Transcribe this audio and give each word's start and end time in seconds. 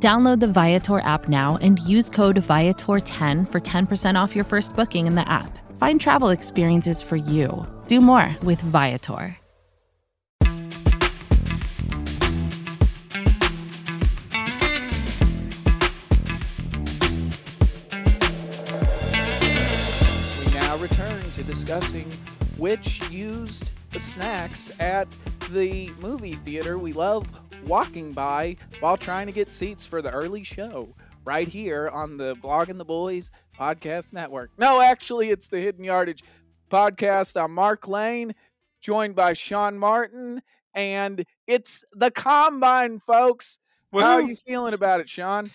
Download 0.00 0.38
the 0.38 0.46
Viator 0.46 1.00
app 1.00 1.28
now 1.28 1.58
and 1.60 1.80
use 1.80 2.08
code 2.08 2.36
Viator10 2.36 3.50
for 3.50 3.60
10% 3.60 4.14
off 4.14 4.36
your 4.36 4.44
first 4.44 4.76
booking 4.76 5.08
in 5.08 5.16
the 5.16 5.28
app. 5.28 5.58
Find 5.76 6.00
travel 6.00 6.28
experiences 6.28 7.02
for 7.02 7.16
you. 7.16 7.66
Do 7.88 8.00
more 8.00 8.32
with 8.44 8.60
Viator. 8.60 9.36
We 10.40 10.48
now 20.52 20.76
return 20.76 21.28
to 21.32 21.42
discussing 21.42 22.08
which 22.56 23.02
used 23.10 23.72
snacks 23.96 24.70
at 24.78 25.08
the 25.50 25.90
movie 26.00 26.34
theater 26.34 26.78
we 26.78 26.92
love 26.92 27.26
walking 27.64 28.12
by 28.12 28.56
while 28.80 28.96
trying 28.96 29.26
to 29.26 29.32
get 29.32 29.52
seats 29.52 29.86
for 29.86 30.02
the 30.02 30.10
early 30.10 30.44
show 30.44 30.94
right 31.24 31.48
here 31.48 31.88
on 31.88 32.16
the 32.16 32.34
Blogging 32.36 32.78
the 32.78 32.84
Boys 32.84 33.30
podcast 33.58 34.12
network. 34.12 34.50
No, 34.58 34.80
actually, 34.80 35.30
it's 35.30 35.48
the 35.48 35.60
Hidden 35.60 35.84
Yardage 35.84 36.22
podcast. 36.70 37.42
I'm 37.42 37.54
Mark 37.54 37.88
Lane, 37.88 38.34
joined 38.80 39.14
by 39.14 39.32
Sean 39.32 39.78
Martin, 39.78 40.42
and 40.74 41.24
it's 41.46 41.84
the 41.92 42.10
combine, 42.10 42.98
folks. 43.00 43.58
How 43.92 44.14
are 44.16 44.22
you 44.22 44.36
feeling 44.36 44.74
about 44.74 45.00
it, 45.00 45.08
Sean? 45.08 45.50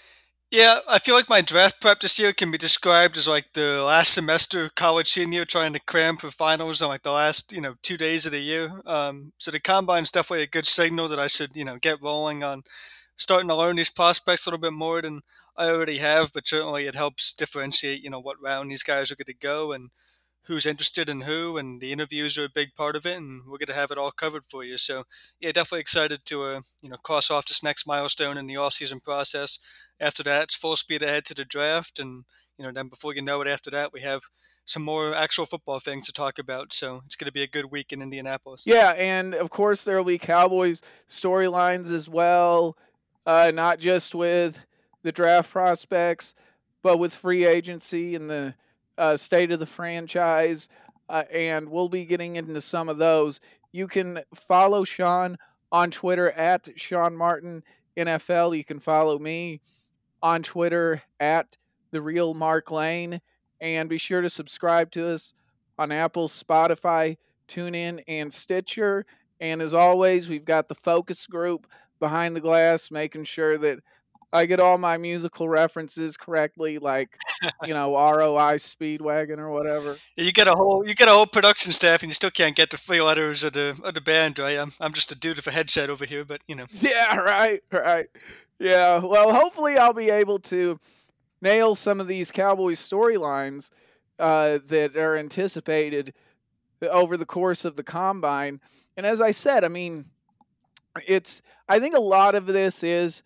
Yeah, 0.53 0.81
I 0.87 0.99
feel 0.99 1.15
like 1.15 1.29
my 1.29 1.41
draft 1.41 1.81
prep 1.81 2.01
this 2.01 2.19
year 2.19 2.31
can 2.31 2.51
be 2.51 2.59
described 2.59 3.17
as 3.17 3.27
like 3.27 3.53
the 3.53 3.81
last 3.81 4.13
semester 4.13 4.65
of 4.65 4.75
college 4.75 5.11
senior 5.11 5.45
trying 5.45 5.73
to 5.73 5.79
cram 5.79 6.15
for 6.15 6.29
finals 6.29 6.79
on 6.79 6.89
like 6.89 7.01
the 7.01 7.09
last, 7.09 7.51
you 7.51 7.59
know, 7.59 7.73
two 7.81 7.97
days 7.97 8.27
of 8.27 8.33
the 8.33 8.39
year. 8.39 8.79
Um, 8.85 9.33
so 9.39 9.49
the 9.49 9.59
combine 9.59 10.03
is 10.03 10.11
definitely 10.11 10.43
a 10.43 10.47
good 10.47 10.67
signal 10.67 11.07
that 11.07 11.17
I 11.17 11.25
should, 11.25 11.55
you 11.55 11.65
know, 11.65 11.77
get 11.81 12.03
rolling 12.03 12.43
on 12.43 12.61
starting 13.15 13.47
to 13.47 13.55
learn 13.55 13.77
these 13.77 13.89
prospects 13.89 14.45
a 14.45 14.51
little 14.51 14.61
bit 14.61 14.73
more 14.73 15.01
than 15.01 15.21
I 15.57 15.71
already 15.71 15.97
have, 15.97 16.31
but 16.31 16.45
certainly 16.47 16.85
it 16.85 16.93
helps 16.93 17.33
differentiate, 17.33 18.03
you 18.03 18.11
know, 18.11 18.19
what 18.21 18.39
round 18.39 18.69
these 18.69 18.83
guys 18.83 19.11
are 19.11 19.15
going 19.15 19.25
to 19.25 19.33
go 19.33 19.71
and 19.71 19.89
who's 20.45 20.65
interested 20.65 21.07
in 21.09 21.21
who, 21.21 21.57
and 21.57 21.79
the 21.79 21.93
interviews 21.93 22.37
are 22.37 22.43
a 22.45 22.49
big 22.49 22.75
part 22.75 22.95
of 22.97 23.05
it, 23.05 23.15
and 23.15 23.43
we're 23.45 23.57
going 23.57 23.67
to 23.67 23.73
have 23.73 23.91
it 23.91 23.97
all 23.97 24.11
covered 24.11 24.43
for 24.49 24.63
you. 24.63 24.77
So, 24.77 25.05
yeah, 25.39 25.53
definitely 25.53 25.79
excited 25.79 26.25
to, 26.25 26.43
uh, 26.43 26.61
you 26.81 26.89
know, 26.89 26.97
cross 26.97 27.31
off 27.31 27.45
this 27.45 27.63
next 27.63 27.87
milestone 27.87 28.37
in 28.37 28.45
the 28.45 28.57
off-season 28.57 28.99
process 28.99 29.57
after 30.03 30.23
that, 30.23 30.43
it's 30.43 30.55
full 30.55 30.75
speed 30.75 31.01
ahead 31.01 31.25
to 31.25 31.33
the 31.33 31.45
draft, 31.45 31.99
and 31.99 32.25
you 32.57 32.65
know, 32.65 32.71
then 32.71 32.87
before 32.87 33.15
you 33.15 33.21
know 33.21 33.41
it, 33.41 33.47
after 33.47 33.71
that, 33.71 33.93
we 33.93 34.01
have 34.01 34.21
some 34.65 34.83
more 34.83 35.13
actual 35.13 35.45
football 35.45 35.79
things 35.79 36.05
to 36.05 36.13
talk 36.13 36.39
about. 36.39 36.73
So 36.73 37.01
it's 37.05 37.15
going 37.15 37.25
to 37.25 37.33
be 37.33 37.43
a 37.43 37.47
good 37.47 37.71
week 37.71 37.91
in 37.91 38.01
Indianapolis. 38.01 38.63
Yeah, 38.65 38.91
and 38.91 39.33
of 39.33 39.49
course 39.49 39.83
there 39.83 39.97
will 39.97 40.03
be 40.03 40.17
Cowboys 40.17 40.81
storylines 41.09 41.91
as 41.91 42.07
well, 42.07 42.77
uh, 43.25 43.51
not 43.53 43.79
just 43.79 44.15
with 44.15 44.65
the 45.03 45.11
draft 45.11 45.51
prospects, 45.51 46.33
but 46.81 46.97
with 46.97 47.15
free 47.15 47.45
agency 47.45 48.15
and 48.15 48.29
the 48.29 48.55
uh, 48.97 49.17
state 49.17 49.51
of 49.51 49.59
the 49.59 49.65
franchise. 49.65 50.69
Uh, 51.09 51.23
and 51.31 51.69
we'll 51.69 51.89
be 51.89 52.05
getting 52.05 52.37
into 52.37 52.61
some 52.61 52.87
of 52.87 52.97
those. 52.97 53.41
You 53.71 53.87
can 53.87 54.21
follow 54.33 54.83
Sean 54.83 55.37
on 55.71 55.91
Twitter 55.91 56.31
at 56.31 56.69
Sean 56.75 57.15
Martin 57.15 57.63
NFL. 57.97 58.55
You 58.55 58.63
can 58.63 58.79
follow 58.79 59.19
me 59.19 59.59
on 60.23 60.41
Twitter 60.41 61.03
at 61.19 61.57
the 61.91 62.01
real 62.01 62.33
Mark 62.33 62.71
Lane, 62.71 63.21
and 63.61 63.89
be 63.89 63.99
sure 63.99 64.21
to 64.21 64.29
subscribe 64.29 64.89
to 64.91 65.09
us 65.09 65.33
on 65.77 65.91
Apple, 65.91 66.27
Spotify, 66.27 67.17
TuneIn, 67.47 68.01
and 68.07 68.33
Stitcher. 68.33 69.05
And 69.39 69.61
as 69.61 69.73
always, 69.73 70.29
we've 70.29 70.45
got 70.45 70.69
the 70.69 70.75
focus 70.75 71.27
group 71.27 71.67
behind 71.99 72.35
the 72.35 72.41
glass, 72.41 72.89
making 72.89 73.25
sure 73.25 73.57
that 73.57 73.79
I 74.33 74.47
get 74.47 74.59
all 74.59 74.79
my 74.79 74.97
musical 74.97 75.47
references 75.47 76.17
correctly, 76.17 76.79
like 76.79 77.15
you 77.65 77.73
know 77.73 77.93
ROI 77.93 78.55
Speedwagon 78.55 79.37
or 79.37 79.51
whatever. 79.51 79.99
You 80.15 80.31
get 80.31 80.47
a 80.47 80.53
whole 80.53 80.83
you 80.87 80.95
get 80.95 81.07
a 81.07 81.11
whole 81.11 81.27
production 81.27 81.71
staff, 81.71 82.01
and 82.01 82.09
you 82.09 82.15
still 82.15 82.31
can't 82.31 82.55
get 82.55 82.71
the 82.71 82.77
three 82.77 83.01
letters 83.01 83.43
of 83.43 83.53
the 83.53 83.79
of 83.83 83.93
the 83.93 84.01
band 84.01 84.39
right. 84.39 84.57
I'm 84.57 84.71
I'm 84.81 84.93
just 84.93 85.11
a 85.11 85.15
dude 85.15 85.35
with 85.35 85.47
a 85.47 85.51
headset 85.51 85.89
over 85.89 86.05
here, 86.05 86.25
but 86.25 86.41
you 86.47 86.55
know. 86.55 86.65
Yeah, 86.81 87.15
right, 87.17 87.61
right. 87.71 88.07
Yeah, 88.59 88.99
well, 88.99 89.33
hopefully 89.33 89.77
I'll 89.77 89.93
be 89.93 90.09
able 90.09 90.39
to 90.39 90.79
nail 91.41 91.75
some 91.75 91.99
of 91.99 92.07
these 92.07 92.31
Cowboys 92.31 92.79
storylines 92.79 93.69
uh, 94.19 94.59
that 94.67 94.95
are 94.95 95.17
anticipated 95.17 96.13
over 96.81 97.17
the 97.17 97.25
course 97.25 97.65
of 97.65 97.75
the 97.75 97.83
combine. 97.83 98.59
And 98.97 99.05
as 99.05 99.21
I 99.21 99.31
said, 99.31 99.63
I 99.63 99.67
mean, 99.67 100.05
it's 101.07 101.41
I 101.67 101.79
think 101.79 101.95
a 101.95 102.01
lot 102.01 102.35
of 102.35 102.45
this 102.45 102.83
is 102.83 103.23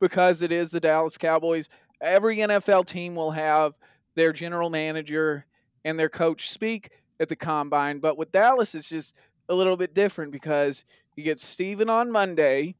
because 0.00 0.42
it 0.42 0.52
is 0.52 0.70
the 0.70 0.80
Dallas 0.80 1.18
Cowboys. 1.18 1.68
Every 2.00 2.38
NFL 2.38 2.86
team 2.86 3.14
will 3.14 3.32
have 3.32 3.74
their 4.14 4.32
general 4.32 4.70
manager 4.70 5.46
and 5.84 5.98
their 5.98 6.08
coach 6.08 6.50
speak 6.50 6.90
at 7.20 7.28
the 7.28 7.36
combine, 7.36 7.98
but 7.98 8.16
with 8.16 8.30
Dallas 8.30 8.74
it's 8.74 8.88
just 8.88 9.14
a 9.48 9.54
little 9.54 9.76
bit 9.76 9.94
different 9.94 10.30
because 10.30 10.84
you 11.16 11.24
get 11.24 11.40
Stephen 11.40 11.88
on 11.88 12.12
Monday 12.12 12.76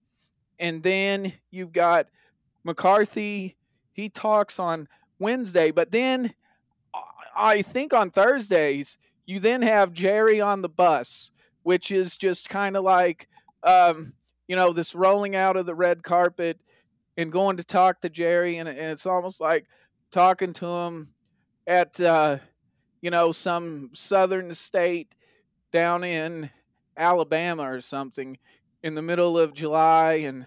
and 0.59 0.83
then 0.83 1.33
you've 1.51 1.73
got 1.73 2.07
McCarthy. 2.65 3.57
He 3.93 4.09
talks 4.09 4.59
on 4.59 4.89
Wednesday, 5.19 5.71
but 5.71 5.91
then 5.91 6.33
uh, 6.95 7.01
I 7.37 7.63
think 7.63 7.93
on 7.93 8.11
Thursdays 8.11 8.99
you 9.27 9.41
then 9.41 9.63
have 9.63 9.93
Jerry 9.93 10.41
on 10.41 10.63
the 10.63 10.69
bus, 10.69 11.31
which 11.63 11.91
is 11.91 12.17
just 12.17 12.49
kind 12.49 12.77
of 12.77 12.85
like 12.85 13.29
um, 13.63 14.15
you 14.47 14.57
know 14.57 14.73
this 14.73 14.95
rolling 14.95 15.37
out 15.37 15.57
of 15.57 15.67
the 15.67 15.75
red 15.75 16.03
carpet 16.03 16.61
and 17.17 17.33
going 17.33 17.57
to 17.57 17.65
talk 17.65 18.01
to 18.01 18.09
Jerry, 18.09 18.57
and, 18.57 18.69
and 18.69 18.79
it's 18.79 19.07
almost 19.07 19.41
like 19.41 19.67
talking 20.11 20.53
to 20.55 20.67
him 20.67 21.09
at 21.67 22.01
uh, 22.01 22.39
you 23.01 23.11
know 23.11 23.33
some 23.33 23.91
southern 23.93 24.55
state 24.55 25.15
down 25.73 26.05
in 26.05 26.51
Alabama 26.97 27.71
or 27.71 27.81
something 27.81 28.39
in 28.83 28.95
the 28.95 29.03
middle 29.03 29.39
of 29.39 29.55
July, 29.55 30.15
and 30.15 30.47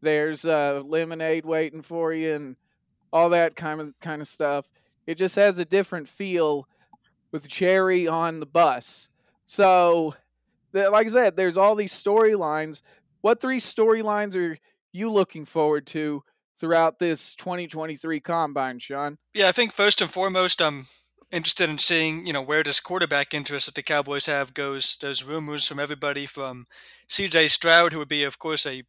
there's 0.00 0.44
uh, 0.44 0.82
lemonade 0.84 1.44
waiting 1.44 1.82
for 1.82 2.12
you 2.12 2.32
and 2.32 2.56
all 3.12 3.30
that 3.30 3.56
kind 3.56 3.80
of 3.80 3.94
kind 4.00 4.20
of 4.20 4.28
stuff. 4.28 4.68
It 5.06 5.16
just 5.16 5.36
has 5.36 5.58
a 5.58 5.64
different 5.64 6.08
feel 6.08 6.68
with 7.32 7.48
Jerry 7.48 8.06
on 8.06 8.40
the 8.40 8.46
bus. 8.46 9.08
So, 9.46 10.14
like 10.72 11.06
I 11.06 11.10
said, 11.10 11.36
there's 11.36 11.56
all 11.56 11.74
these 11.74 11.92
storylines. 11.92 12.82
What 13.20 13.40
three 13.40 13.58
storylines 13.58 14.36
are 14.36 14.58
you 14.92 15.10
looking 15.10 15.44
forward 15.44 15.86
to 15.88 16.22
throughout 16.58 16.98
this 16.98 17.34
2023 17.34 18.20
combine, 18.20 18.78
Sean? 18.78 19.18
Yeah, 19.34 19.48
I 19.48 19.52
think 19.52 19.72
first 19.72 20.00
and 20.00 20.10
foremost, 20.10 20.62
I'm 20.62 20.86
interested 21.34 21.68
in 21.68 21.78
seeing, 21.78 22.26
you 22.26 22.32
know, 22.32 22.40
where 22.40 22.62
this 22.62 22.78
quarterback 22.78 23.34
interest 23.34 23.66
that 23.66 23.74
the 23.74 23.82
Cowboys 23.82 24.26
have 24.26 24.54
goes. 24.54 24.96
There's 25.00 25.24
rumors 25.24 25.66
from 25.66 25.80
everybody 25.80 26.26
from 26.26 26.66
C.J. 27.08 27.48
Stroud, 27.48 27.92
who 27.92 27.98
would 27.98 28.08
be, 28.08 28.22
of 28.22 28.38
course, 28.38 28.64
a 28.64 28.84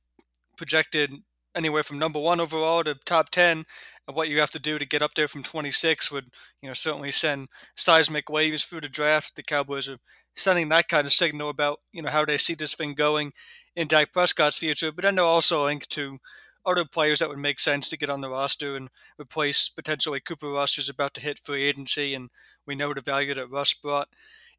projected 0.56 1.12
anywhere 1.56 1.82
from 1.82 1.98
number 1.98 2.20
one 2.20 2.40
overall 2.40 2.84
to 2.84 2.96
top 3.06 3.30
10. 3.32 3.66
And 4.08 4.16
what 4.16 4.32
you 4.32 4.40
have 4.40 4.52
to 4.52 4.60
do 4.60 4.78
to 4.78 4.86
get 4.86 5.02
up 5.02 5.16
there 5.16 5.28
from 5.28 5.42
26 5.42 6.12
would, 6.12 6.26
you 6.62 6.70
know, 6.70 6.74
certainly 6.76 7.12
send 7.12 7.48
seismic 7.76 8.30
waves 8.30 8.64
through 8.64 8.82
the 8.82 8.90
draft. 8.90 9.36
The 9.36 9.42
Cowboys 9.44 9.90
are 9.90 9.98
sending 10.36 10.70
that 10.70 10.88
kind 10.88 11.08
of 11.08 11.14
signal 11.14 11.50
about, 11.50 11.80
you 11.92 12.04
know, 12.04 12.12
how 12.12 12.26
they 12.26 12.38
see 12.38 12.54
this 12.54 12.76
thing 12.76 12.94
going 12.94 13.34
in 13.76 13.88
Dak 13.88 14.14
Prescott's 14.14 14.60
future. 14.60 14.92
But 14.92 15.04
then 15.04 15.16
they're 15.16 15.26
also 15.26 15.66
linked 15.66 15.90
to 15.92 16.20
other 16.66 16.86
players 16.86 17.20
that 17.20 17.30
would 17.30 17.38
make 17.38 17.60
sense 17.60 17.90
to 17.90 17.98
get 17.98 18.10
on 18.10 18.22
the 18.22 18.30
roster 18.30 18.76
and 18.76 18.90
replace 19.20 19.70
potentially 19.70 20.20
Cooper 20.20 20.50
Rush, 20.50 20.76
who's 20.76 20.90
about 20.90 21.14
to 21.16 21.22
hit 21.22 21.40
free 21.40 21.64
agency, 21.64 22.14
and 22.14 22.30
we 22.66 22.76
know 22.76 22.94
the 22.94 23.02
value 23.02 23.34
that 23.34 23.52
Rush 23.52 23.76
brought 23.76 24.10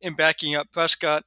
in 0.00 0.14
backing 0.14 0.54
up 0.54 0.72
Prescott 0.72 1.24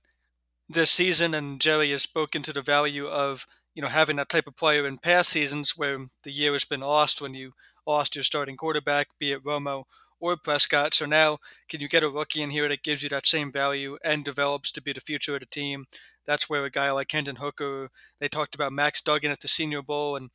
this 0.67 0.91
season. 0.91 1.33
And 1.33 1.59
Jerry 1.59 1.91
has 1.91 2.03
spoken 2.03 2.41
to 2.43 2.53
the 2.53 2.61
value 2.61 3.07
of 3.07 3.45
you 3.75 3.81
know 3.81 3.87
having 3.87 4.15
that 4.17 4.29
type 4.29 4.47
of 4.47 4.55
player 4.55 4.87
in 4.87 4.97
past 4.97 5.29
seasons 5.29 5.73
where 5.77 5.97
the 6.23 6.31
year 6.31 6.53
has 6.53 6.65
been 6.65 6.81
lost 6.81 7.21
when 7.21 7.33
you 7.33 7.53
lost 7.85 8.15
your 8.15 8.23
starting 8.23 8.55
quarterback, 8.57 9.07
be 9.19 9.31
it 9.31 9.43
Romo 9.43 9.83
or 10.19 10.37
Prescott. 10.37 10.93
So 10.93 11.05
now, 11.05 11.39
can 11.67 11.81
you 11.81 11.87
get 11.87 12.03
a 12.03 12.09
rookie 12.09 12.41
in 12.41 12.49
here 12.49 12.67
that 12.69 12.83
gives 12.83 13.03
you 13.03 13.09
that 13.09 13.27
same 13.27 13.51
value 13.51 13.97
and 14.03 14.23
develops 14.25 14.71
to 14.73 14.81
be 14.81 14.93
the 14.93 15.01
future 15.01 15.35
of 15.35 15.41
the 15.41 15.45
team? 15.45 15.85
That's 16.25 16.49
where 16.49 16.65
a 16.65 16.69
guy 16.69 16.91
like 16.91 17.11
Hendon 17.11 17.37
Hooker, 17.37 17.89
they 18.19 18.27
talked 18.27 18.55
about 18.55 18.73
Max 18.73 19.01
Duggan 19.01 19.31
at 19.31 19.39
the 19.39 19.47
Senior 19.47 19.81
Bowl, 19.81 20.15
and 20.15 20.29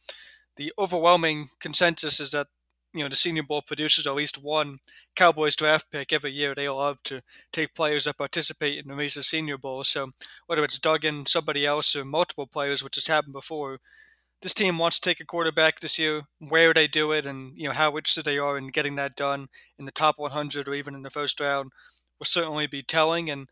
the 0.57 0.73
overwhelming 0.79 1.49
consensus 1.61 2.21
is 2.21 2.31
that 2.33 2.49
you 2.93 3.01
know 3.01 3.09
the 3.09 3.17
Senior 3.17 3.43
Bowl 3.43 3.61
produces 3.61 4.07
at 4.07 4.15
least 4.15 4.43
one 4.43 4.79
Cowboys 5.17 5.57
draft 5.57 5.91
pick 5.91 6.13
every 6.13 6.31
year. 6.31 6.55
They 6.55 6.69
love 6.69 7.03
to 7.05 7.23
take 7.53 7.75
players 7.75 8.05
that 8.05 8.19
participate 8.19 8.79
in 8.79 8.89
the 8.89 8.95
Reese's 8.95 9.27
Senior 9.27 9.59
Bowl. 9.59 9.83
So 9.85 10.13
whether 10.47 10.65
it's 10.65 10.79
Duggan, 10.79 11.27
somebody 11.27 11.67
else, 11.67 11.97
or 11.97 12.05
multiple 12.05 12.47
players, 12.47 12.85
which 12.85 12.95
has 12.95 13.09
happened 13.09 13.33
before, 13.33 13.81
this 14.45 14.53
team 14.53 14.77
wants 14.77 15.01
to 15.01 15.09
take 15.09 15.21
a 15.21 15.25
quarterback 15.25 15.81
this 15.81 15.99
year. 15.99 16.25
Where 16.39 16.75
they 16.75 16.87
do 16.87 17.13
it, 17.13 17.25
and 17.25 17.57
you 17.57 17.67
know 17.67 17.75
how 17.75 17.97
interested 17.97 18.27
they 18.27 18.39
are 18.39 18.59
in 18.59 18.69
getting 18.69 18.95
that 18.97 19.17
done 19.17 19.49
in 19.79 19.87
the 19.87 19.91
top 19.91 20.19
100 20.19 20.69
or 20.69 20.75
even 20.75 20.95
in 20.95 21.03
the 21.03 21.09
first 21.09 21.41
round, 21.41 21.73
will 22.19 22.27
certainly 22.27 22.67
be 22.67 22.83
telling. 22.83 23.31
And 23.31 23.49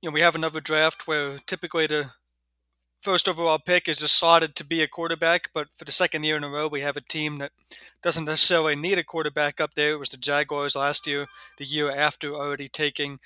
you 0.00 0.10
know 0.10 0.14
we 0.14 0.20
have 0.20 0.34
another 0.34 0.60
draft 0.60 1.06
where 1.06 1.38
typically 1.46 1.86
the 1.86 2.10
first 3.00 3.28
overall 3.28 3.60
pick 3.60 3.88
is 3.88 3.98
just 3.98 4.18
slotted 4.18 4.56
to 4.56 4.64
be 4.64 4.82
a 4.82 4.88
quarterback, 4.88 5.50
but 5.54 5.68
for 5.76 5.84
the 5.84 5.92
second 5.92 6.24
year 6.24 6.36
in 6.36 6.42
a 6.42 6.48
row, 6.48 6.66
we 6.66 6.80
have 6.80 6.96
a 6.96 7.00
team 7.00 7.38
that 7.38 7.52
doesn't 8.02 8.24
necessarily 8.24 8.74
need 8.74 8.98
a 8.98 9.04
quarterback 9.04 9.60
up 9.60 9.74
there. 9.74 9.92
It 9.92 10.00
was 10.00 10.08
the 10.08 10.16
Jaguars 10.16 10.74
last 10.74 11.06
year, 11.06 11.26
the 11.56 11.64
year 11.64 11.88
after 11.88 12.34
already 12.34 12.68
taking 12.68 13.20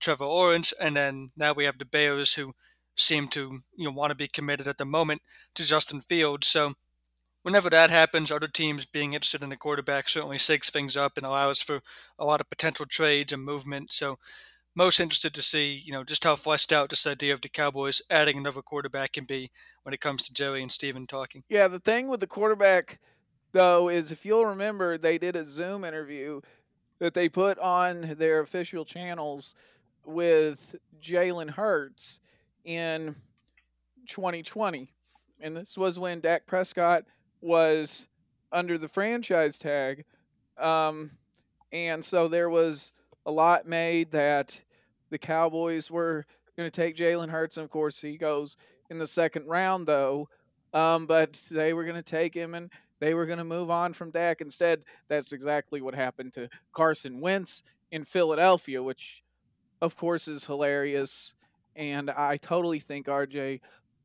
Trevor 0.00 0.26
Lawrence, 0.26 0.72
and 0.72 0.96
then 0.96 1.32
now 1.36 1.52
we 1.52 1.64
have 1.64 1.78
the 1.78 1.84
Bears 1.84 2.34
who 2.34 2.54
seem 2.96 3.28
to 3.28 3.60
you 3.76 3.84
know 3.84 3.92
want 3.92 4.10
to 4.10 4.16
be 4.16 4.28
committed 4.28 4.66
at 4.66 4.78
the 4.78 4.84
moment 4.84 5.22
to 5.54 5.64
Justin 5.64 6.00
Fields. 6.00 6.48
So 6.48 6.74
whenever 7.42 7.70
that 7.70 7.90
happens, 7.90 8.32
other 8.32 8.48
teams 8.48 8.84
being 8.84 9.12
interested 9.12 9.42
in 9.42 9.50
the 9.50 9.56
quarterback 9.56 10.08
certainly 10.08 10.38
shakes 10.38 10.70
things 10.70 10.96
up 10.96 11.16
and 11.16 11.24
allows 11.24 11.62
for 11.62 11.80
a 12.18 12.24
lot 12.24 12.40
of 12.40 12.48
potential 12.48 12.86
trades 12.86 13.32
and 13.32 13.44
movement. 13.44 13.92
So 13.92 14.18
most 14.74 15.00
interested 15.00 15.32
to 15.34 15.42
see, 15.42 15.74
you 15.74 15.92
know, 15.92 16.04
just 16.04 16.24
how 16.24 16.36
fleshed 16.36 16.72
out 16.72 16.90
this 16.90 17.06
idea 17.06 17.32
of 17.32 17.40
the 17.40 17.48
Cowboys 17.48 18.02
adding 18.10 18.36
another 18.36 18.62
quarterback 18.62 19.12
can 19.12 19.24
be 19.24 19.50
when 19.84 19.94
it 19.94 20.00
comes 20.00 20.26
to 20.26 20.34
Joey 20.34 20.60
and 20.60 20.70
Stephen 20.70 21.06
talking. 21.06 21.44
Yeah, 21.48 21.68
the 21.68 21.80
thing 21.80 22.08
with 22.08 22.20
the 22.20 22.26
quarterback, 22.26 22.98
though, 23.52 23.88
is 23.88 24.12
if 24.12 24.26
you'll 24.26 24.44
remember, 24.44 24.98
they 24.98 25.16
did 25.16 25.34
a 25.34 25.46
Zoom 25.46 25.84
interview 25.84 26.42
that 26.98 27.14
they 27.14 27.28
put 27.28 27.58
on 27.58 28.16
their 28.18 28.40
official 28.40 28.84
channels 28.84 29.54
with 30.04 30.76
Jalen 31.00 31.50
Hurts 31.50 32.20
in 32.66 33.14
2020. 34.08 34.92
And 35.40 35.56
this 35.56 35.78
was 35.78 35.98
when 35.98 36.20
Dak 36.20 36.46
Prescott 36.46 37.04
was 37.40 38.08
under 38.52 38.76
the 38.76 38.88
franchise 38.88 39.58
tag. 39.58 40.04
Um, 40.58 41.12
and 41.72 42.04
so 42.04 42.28
there 42.28 42.50
was 42.50 42.92
a 43.24 43.30
lot 43.30 43.66
made 43.66 44.10
that 44.12 44.60
the 45.10 45.18
Cowboys 45.18 45.90
were 45.90 46.26
going 46.56 46.70
to 46.70 46.74
take 46.74 46.96
Jalen 46.96 47.30
Hurts. 47.30 47.56
And 47.56 47.64
of 47.64 47.70
course, 47.70 48.00
he 48.00 48.16
goes 48.16 48.56
in 48.90 48.98
the 48.98 49.06
second 49.06 49.46
round, 49.46 49.86
though. 49.86 50.28
Um, 50.72 51.06
but 51.06 51.40
they 51.50 51.72
were 51.72 51.84
going 51.84 51.96
to 51.96 52.02
take 52.02 52.34
him 52.34 52.54
and 52.54 52.70
they 52.98 53.14
were 53.14 53.26
going 53.26 53.38
to 53.38 53.44
move 53.44 53.70
on 53.70 53.92
from 53.92 54.10
Dak. 54.10 54.40
Instead, 54.40 54.82
that's 55.08 55.32
exactly 55.32 55.80
what 55.80 55.94
happened 55.94 56.32
to 56.34 56.48
Carson 56.72 57.20
Wentz 57.20 57.62
in 57.90 58.04
Philadelphia, 58.04 58.82
which, 58.82 59.22
of 59.80 59.96
course, 59.96 60.28
is 60.28 60.44
hilarious. 60.44 61.34
And 61.76 62.10
I 62.10 62.38
totally 62.38 62.80
think 62.80 63.06
RJ 63.06 63.60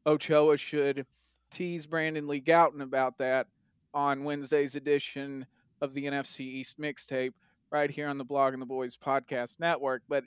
Ochoa 0.06 0.58
should 0.58 1.06
tease 1.52 1.86
Brandon 1.86 2.28
Lee 2.28 2.42
Gowton 2.42 2.82
about 2.82 3.18
that 3.20 3.48
on 3.94 4.24
Wednesday's 4.24 4.76
edition 4.76 5.46
of 5.82 5.94
the 5.94 6.06
NFC 6.06 6.42
East 6.42 6.80
mixtape 6.80 7.34
right 7.72 7.90
here 7.90 8.08
on 8.08 8.18
the 8.18 8.26
Blogging 8.26 8.60
the 8.60 8.66
Boys 8.66 8.98
podcast 8.98 9.60
network. 9.60 10.04
But 10.08 10.26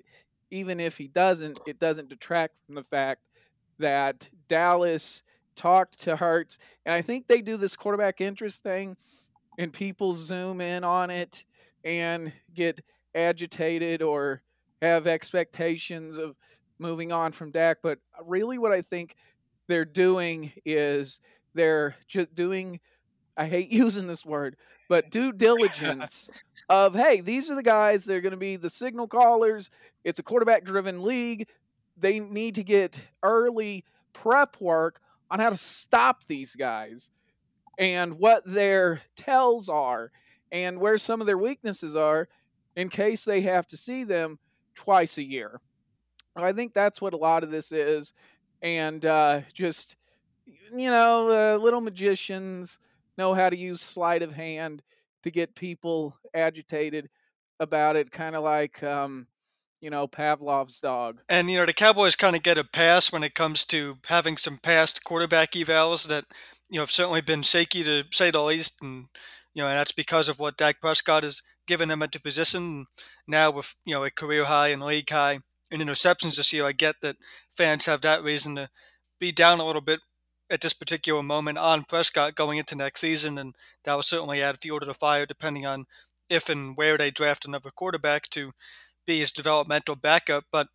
even 0.51 0.81
if 0.81 0.97
he 0.99 1.09
doesn't, 1.09 1.61
it 1.67 1.79
doesn't 1.79 2.09
detract 2.09 2.55
from 2.67 2.75
the 2.75 2.85
fact 2.85 3.23
that 3.79 4.29
Dallas 4.49 5.23
talked 5.57 6.01
to 6.01 6.17
Hurts. 6.17 6.59
And 6.85 6.95
I 6.95 7.03
think 7.03 7.27
they 7.27 7.41
do 7.41 7.57
this 7.57 7.77
quarterback 7.77 8.21
interest 8.21 8.63
thing, 8.63 8.97
and 9.59 9.73
people 9.73 10.15
zoom 10.15 10.61
in 10.61 10.85
on 10.85 11.11
it 11.11 11.45
and 11.85 12.33
get 12.55 12.81
agitated 13.15 14.03
or 14.03 14.43
have 14.83 15.07
expectations 15.07 16.19
of 16.19 16.37
moving 16.79 17.13
on 17.13 17.33
from 17.33 17.51
Dak. 17.51 17.79
But 17.83 17.99
uh, 18.19 18.25
really, 18.25 18.59
what 18.59 18.73
I 18.73 18.83
think 18.83 19.17
they're 19.67 19.85
doing 19.85 20.53
is 20.65 21.21
they're 21.55 21.97
just 22.07 22.35
doing, 22.35 22.81
I 23.37 23.47
hate 23.47 23.69
using 23.71 24.07
this 24.07 24.25
word, 24.25 24.57
but 24.89 25.11
due 25.11 25.33
diligence 25.33 26.29
of 26.69 26.95
hey, 26.95 27.21
these 27.21 27.51
are 27.51 27.55
the 27.55 27.63
guys 27.63 28.05
that 28.05 28.17
are 28.17 28.21
going 28.21 28.33
to 28.33 28.37
be 28.37 28.57
the 28.57 28.71
signal 28.71 29.09
callers. 29.09 29.71
It's 30.05 30.19
a 30.19 30.23
quarterback 30.23 30.65
driven 30.65 31.03
league. 31.03 31.49
They 31.97 32.21
need 32.21 32.57
to 32.57 32.65
get 32.65 32.99
early 33.23 33.85
prep 34.13 34.61
work 34.61 35.01
on 35.31 35.41
how 35.41 35.51
to 35.51 35.57
stop 35.57 36.25
these 36.27 36.55
guys 36.55 37.11
and 37.79 38.19
what 38.19 38.45
their 38.47 39.03
tells 39.17 39.69
are 39.69 40.11
and 40.53 40.79
where 40.79 40.99
some 40.99 41.21
of 41.21 41.27
their 41.27 41.39
weaknesses 41.39 41.97
are 41.97 42.29
in 42.77 42.89
case 42.89 43.25
they 43.25 43.41
have 43.43 43.67
to 43.69 43.77
see 43.77 44.05
them 44.05 44.39
twice 44.75 45.19
a 45.19 45.23
year. 45.23 45.61
I 46.43 46.53
think 46.53 46.75
that's 46.75 47.01
what 47.01 47.15
a 47.15 47.19
lot 47.19 47.45
of 47.45 47.51
this 47.51 47.71
is. 47.71 48.13
And 48.63 49.05
uh, 49.05 49.43
just, 49.53 49.97
you 50.73 50.91
know, 50.91 51.31
uh, 51.31 51.59
little 51.59 51.81
magicians 51.81 52.79
know 53.17 53.35
how 53.35 53.51
to 53.51 53.57
use 53.57 53.81
sleight 53.81 54.23
of 54.23 54.33
hand 54.33 54.83
to 55.23 55.31
get 55.31 55.55
people 55.55 56.17
agitated 56.35 57.09
about 57.61 57.97
it, 57.97 58.11
kind 58.11 58.35
of 58.35 58.43
like, 58.43 58.83
um, 58.83 59.27
you 59.81 59.91
know, 59.91 60.09
Pavlov's 60.09 60.81
dog. 60.81 61.21
And, 61.29 61.51
you 61.51 61.59
know, 61.59 61.67
the 61.67 61.73
Cowboys 61.73 62.17
kind 62.17 62.35
of 62.35 62.43
get 62.43 62.59
a 62.59 62.65
pass 62.65 63.13
when 63.13 63.23
it 63.23 63.35
comes 63.35 63.65
to 63.67 63.99
having 64.07 64.37
some 64.37 64.59
past 64.59 65.05
quarterback 65.05 65.53
evals 65.53 66.09
that, 66.09 66.25
you 66.69 66.77
know, 66.77 66.83
have 66.83 66.91
certainly 66.91 67.21
been 67.21 67.43
shaky 67.43 67.85
to 67.85 68.05
say 68.11 68.31
the 68.31 68.43
least. 68.43 68.83
And, 68.83 69.07
you 69.53 69.63
know, 69.63 69.69
and 69.69 69.79
that's 69.79 69.93
because 69.93 70.29
of 70.29 70.41
what 70.41 70.57
Dak 70.57 70.81
Prescott 70.81 71.23
has 71.23 71.43
given 71.67 71.91
them 71.91 72.03
into 72.03 72.21
position. 72.21 72.87
Now 73.29 73.51
with, 73.51 73.75
you 73.85 73.95
know, 73.95 74.05
a 74.05 74.11
career 74.11 74.45
high 74.45 74.69
and 74.69 74.83
league 74.83 75.11
high 75.11 75.41
in 75.71 75.81
interceptions 75.81 76.37
this 76.37 76.53
year, 76.53 76.65
I 76.65 76.73
get 76.73 76.97
that 77.03 77.17
fans 77.57 77.87
have 77.87 78.01
that 78.03 78.23
reason 78.23 78.57
to 78.57 78.69
be 79.19 79.33
down 79.33 79.61
a 79.61 79.67
little 79.67 79.81
bit 79.81 80.01
at 80.51 80.61
this 80.61 80.73
particular 80.73 81.23
moment 81.23 81.59
on 81.59 81.85
Prescott 81.85 82.35
going 82.35 82.59
into 82.59 82.77
next 82.77 83.01
season, 83.01 83.39
and 83.39 83.55
that 83.85 83.95
will 83.95 84.03
certainly 84.03 84.43
add 84.43 84.61
fuel 84.61 84.81
to 84.81 84.87
the 84.87 84.95
fire 84.95 85.27
depending 85.27 85.67
on 85.67 85.87
if 86.29 86.49
and 86.49 86.77
where 86.77 86.99
they 86.99 87.11
draft 87.11 87.45
another 87.45 87.71
quarterback 87.71 88.29
to 88.31 88.53
be 89.07 89.21
his 89.21 89.33
developmental 89.33 89.97
backup. 89.97 90.45
But 90.53 90.69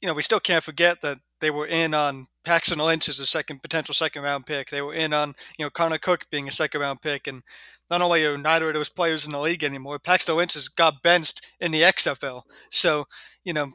you 0.00 0.06
know, 0.08 0.14
we 0.14 0.22
still 0.22 0.40
can't 0.40 0.64
forget 0.64 1.00
that 1.00 1.18
they 1.40 1.50
were 1.50 1.66
in 1.66 1.94
on 1.94 2.26
Paxton 2.44 2.78
Lynch 2.78 3.08
as 3.08 3.20
a 3.20 3.26
second 3.26 3.62
potential 3.62 3.94
second 3.94 4.22
round 4.22 4.46
pick. 4.46 4.70
They 4.70 4.82
were 4.82 4.94
in 4.94 5.12
on 5.12 5.34
you 5.58 5.64
know 5.64 5.70
Connor 5.70 5.98
Cook 5.98 6.26
being 6.30 6.48
a 6.48 6.52
second 6.52 6.80
round 6.80 7.02
pick, 7.02 7.26
and 7.26 7.42
not 7.90 8.02
only 8.02 8.24
are 8.24 8.38
neither 8.38 8.68
of 8.68 8.74
those 8.74 8.88
players 8.88 9.26
in 9.26 9.32
the 9.32 9.40
league 9.40 9.64
anymore, 9.64 9.98
Paxton 9.98 10.36
Lynch 10.36 10.54
has 10.54 10.68
got 10.68 11.02
benched 11.02 11.52
in 11.60 11.72
the 11.72 11.82
XFL. 11.82 12.42
So 12.70 13.06
you 13.44 13.52
know, 13.52 13.72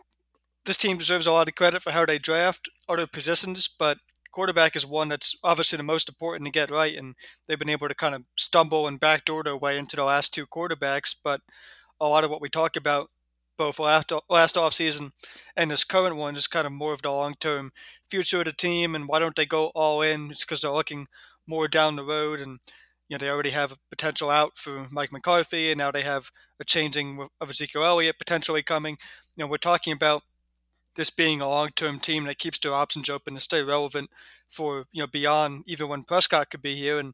this 0.65 0.77
team 0.77 0.97
deserves 0.97 1.27
a 1.27 1.31
lot 1.31 1.47
of 1.47 1.55
credit 1.55 1.81
for 1.81 1.91
how 1.91 2.05
they 2.05 2.19
draft 2.19 2.69
other 2.87 3.07
positions, 3.07 3.69
but 3.77 3.97
quarterback 4.31 4.75
is 4.75 4.85
one 4.85 5.09
that's 5.09 5.37
obviously 5.43 5.77
the 5.77 5.83
most 5.83 6.09
important 6.09 6.45
to 6.45 6.51
get 6.51 6.71
right, 6.71 6.95
and 6.95 7.15
they've 7.47 7.59
been 7.59 7.69
able 7.69 7.87
to 7.87 7.95
kind 7.95 8.15
of 8.15 8.23
stumble 8.37 8.87
and 8.87 8.99
backdoor 8.99 9.43
their 9.43 9.57
way 9.57 9.77
into 9.77 9.95
the 9.95 10.03
last 10.03 10.33
two 10.33 10.45
quarterbacks. 10.45 11.15
But 11.23 11.41
a 11.99 12.07
lot 12.07 12.23
of 12.23 12.29
what 12.29 12.41
we 12.41 12.49
talk 12.49 12.75
about 12.75 13.09
both 13.57 13.79
last 13.79 14.11
last 14.29 14.55
offseason 14.55 15.11
and 15.55 15.69
this 15.69 15.83
current 15.83 16.15
one 16.15 16.35
is 16.35 16.47
kind 16.47 16.65
of 16.65 16.73
more 16.73 16.91
of 16.91 17.03
the 17.03 17.11
long 17.11 17.35
term 17.39 17.71
future 18.09 18.39
of 18.39 18.45
the 18.45 18.51
team, 18.53 18.95
and 18.95 19.07
why 19.07 19.19
don't 19.19 19.35
they 19.35 19.45
go 19.45 19.67
all 19.75 20.01
in? 20.01 20.31
It's 20.31 20.45
because 20.45 20.61
they're 20.61 20.71
looking 20.71 21.07
more 21.47 21.67
down 21.67 21.95
the 21.95 22.03
road, 22.03 22.39
and 22.39 22.59
you 23.07 23.15
know 23.15 23.19
they 23.19 23.29
already 23.29 23.51
have 23.51 23.71
a 23.71 23.77
potential 23.89 24.29
out 24.29 24.57
for 24.57 24.87
Mike 24.91 25.11
McCarthy, 25.11 25.71
and 25.71 25.77
now 25.77 25.91
they 25.91 26.01
have 26.01 26.31
a 26.59 26.65
changing 26.65 27.27
of 27.39 27.49
Ezekiel 27.49 27.83
Elliott 27.83 28.17
potentially 28.17 28.63
coming. 28.63 28.97
You 29.35 29.43
know, 29.43 29.47
we're 29.49 29.57
talking 29.57 29.93
about 29.93 30.23
this 30.95 31.09
being 31.09 31.41
a 31.41 31.49
long-term 31.49 31.99
team 31.99 32.25
that 32.25 32.39
keeps 32.39 32.59
their 32.59 32.73
options 32.73 33.09
open 33.09 33.33
to 33.33 33.39
stay 33.39 33.63
relevant 33.63 34.09
for 34.49 34.85
you 34.91 35.01
know 35.01 35.07
beyond 35.07 35.63
even 35.67 35.87
when 35.87 36.03
Prescott 36.03 36.49
could 36.49 36.61
be 36.61 36.75
here. 36.75 36.99
And 36.99 37.13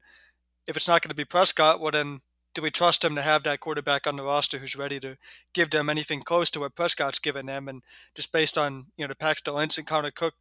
if 0.67 0.75
it's 0.75 0.87
not 0.87 1.01
going 1.01 1.09
to 1.09 1.15
be 1.15 1.25
Prescott, 1.25 1.79
well 1.79 1.91
then 1.91 2.21
do 2.55 2.61
we 2.61 2.71
trust 2.71 3.01
them 3.01 3.15
to 3.15 3.21
have 3.21 3.43
that 3.43 3.59
quarterback 3.59 4.07
on 4.07 4.15
the 4.15 4.23
roster 4.23 4.57
who's 4.57 4.75
ready 4.75 4.99
to 4.99 5.17
give 5.53 5.69
them 5.69 5.89
anything 5.89 6.21
close 6.21 6.49
to 6.51 6.59
what 6.59 6.75
Prescott's 6.75 7.19
given 7.19 7.45
them? 7.45 7.67
And 7.67 7.83
just 8.15 8.31
based 8.31 8.57
on 8.57 8.87
you 8.97 9.05
know 9.05 9.09
the 9.09 9.15
Paxton 9.15 9.53
Lynch 9.53 9.77
and 9.77 9.87
Connor 9.87 10.11
Cook 10.11 10.35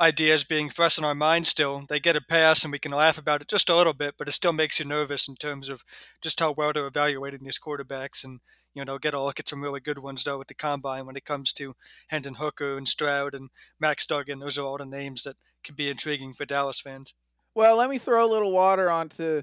ideas 0.00 0.44
being 0.44 0.68
fresh 0.68 0.98
in 0.98 1.04
our 1.04 1.14
minds 1.14 1.48
still, 1.48 1.84
they 1.88 2.00
get 2.00 2.16
a 2.16 2.20
pass 2.20 2.64
and 2.64 2.72
we 2.72 2.78
can 2.78 2.92
laugh 2.92 3.18
about 3.18 3.40
it 3.40 3.48
just 3.48 3.70
a 3.70 3.76
little 3.76 3.94
bit, 3.94 4.14
but 4.18 4.28
it 4.28 4.32
still 4.32 4.52
makes 4.52 4.78
you 4.78 4.84
nervous 4.84 5.28
in 5.28 5.36
terms 5.36 5.68
of 5.68 5.84
just 6.20 6.40
how 6.40 6.52
well 6.52 6.72
they're 6.72 6.86
evaluating 6.86 7.44
these 7.44 7.58
quarterbacks 7.58 8.24
and 8.24 8.40
you 8.76 8.84
know, 8.84 8.98
get 8.98 9.14
a 9.14 9.20
look 9.20 9.40
at 9.40 9.48
some 9.48 9.62
really 9.62 9.80
good 9.80 9.98
ones 9.98 10.22
though 10.22 10.38
at 10.38 10.48
the 10.48 10.54
combine 10.54 11.06
when 11.06 11.16
it 11.16 11.24
comes 11.24 11.50
to 11.54 11.74
Hendon 12.08 12.34
Hooker 12.34 12.76
and 12.76 12.86
Stroud 12.86 13.34
and 13.34 13.48
Max 13.80 14.04
Duggan. 14.04 14.38
Those 14.38 14.58
are 14.58 14.66
all 14.66 14.76
the 14.76 14.84
names 14.84 15.22
that 15.22 15.36
can 15.64 15.74
be 15.74 15.88
intriguing 15.88 16.34
for 16.34 16.44
Dallas 16.44 16.78
fans. 16.78 17.14
Well, 17.54 17.76
let 17.76 17.88
me 17.88 17.96
throw 17.96 18.22
a 18.22 18.28
little 18.28 18.52
water 18.52 18.90
onto 18.90 19.42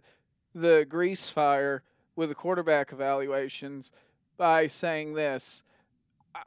the 0.54 0.86
grease 0.88 1.32
fire 1.32 1.82
with 2.16 2.30
the 2.30 2.36
quarterback 2.36 2.94
evaluations 2.94 3.90
by 4.38 4.68
saying 4.68 5.16
this. 5.16 5.64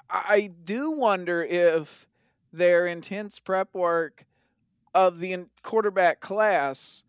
I 0.08 0.52
do 0.62 0.92
wonder 0.92 1.42
if 1.42 2.06
their 2.52 2.86
intense 2.86 3.40
prep 3.40 3.74
work 3.74 4.26
of 4.94 5.18
the 5.18 5.46
quarterback 5.64 6.20
class, 6.20 7.02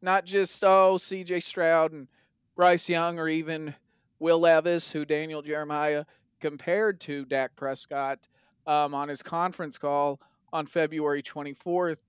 not 0.00 0.24
just, 0.24 0.64
oh, 0.64 0.96
CJ 0.98 1.42
Stroud 1.42 1.92
and 1.92 2.08
Bryce 2.56 2.88
Young 2.88 3.18
or 3.18 3.28
even 3.28 3.74
Will 4.18 4.40
Levis, 4.40 4.92
who 4.92 5.04
Daniel 5.04 5.42
Jeremiah 5.42 6.04
compared 6.40 7.00
to 7.00 7.24
Dak 7.24 7.54
Prescott 7.56 8.28
um, 8.66 8.94
on 8.94 9.08
his 9.08 9.22
conference 9.22 9.78
call 9.78 10.20
on 10.52 10.66
February 10.66 11.22
24th. 11.22 12.02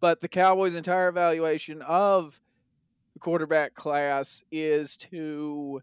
But 0.00 0.20
the 0.20 0.28
Cowboys' 0.28 0.74
entire 0.74 1.08
evaluation 1.08 1.82
of 1.82 2.40
the 3.12 3.18
quarterback 3.20 3.74
class 3.74 4.42
is 4.50 4.96
to 4.96 5.82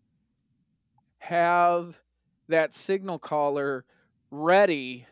have 1.19 1.99
that 2.47 2.73
signal 2.73 3.19
caller 3.19 3.85
ready 4.31 5.05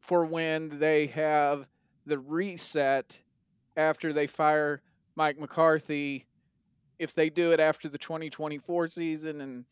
for 0.00 0.24
when 0.24 0.68
they 0.78 1.06
have 1.08 1.68
the 2.06 2.18
reset 2.18 3.20
after 3.76 4.12
they 4.12 4.26
fire 4.26 4.82
Mike 5.14 5.38
McCarthy. 5.38 6.26
If 7.00 7.14
they 7.14 7.30
do 7.30 7.50
it 7.52 7.60
after 7.60 7.88
the 7.88 7.96
2024 7.96 8.88
season 8.88 9.40
and 9.40 9.64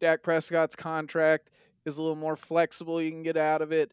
Dak 0.00 0.22
Prescott's 0.22 0.76
contract 0.76 1.50
is 1.84 1.98
a 1.98 2.02
little 2.02 2.16
more 2.16 2.36
flexible, 2.36 3.02
you 3.02 3.10
can 3.10 3.24
get 3.24 3.36
out 3.36 3.62
of 3.62 3.72
it. 3.72 3.90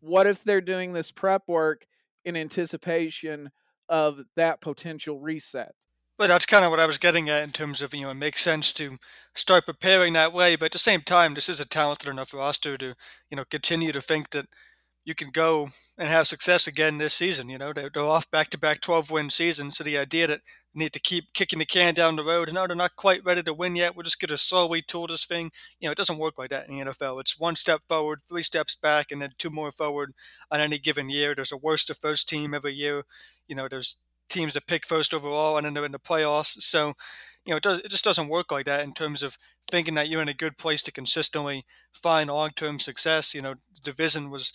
What 0.00 0.26
if 0.26 0.42
they're 0.42 0.60
doing 0.60 0.92
this 0.92 1.12
prep 1.12 1.44
work 1.46 1.86
in 2.24 2.36
anticipation 2.36 3.52
of 3.88 4.24
that 4.34 4.60
potential 4.60 5.20
reset? 5.20 5.76
But 6.18 6.26
that's 6.26 6.46
kind 6.46 6.64
of 6.64 6.72
what 6.72 6.80
I 6.80 6.86
was 6.86 6.98
getting 6.98 7.28
at 7.28 7.44
in 7.44 7.50
terms 7.50 7.80
of, 7.80 7.94
you 7.94 8.02
know, 8.02 8.10
it 8.10 8.14
makes 8.14 8.40
sense 8.40 8.72
to 8.72 8.98
start 9.32 9.66
preparing 9.66 10.14
that 10.14 10.32
way. 10.32 10.56
But 10.56 10.66
at 10.66 10.72
the 10.72 10.78
same 10.78 11.02
time, 11.02 11.34
this 11.34 11.48
is 11.48 11.60
a 11.60 11.64
talented 11.64 12.08
enough 12.08 12.34
roster 12.34 12.76
to, 12.78 12.94
you 13.30 13.36
know, 13.36 13.44
continue 13.44 13.92
to 13.92 14.00
think 14.00 14.30
that 14.30 14.46
you 15.06 15.14
can 15.14 15.30
go 15.30 15.68
and 15.96 16.08
have 16.08 16.26
success 16.26 16.66
again 16.66 16.98
this 16.98 17.14
season. 17.14 17.48
You 17.48 17.58
know, 17.58 17.72
they're, 17.72 17.88
they're 17.88 18.02
off 18.02 18.28
back 18.28 18.50
to 18.50 18.58
back 18.58 18.80
12 18.80 19.08
win 19.12 19.30
seasons. 19.30 19.76
So 19.76 19.84
the 19.84 19.96
idea 19.96 20.26
that 20.26 20.40
they 20.74 20.80
need 20.80 20.92
to 20.94 21.00
keep 21.00 21.32
kicking 21.32 21.60
the 21.60 21.64
can 21.64 21.94
down 21.94 22.16
the 22.16 22.24
road, 22.24 22.52
no, 22.52 22.66
they're 22.66 22.74
not 22.74 22.96
quite 22.96 23.24
ready 23.24 23.40
to 23.44 23.54
win 23.54 23.76
yet. 23.76 23.96
We're 23.96 24.02
just 24.02 24.20
going 24.20 24.30
to 24.30 24.36
slowly 24.36 24.82
tool 24.82 25.06
this 25.06 25.24
thing. 25.24 25.52
You 25.78 25.86
know, 25.86 25.92
it 25.92 25.96
doesn't 25.96 26.18
work 26.18 26.38
like 26.38 26.50
that 26.50 26.68
in 26.68 26.76
the 26.76 26.84
NFL. 26.86 27.20
It's 27.20 27.38
one 27.38 27.54
step 27.54 27.82
forward, 27.88 28.18
three 28.28 28.42
steps 28.42 28.74
back, 28.74 29.12
and 29.12 29.22
then 29.22 29.30
two 29.38 29.48
more 29.48 29.70
forward 29.70 30.12
on 30.50 30.60
any 30.60 30.80
given 30.80 31.08
year. 31.08 31.36
There's 31.36 31.52
a 31.52 31.56
worst 31.56 31.86
to 31.86 31.94
first 31.94 32.28
team 32.28 32.52
every 32.52 32.74
year. 32.74 33.04
You 33.46 33.54
know, 33.54 33.68
there's 33.68 33.96
teams 34.28 34.54
that 34.54 34.66
pick 34.66 34.84
first 34.84 35.14
overall 35.14 35.56
and 35.56 35.64
then 35.64 35.74
they're 35.74 35.84
in 35.84 35.92
the 35.92 36.00
playoffs. 36.00 36.60
So, 36.62 36.94
you 37.44 37.52
know, 37.52 37.58
it, 37.58 37.62
does, 37.62 37.78
it 37.78 37.92
just 37.92 38.02
doesn't 38.02 38.26
work 38.26 38.50
like 38.50 38.66
that 38.66 38.82
in 38.82 38.92
terms 38.92 39.22
of 39.22 39.38
thinking 39.70 39.94
that 39.94 40.08
you're 40.08 40.22
in 40.22 40.28
a 40.28 40.34
good 40.34 40.58
place 40.58 40.82
to 40.82 40.90
consistently 40.90 41.64
find 41.92 42.28
long 42.28 42.50
term 42.50 42.80
success. 42.80 43.36
You 43.36 43.42
know, 43.42 43.54
the 43.72 43.80
division 43.84 44.30
was 44.30 44.52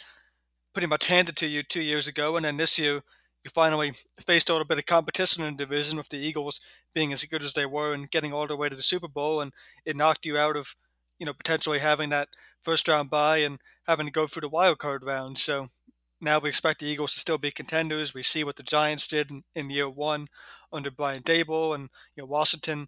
pretty 0.74 0.88
much 0.88 1.08
handed 1.08 1.36
to 1.38 1.48
you 1.48 1.64
two 1.64 1.82
years 1.82 2.08
ago, 2.08 2.36
and 2.36 2.46
then 2.46 2.58
this 2.58 2.80
year 2.80 3.02
you 3.44 3.50
finally 3.52 3.92
faced 4.20 4.50
a 4.50 4.54
little 4.54 4.68
bit 4.68 4.78
of 4.78 4.86
competition 4.86 5.44
in 5.44 5.56
the 5.56 5.66
division 5.66 5.98
with 5.98 6.10
the 6.10 6.18
Eagles 6.18 6.60
being 6.94 7.12
as 7.12 7.26
good 7.26 7.44
as 7.44 7.54
they 7.54 7.66
were 7.66 7.94
and 7.94 8.12
getting 8.12 8.34
all 8.34 8.48
the 8.48 8.56
way 8.56 8.70
to 8.70 8.76
the 8.76 8.84
Super 8.84 9.08
Bowl, 9.08 9.42
and 9.42 9.54
it 9.86 9.96
knocked 9.96 10.26
you 10.26 10.38
out 10.38 10.56
of 10.56 10.76
you 11.20 11.26
know 11.26 11.34
potentially 11.34 11.80
having 11.80 12.10
that 12.10 12.30
first 12.64 12.88
round 12.88 13.10
bye 13.10 13.38
and 13.38 13.60
having 13.88 14.06
to 14.06 14.12
go 14.12 14.28
through 14.28 14.42
the 14.42 14.50
wild 14.50 14.78
card 14.78 15.04
round. 15.04 15.38
So 15.38 15.68
now 16.20 16.40
we 16.40 16.50
expect 16.50 16.80
the 16.80 16.86
Eagles 16.86 17.14
to 17.14 17.20
still 17.20 17.40
be 17.40 17.52
contenders. 17.52 18.14
We 18.14 18.24
see 18.24 18.44
what 18.44 18.56
the 18.56 18.64
Giants 18.64 19.08
did 19.08 19.32
in, 19.32 19.44
in 19.56 19.70
year 19.70 19.90
one 19.90 20.28
under 20.72 20.92
Brian 20.92 21.24
Daboll, 21.24 21.74
and 21.74 21.90
you 22.16 22.24
know 22.24 22.28
Washington 22.28 22.88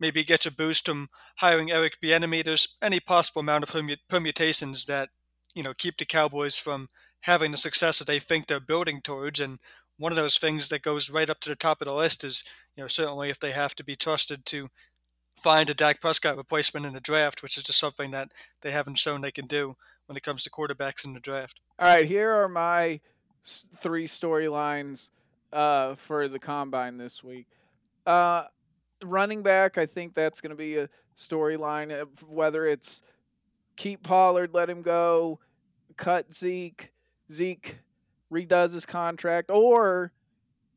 maybe 0.00 0.24
gets 0.24 0.46
a 0.46 0.50
boost 0.50 0.86
from 0.86 1.08
hiring 1.36 1.70
Eric 1.70 1.98
Bieniemy. 2.02 2.44
There's 2.44 2.76
any 2.82 2.98
possible 2.98 3.40
amount 3.40 3.64
of 3.64 3.98
permutations 4.08 4.84
that 4.86 5.10
you 5.54 5.62
know 5.62 5.72
keep 5.76 5.96
the 5.96 6.04
Cowboys 6.04 6.56
from 6.56 6.88
having 7.22 7.52
the 7.52 7.58
success 7.58 7.98
that 7.98 8.06
they 8.06 8.18
think 8.18 8.46
they're 8.46 8.60
building 8.60 9.00
towards. 9.00 9.40
And 9.40 9.58
one 9.96 10.12
of 10.12 10.16
those 10.16 10.38
things 10.38 10.68
that 10.68 10.82
goes 10.82 11.10
right 11.10 11.30
up 11.30 11.40
to 11.40 11.48
the 11.48 11.56
top 11.56 11.80
of 11.80 11.88
the 11.88 11.94
list 11.94 12.24
is, 12.24 12.44
you 12.76 12.82
know, 12.82 12.88
certainly 12.88 13.30
if 13.30 13.40
they 13.40 13.52
have 13.52 13.74
to 13.76 13.84
be 13.84 13.96
trusted 13.96 14.44
to 14.46 14.68
find 15.36 15.68
a 15.70 15.74
Dak 15.74 16.00
Prescott 16.00 16.36
replacement 16.36 16.86
in 16.86 16.92
the 16.92 17.00
draft, 17.00 17.42
which 17.42 17.56
is 17.56 17.64
just 17.64 17.78
something 17.78 18.10
that 18.12 18.32
they 18.60 18.70
haven't 18.70 18.98
shown 18.98 19.20
they 19.20 19.30
can 19.30 19.46
do 19.46 19.76
when 20.06 20.16
it 20.16 20.22
comes 20.22 20.44
to 20.44 20.50
quarterbacks 20.50 21.04
in 21.04 21.14
the 21.14 21.20
draft. 21.20 21.60
All 21.78 21.88
right, 21.88 22.06
here 22.06 22.30
are 22.30 22.48
my 22.48 23.00
three 23.44 24.06
storylines 24.06 25.08
uh, 25.52 25.94
for 25.96 26.28
the 26.28 26.38
combine 26.38 26.96
this 26.96 27.24
week. 27.24 27.46
Uh, 28.06 28.44
running 29.02 29.42
back, 29.42 29.78
I 29.78 29.86
think 29.86 30.14
that's 30.14 30.40
going 30.40 30.50
to 30.50 30.56
be 30.56 30.76
a 30.76 30.88
storyline. 31.16 32.06
Whether 32.26 32.66
it's 32.66 33.02
keep 33.76 34.02
Pollard, 34.02 34.54
let 34.54 34.70
him 34.70 34.82
go, 34.82 35.40
cut 35.96 36.32
Zeke, 36.32 36.92
Zeke 37.30 37.78
redoes 38.32 38.72
his 38.72 38.86
contract, 38.86 39.50
or 39.50 40.12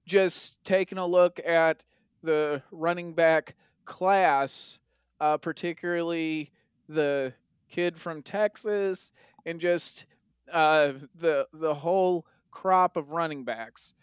just 0.05 0.63
taking 0.63 0.97
a 0.97 1.05
look 1.05 1.39
at 1.45 1.85
the 2.21 2.61
running 2.71 3.13
back 3.13 3.55
class, 3.85 4.79
uh, 5.19 5.37
particularly 5.37 6.51
the 6.87 7.33
kid 7.69 7.97
from 7.97 8.21
Texas, 8.21 9.11
and 9.45 9.59
just 9.59 10.05
uh, 10.51 10.93
the 11.15 11.47
the 11.53 11.73
whole 11.73 12.25
crop 12.51 12.97
of 12.97 13.11
running 13.11 13.43
backs. 13.43 13.93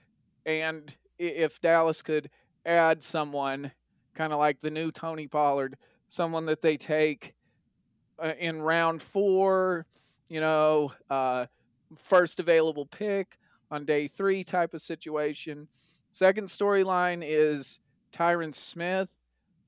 And 0.45 0.95
if 1.19 1.61
Dallas 1.61 2.03
could 2.03 2.31
add 2.67 3.03
someone, 3.03 3.73
kind 4.15 4.33
of 4.33 4.39
like 4.39 4.61
the 4.61 4.71
new 4.71 4.91
Tony 4.91 5.29
Pollard, 5.29 5.77
someone 6.09 6.47
that 6.47 6.63
they 6.63 6.77
take 6.77 7.35
uh, 8.23 8.33
in 8.39 8.61
round 8.61 9.01
four, 9.01 9.87
you 10.29 10.41
know, 10.41 10.93
uh, 11.09 11.47
first 11.97 12.41
available 12.41 12.87
pick 12.87 13.39
on 13.71 13.85
day 13.85 14.07
three 14.07 14.45
type 14.45 14.75
of 14.75 14.81
situation. 14.81 15.69
Second 16.13 16.47
storyline 16.47 17.23
is 17.27 17.81
Tyron 18.13 18.55
Smith. 18.55 19.11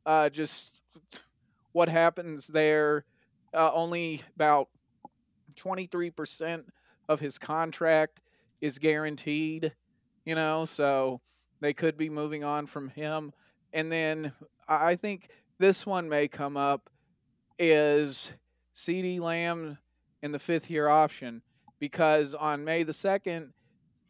Uh, 0.04 0.28
just 0.28 0.83
what 1.73 1.88
happens 1.88 2.47
there. 2.47 3.04
Uh, 3.52 3.71
only 3.73 4.21
about 4.35 4.69
23% 5.54 6.64
of 7.09 7.21
his 7.21 7.38
contract 7.38 8.21
is 8.61 8.78
guaranteed, 8.78 9.73
you 10.25 10.35
know, 10.35 10.64
so 10.64 11.21
they 11.61 11.73
could 11.73 11.97
be 11.97 12.11
moving 12.11 12.45
on 12.45 12.66
from 12.66 12.88
him. 12.90 13.33
And 13.73 13.90
then 13.90 14.33
I 14.69 14.97
think 14.97 15.28
this 15.59 15.87
one 15.87 16.09
may 16.09 16.28
come 16.28 16.57
up 16.57 16.90
is 17.59 18.33
CeeDee 18.75 19.21
Lamb 19.21 19.78
in 20.23 20.33
the 20.33 20.38
fifth 20.38 20.71
year 20.71 20.88
option 20.88 21.43
because 21.85 22.35
on 22.35 22.64
May 22.64 22.83
the 22.83 22.93
2nd 22.93 23.50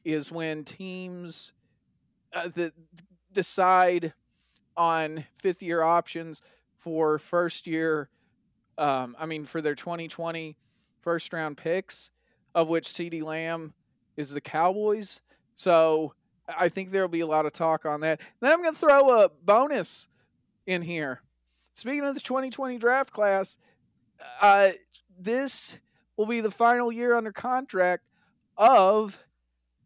is 0.05 0.31
when 0.31 0.63
teams 0.63 1.53
uh, 2.33 2.49
decide 3.33 4.15
on 4.77 5.25
fifth 5.39 5.61
year 5.61 5.83
options 5.83 6.41
for 6.79 7.19
first 7.19 7.67
year, 7.67 8.11
um, 8.79 9.17
I 9.19 9.27
mean, 9.27 9.45
for 9.45 9.61
their 9.61 9.75
2020 9.75 10.57
first 11.01 11.33
round 11.33 11.57
picks, 11.57 12.11
of 12.55 12.69
which 12.69 12.87
CeeDee 12.87 13.25
Lamb 13.25 13.75
is 14.17 14.31
the 14.31 14.41
Cowboys. 14.41 15.21
So 15.57 16.15
I 16.47 16.69
think 16.69 16.93
there'll 16.93 17.09
be 17.09 17.23
a 17.23 17.27
lot 17.27 17.45
of 17.45 17.53
talk 17.55 17.87
on 17.87 18.03
that. 18.03 18.21
Then 18.39 18.53
I'm 18.53 18.63
going 18.63 18.75
to 18.75 18.81
throw 18.81 19.25
a 19.25 19.31
bonus 19.43 20.09
in 20.65 20.81
here. 20.81 21.23
Speaking 21.73 22.05
of 22.05 22.15
the 22.15 22.21
2020 22.21 22.79
draft 22.79 23.13
class, 23.13 23.59
uh, 24.41 24.71
this 25.19 25.77
will 26.17 26.27
be 26.27 26.41
the 26.41 26.51
final 26.51 26.93
year 26.93 27.15
under 27.15 27.33
contract 27.33 28.05
of 28.57 29.25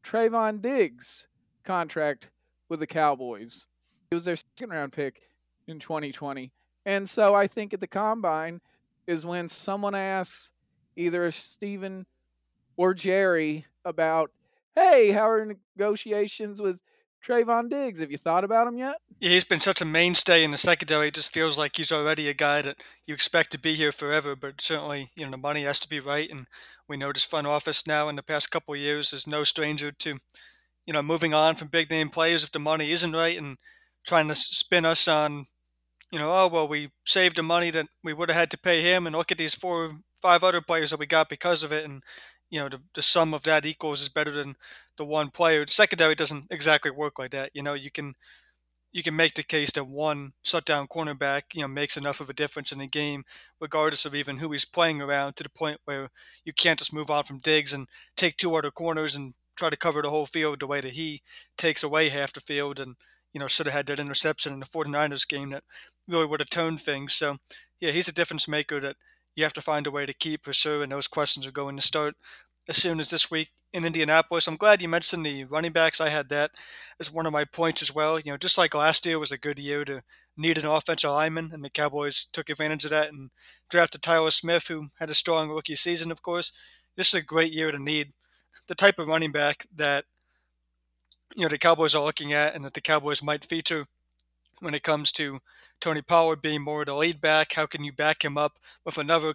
Trevon 0.03 0.61
Diggs' 0.61 1.27
contract 1.65 2.31
with 2.69 2.81
the 2.81 2.87
Cowboys. 2.87 3.67
It 4.11 4.15
was 4.15 4.25
their 4.25 4.37
second 4.37 4.71
round 4.71 4.93
pick 4.93 5.23
in 5.67 5.79
2020. 5.79 6.53
And 6.87 7.09
so 7.09 7.35
I 7.35 7.47
think 7.47 7.75
at 7.75 7.81
the 7.81 7.87
combine 7.87 8.61
is 9.07 9.27
when 9.27 9.49
someone 9.49 9.95
asks 9.95 10.51
either 10.97 11.31
Stephen 11.31 12.07
or 12.77 12.95
Jerry 12.95 13.67
about, 13.85 14.31
hey, 14.75 15.11
how 15.11 15.29
are 15.29 15.45
negotiations 15.77 16.61
with 16.63 16.83
Trevon 17.25 17.69
Diggs. 17.69 18.01
Have 18.01 18.11
you 18.11 18.17
thought 18.17 18.45
about 18.45 18.67
him 18.69 18.79
yet? 18.79 18.97
Yeah, 19.21 19.31
he's 19.31 19.45
been 19.45 19.61
such 19.61 19.81
a 19.81 19.85
mainstay 19.85 20.45
in 20.45 20.51
the 20.51 20.57
secondary. 20.57 21.09
It 21.09 21.15
just 21.15 21.33
feels 21.33 21.59
like 21.59 21.77
he's 21.77 21.93
already 21.93 22.29
a 22.29 22.35
guy 22.35 22.63
that 22.63 22.77
you 23.07 23.15
expect 23.15 23.51
to 23.53 23.59
be 23.59 23.75
here 23.75 23.93
forever. 23.93 24.37
But 24.37 24.61
certainly, 24.61 25.11
you 25.17 25.25
know, 25.25 25.33
the 25.33 25.37
money 25.37 25.63
has 25.63 25.81
to 25.81 25.89
be 25.89 26.01
right, 26.01 26.31
and 26.31 26.47
we 26.89 26.97
know 26.97 27.13
this 27.13 27.25
front 27.25 27.47
office 27.47 27.87
now 27.87 28.09
in 28.09 28.17
the 28.17 28.23
past 28.23 28.51
couple 28.51 28.75
of 28.75 28.81
years 28.81 29.13
is 29.13 29.27
no 29.27 29.45
stranger 29.45 29.91
to, 29.91 30.19
you 30.87 30.93
know, 30.93 31.03
moving 31.03 31.35
on 31.35 31.57
from 31.57 31.69
big 31.69 31.91
name 31.91 32.09
players 32.09 32.45
if 32.45 32.53
the 32.53 32.59
money 32.59 32.93
isn't 32.93 33.13
right 33.13 33.37
and 33.37 33.59
trying 34.07 34.29
to 34.29 34.35
spin 34.35 34.85
us 34.85 35.07
on, 35.09 35.47
you 36.11 36.19
know, 36.19 36.31
oh 36.31 36.49
well, 36.49 36.67
we 36.69 36.91
saved 37.05 37.37
the 37.37 37.43
money 37.43 37.71
that 37.71 37.87
we 38.03 38.15
would 38.15 38.31
have 38.31 38.39
had 38.39 38.51
to 38.53 38.59
pay 38.59 38.81
him, 38.81 39.07
and 39.07 39.15
look 39.15 39.33
at 39.33 39.39
these 39.39 39.55
four, 39.55 39.99
five 40.23 40.43
other 40.43 40.61
players 40.61 40.91
that 40.91 41.01
we 41.01 41.07
got 41.07 41.29
because 41.29 41.63
of 41.63 41.73
it, 41.73 41.85
and 41.85 42.03
you 42.51 42.61
know 42.61 42.69
the, 42.69 42.81
the 42.95 43.03
sum 43.03 43.35
of 43.35 43.43
that 43.45 43.67
equals 43.67 44.01
is 44.03 44.09
better 44.09 44.31
than 44.31 44.57
the 44.97 45.05
one 45.05 45.31
player. 45.31 45.67
Secondary 45.67 46.15
doesn't 46.15 46.47
exactly 46.51 46.91
work 46.91 47.19
like 47.19 47.31
that. 47.33 47.51
You 47.55 47.63
know, 47.63 47.75
you 47.75 47.91
can 47.91 48.15
you 48.93 49.03
can 49.03 49.15
make 49.17 49.35
the 49.35 49.43
case 49.43 49.71
that 49.73 49.85
one 49.85 50.33
shutdown 50.43 50.89
cornerback, 50.89 51.43
you 51.55 51.61
know, 51.61 51.69
makes 51.69 51.97
enough 51.97 52.21
of 52.21 52.31
a 52.31 52.35
difference 52.35 52.73
in 52.73 52.79
the 52.79 52.87
game, 52.87 53.25
regardless 53.61 54.05
of 54.07 54.15
even 54.15 54.39
who 54.39 54.51
he's 54.53 54.65
playing 54.65 55.03
around, 55.03 55.37
to 55.37 55.43
the 55.43 55.51
point 55.51 55.79
where 55.85 56.09
you 56.45 56.53
can't 56.53 56.79
just 56.79 56.93
move 56.93 57.11
on 57.11 57.25
from 57.25 57.39
Diggs 57.39 57.75
and 57.75 57.87
take 58.17 58.37
two 58.37 58.55
other 58.55 58.71
corners 58.71 59.15
and 59.15 59.35
try 59.57 59.69
to 59.69 59.77
cover 59.77 60.01
the 60.01 60.11
whole 60.11 60.27
field 60.27 60.61
the 60.61 60.67
way 60.67 60.81
that 60.81 60.93
he 60.93 61.23
takes 61.59 61.83
away 61.83 62.09
half 62.09 62.33
the 62.33 62.41
field. 62.41 62.81
And 62.81 62.97
you 63.35 63.41
know, 63.41 63.47
should 63.49 63.67
have 63.67 63.75
had 63.75 63.87
that 63.87 63.99
interception 63.99 64.55
in 64.55 64.61
the 64.61 64.67
49ers 64.67 65.29
game 65.29 65.51
that 65.51 65.65
really 66.09 66.27
would 66.27 66.41
have 66.41 66.49
toned 66.49 66.81
things. 66.81 67.13
So, 67.13 67.37
yeah, 67.79 67.91
he's 67.91 68.09
a 68.09 68.15
difference 68.15 68.49
maker 68.49 68.81
that 68.81 68.97
you 69.39 69.45
have 69.45 69.53
to 69.53 69.61
find 69.61 69.87
a 69.87 69.91
way 69.91 70.05
to 70.05 70.13
keep 70.13 70.45
for 70.45 70.53
sure. 70.53 70.83
And 70.83 70.91
those 70.91 71.07
questions 71.07 71.47
are 71.47 71.53
going 71.53 71.77
to 71.77 71.83
start 71.83 72.17
as 72.69 72.77
soon 72.77 72.99
as 72.99 73.11
this 73.11 73.31
week 73.31 73.51
in 73.73 73.85
Indianapolis. 73.85 74.49
I'm 74.49 74.57
glad 74.57 74.83
you 74.83 74.89
mentioned 74.89 75.25
the 75.25 75.45
running 75.45 75.71
backs. 75.71 76.01
I 76.01 76.09
had 76.09 76.29
that 76.31 76.51
as 76.99 77.13
one 77.13 77.25
of 77.25 77.33
my 77.33 77.45
points 77.45 77.81
as 77.81 77.95
well. 77.95 78.19
You 78.19 78.33
know, 78.33 78.37
just 78.37 78.59
like 78.59 78.75
last 78.75 79.07
year 79.07 79.19
was 79.19 79.31
a 79.31 79.39
good 79.39 79.61
year 79.61 79.85
to 79.85 80.03
need 80.37 80.59
an 80.59 80.67
offensive 80.67 81.11
lineman, 81.11 81.51
and 81.53 81.65
the 81.65 81.71
Cowboys 81.71 82.25
took 82.25 82.51
advantage 82.51 82.85
of 82.85 82.91
that 82.91 83.11
and 83.11 83.31
drafted 83.71 84.03
Tyler 84.03 84.33
Smith, 84.33 84.67
who 84.67 84.89
had 84.99 85.09
a 85.09 85.15
strong 85.15 85.51
rookie 85.51 85.77
season, 85.77 86.11
of 86.11 86.21
course. 86.21 86.53
This 86.97 87.09
is 87.09 87.15
a 87.15 87.23
great 87.23 87.53
year 87.53 87.71
to 87.71 87.79
need 87.79 88.13
the 88.67 88.75
type 88.75 88.99
of 88.99 89.07
running 89.07 89.31
back 89.31 89.67
that 89.75 90.05
you 91.37 91.43
know 91.43 91.49
the 91.49 91.59
Cowboys 91.59 91.95
are 91.95 92.05
looking 92.05 92.33
at, 92.33 92.57
and 92.57 92.65
that 92.65 92.75
the 92.75 92.81
Cowboys 92.81 93.23
might 93.23 93.45
feature 93.45 93.87
when 94.61 94.75
it 94.75 94.83
comes 94.83 95.13
to 95.13 95.39
Tony 95.81 96.03
Pollard 96.03 96.43
being 96.43 96.63
more 96.63 96.81
of 96.81 96.87
the 96.87 96.95
lead 96.95 97.21
back. 97.21 97.55
How 97.55 97.67
can 97.67 97.85
you 97.85 97.93
back 97.93 98.25
him 98.25 98.37
up 98.37 98.59
with 98.85 98.99
another 98.99 99.35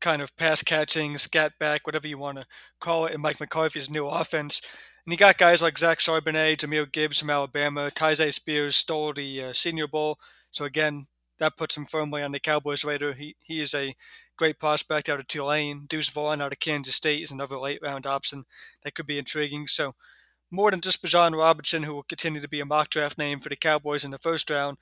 kind 0.00 0.20
of 0.20 0.36
pass 0.36 0.62
catching, 0.62 1.16
scat 1.16 1.52
back, 1.58 1.86
whatever 1.86 2.08
you 2.08 2.18
want 2.18 2.38
to 2.38 2.46
call 2.80 3.06
it, 3.06 3.14
in 3.14 3.20
Mike 3.20 3.40
McCarthy's 3.40 3.88
new 3.88 4.06
offense. 4.06 4.60
And 5.06 5.12
you 5.12 5.16
got 5.16 5.38
guys 5.38 5.62
like 5.62 5.78
Zach 5.78 5.98
Charbonnet, 5.98 6.58
Jahmyr 6.58 6.90
Gibbs 6.90 7.20
from 7.20 7.30
Alabama, 7.30 7.90
Tyjae 7.94 8.32
Spears 8.34 8.76
stole 8.76 9.12
the 9.12 9.42
uh, 9.42 9.52
Senior 9.52 9.86
Bowl. 9.86 10.18
So 10.50 10.64
again, 10.64 11.06
that 11.38 11.56
puts 11.56 11.76
him 11.76 11.86
firmly 11.86 12.22
on 12.22 12.32
the 12.32 12.38
Cowboys 12.38 12.84
radar. 12.84 13.12
He 13.12 13.36
he 13.40 13.60
is 13.60 13.74
a 13.74 13.96
great 14.36 14.58
prospect 14.58 15.08
out 15.08 15.18
of 15.18 15.26
Tulane. 15.26 15.86
Deuce 15.88 16.08
Vaughn 16.08 16.40
out 16.40 16.52
of 16.52 16.60
Kansas 16.60 16.94
State 16.94 17.22
is 17.22 17.32
another 17.32 17.58
late 17.58 17.80
round 17.82 18.06
option 18.06 18.44
that 18.84 18.94
could 18.94 19.06
be 19.06 19.18
intriguing. 19.18 19.66
So 19.66 19.94
more 20.50 20.70
than 20.70 20.80
just 20.80 21.02
Bijan 21.02 21.36
Robinson, 21.36 21.84
who 21.84 21.94
will 21.94 22.02
continue 22.02 22.40
to 22.40 22.48
be 22.48 22.60
a 22.60 22.66
mock 22.66 22.90
draft 22.90 23.18
name 23.18 23.40
for 23.40 23.48
the 23.48 23.56
Cowboys 23.56 24.04
in 24.04 24.10
the 24.10 24.18
first 24.18 24.50
round, 24.50 24.78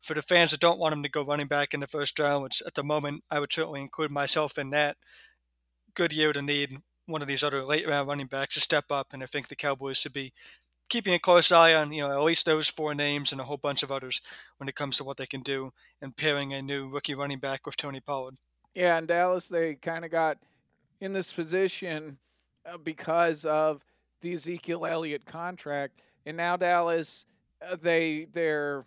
for 0.00 0.14
the 0.14 0.22
fans 0.22 0.50
that 0.50 0.60
don't 0.60 0.78
want 0.78 0.92
him 0.92 1.02
to 1.02 1.08
go 1.08 1.24
running 1.24 1.46
back 1.46 1.74
in 1.74 1.80
the 1.80 1.86
first 1.86 2.18
round, 2.18 2.42
which 2.42 2.62
at 2.66 2.74
the 2.74 2.84
moment 2.84 3.24
I 3.30 3.40
would 3.40 3.52
certainly 3.52 3.80
include 3.80 4.10
myself 4.10 4.58
in 4.58 4.70
that, 4.70 4.96
good 5.94 6.12
year 6.12 6.32
to 6.32 6.42
need 6.42 6.78
one 7.06 7.22
of 7.22 7.28
these 7.28 7.42
other 7.42 7.64
late 7.64 7.88
round 7.88 8.08
running 8.08 8.26
backs 8.26 8.54
to 8.54 8.60
step 8.60 8.86
up. 8.90 9.08
And 9.12 9.22
I 9.22 9.26
think 9.26 9.48
the 9.48 9.56
Cowboys 9.56 9.96
should 9.96 10.12
be 10.12 10.32
keeping 10.88 11.14
a 11.14 11.18
close 11.18 11.52
eye 11.52 11.74
on, 11.74 11.92
you 11.92 12.00
know, 12.00 12.12
at 12.12 12.22
least 12.22 12.46
those 12.46 12.68
four 12.68 12.94
names 12.94 13.32
and 13.32 13.40
a 13.40 13.44
whole 13.44 13.56
bunch 13.56 13.82
of 13.82 13.90
others 13.90 14.20
when 14.58 14.68
it 14.68 14.74
comes 14.74 14.96
to 14.96 15.04
what 15.04 15.16
they 15.16 15.26
can 15.26 15.42
do 15.42 15.72
and 16.00 16.16
pairing 16.16 16.52
a 16.52 16.62
new 16.62 16.88
rookie 16.88 17.14
running 17.14 17.38
back 17.38 17.66
with 17.66 17.76
Tony 17.76 18.00
Pollard. 18.00 18.36
Yeah, 18.74 18.98
in 18.98 19.06
Dallas, 19.06 19.48
they 19.48 19.74
kind 19.74 20.04
of 20.04 20.10
got 20.10 20.38
in 21.00 21.12
this 21.12 21.32
position 21.32 22.18
uh, 22.66 22.78
because 22.78 23.44
of 23.44 23.84
the 24.20 24.32
Ezekiel 24.32 24.86
Elliott 24.86 25.24
contract. 25.24 26.00
And 26.26 26.36
now 26.36 26.56
Dallas, 26.56 27.26
uh, 27.66 27.76
they 27.80 28.26
they're 28.32 28.84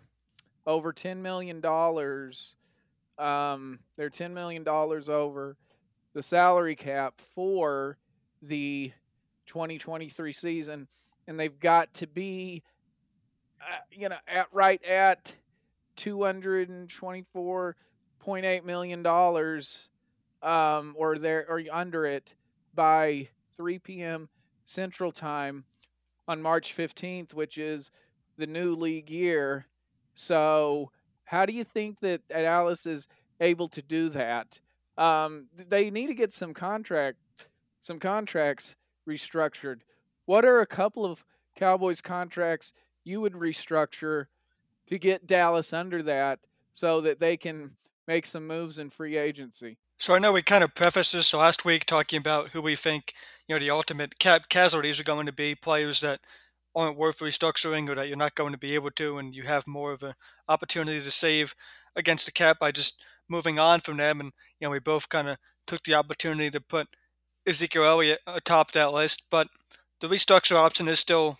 over 0.66 0.92
ten 0.92 1.22
million 1.22 1.60
dollars. 1.60 2.56
Um, 3.18 3.78
they're 3.96 4.10
ten 4.10 4.34
million 4.34 4.64
dollars 4.64 5.08
over 5.08 5.56
the 6.14 6.22
salary 6.22 6.76
cap 6.76 7.20
for 7.34 7.98
the 8.42 8.92
2023 9.46 10.32
season, 10.32 10.88
and 11.26 11.38
they've 11.38 11.60
got 11.60 11.92
to 11.94 12.06
be, 12.06 12.62
uh, 13.60 13.76
you 13.90 14.08
know, 14.08 14.16
at 14.26 14.46
right 14.52 14.82
at 14.84 15.34
224.8 15.96 18.64
million 18.64 19.02
dollars, 19.02 19.90
um, 20.42 20.94
or 20.98 21.18
there 21.18 21.44
or 21.48 21.62
under 21.70 22.06
it 22.06 22.34
by 22.74 23.28
3 23.56 23.78
p.m. 23.78 24.28
Central 24.64 25.12
Time 25.12 25.64
on 26.26 26.42
March 26.42 26.76
15th, 26.76 27.34
which 27.34 27.58
is 27.58 27.90
the 28.36 28.46
new 28.46 28.74
league 28.74 29.10
year. 29.10 29.66
So, 30.14 30.90
how 31.24 31.46
do 31.46 31.52
you 31.52 31.64
think 31.64 32.00
that 32.00 32.28
Dallas 32.28 32.86
is 32.86 33.08
able 33.40 33.68
to 33.68 33.82
do 33.82 34.08
that? 34.10 34.60
Um, 34.98 35.46
they 35.56 35.90
need 35.90 36.08
to 36.08 36.14
get 36.14 36.32
some 36.32 36.52
contract, 36.52 37.18
some 37.80 37.98
contracts 37.98 38.76
restructured. 39.08 39.80
What 40.26 40.44
are 40.44 40.60
a 40.60 40.66
couple 40.66 41.04
of 41.04 41.24
Cowboys 41.54 42.00
contracts 42.00 42.72
you 43.04 43.20
would 43.20 43.32
restructure 43.32 44.26
to 44.86 44.98
get 44.98 45.26
Dallas 45.26 45.72
under 45.72 46.02
that 46.02 46.40
so 46.72 47.00
that 47.00 47.20
they 47.20 47.36
can 47.36 47.72
make 48.06 48.26
some 48.26 48.46
moves 48.46 48.78
in 48.78 48.90
free 48.90 49.16
agency? 49.16 49.78
So 49.98 50.14
I 50.14 50.18
know 50.18 50.32
we 50.32 50.42
kind 50.42 50.64
of 50.64 50.74
prefaced 50.74 51.12
this 51.12 51.32
last 51.32 51.64
week 51.64 51.84
talking 51.84 52.18
about 52.18 52.50
who 52.50 52.60
we 52.60 52.74
think 52.74 53.14
you 53.46 53.54
know 53.54 53.60
the 53.60 53.70
ultimate 53.70 54.18
cap 54.18 54.48
casualties 54.48 54.98
are 54.98 55.04
going 55.04 55.26
to 55.26 55.32
be 55.32 55.54
players 55.54 56.00
that 56.00 56.20
aren't 56.74 56.96
worth 56.96 57.18
restructuring 57.18 57.88
or 57.88 57.94
that 57.94 58.08
you're 58.08 58.16
not 58.16 58.34
going 58.34 58.52
to 58.52 58.58
be 58.58 58.74
able 58.74 58.90
to, 58.92 59.18
and 59.18 59.34
you 59.34 59.42
have 59.42 59.66
more 59.66 59.92
of 59.92 60.02
an 60.02 60.14
opportunity 60.48 61.00
to 61.00 61.10
save 61.10 61.54
against 61.94 62.26
the 62.26 62.32
cap 62.32 62.58
by 62.58 62.72
just 62.72 63.04
moving 63.28 63.58
on 63.58 63.80
from 63.80 63.98
them. 63.98 64.20
And 64.20 64.32
you 64.60 64.66
know, 64.66 64.70
we 64.70 64.78
both 64.78 65.08
kind 65.08 65.28
of 65.28 65.36
took 65.66 65.82
the 65.84 65.94
opportunity 65.94 66.50
to 66.50 66.60
put 66.60 66.88
Ezekiel 67.46 67.84
Elliott 67.84 68.20
atop 68.26 68.72
that 68.72 68.92
list, 68.92 69.26
but 69.30 69.48
the 70.00 70.08
restructure 70.08 70.56
option 70.56 70.88
is 70.88 70.98
still 70.98 71.38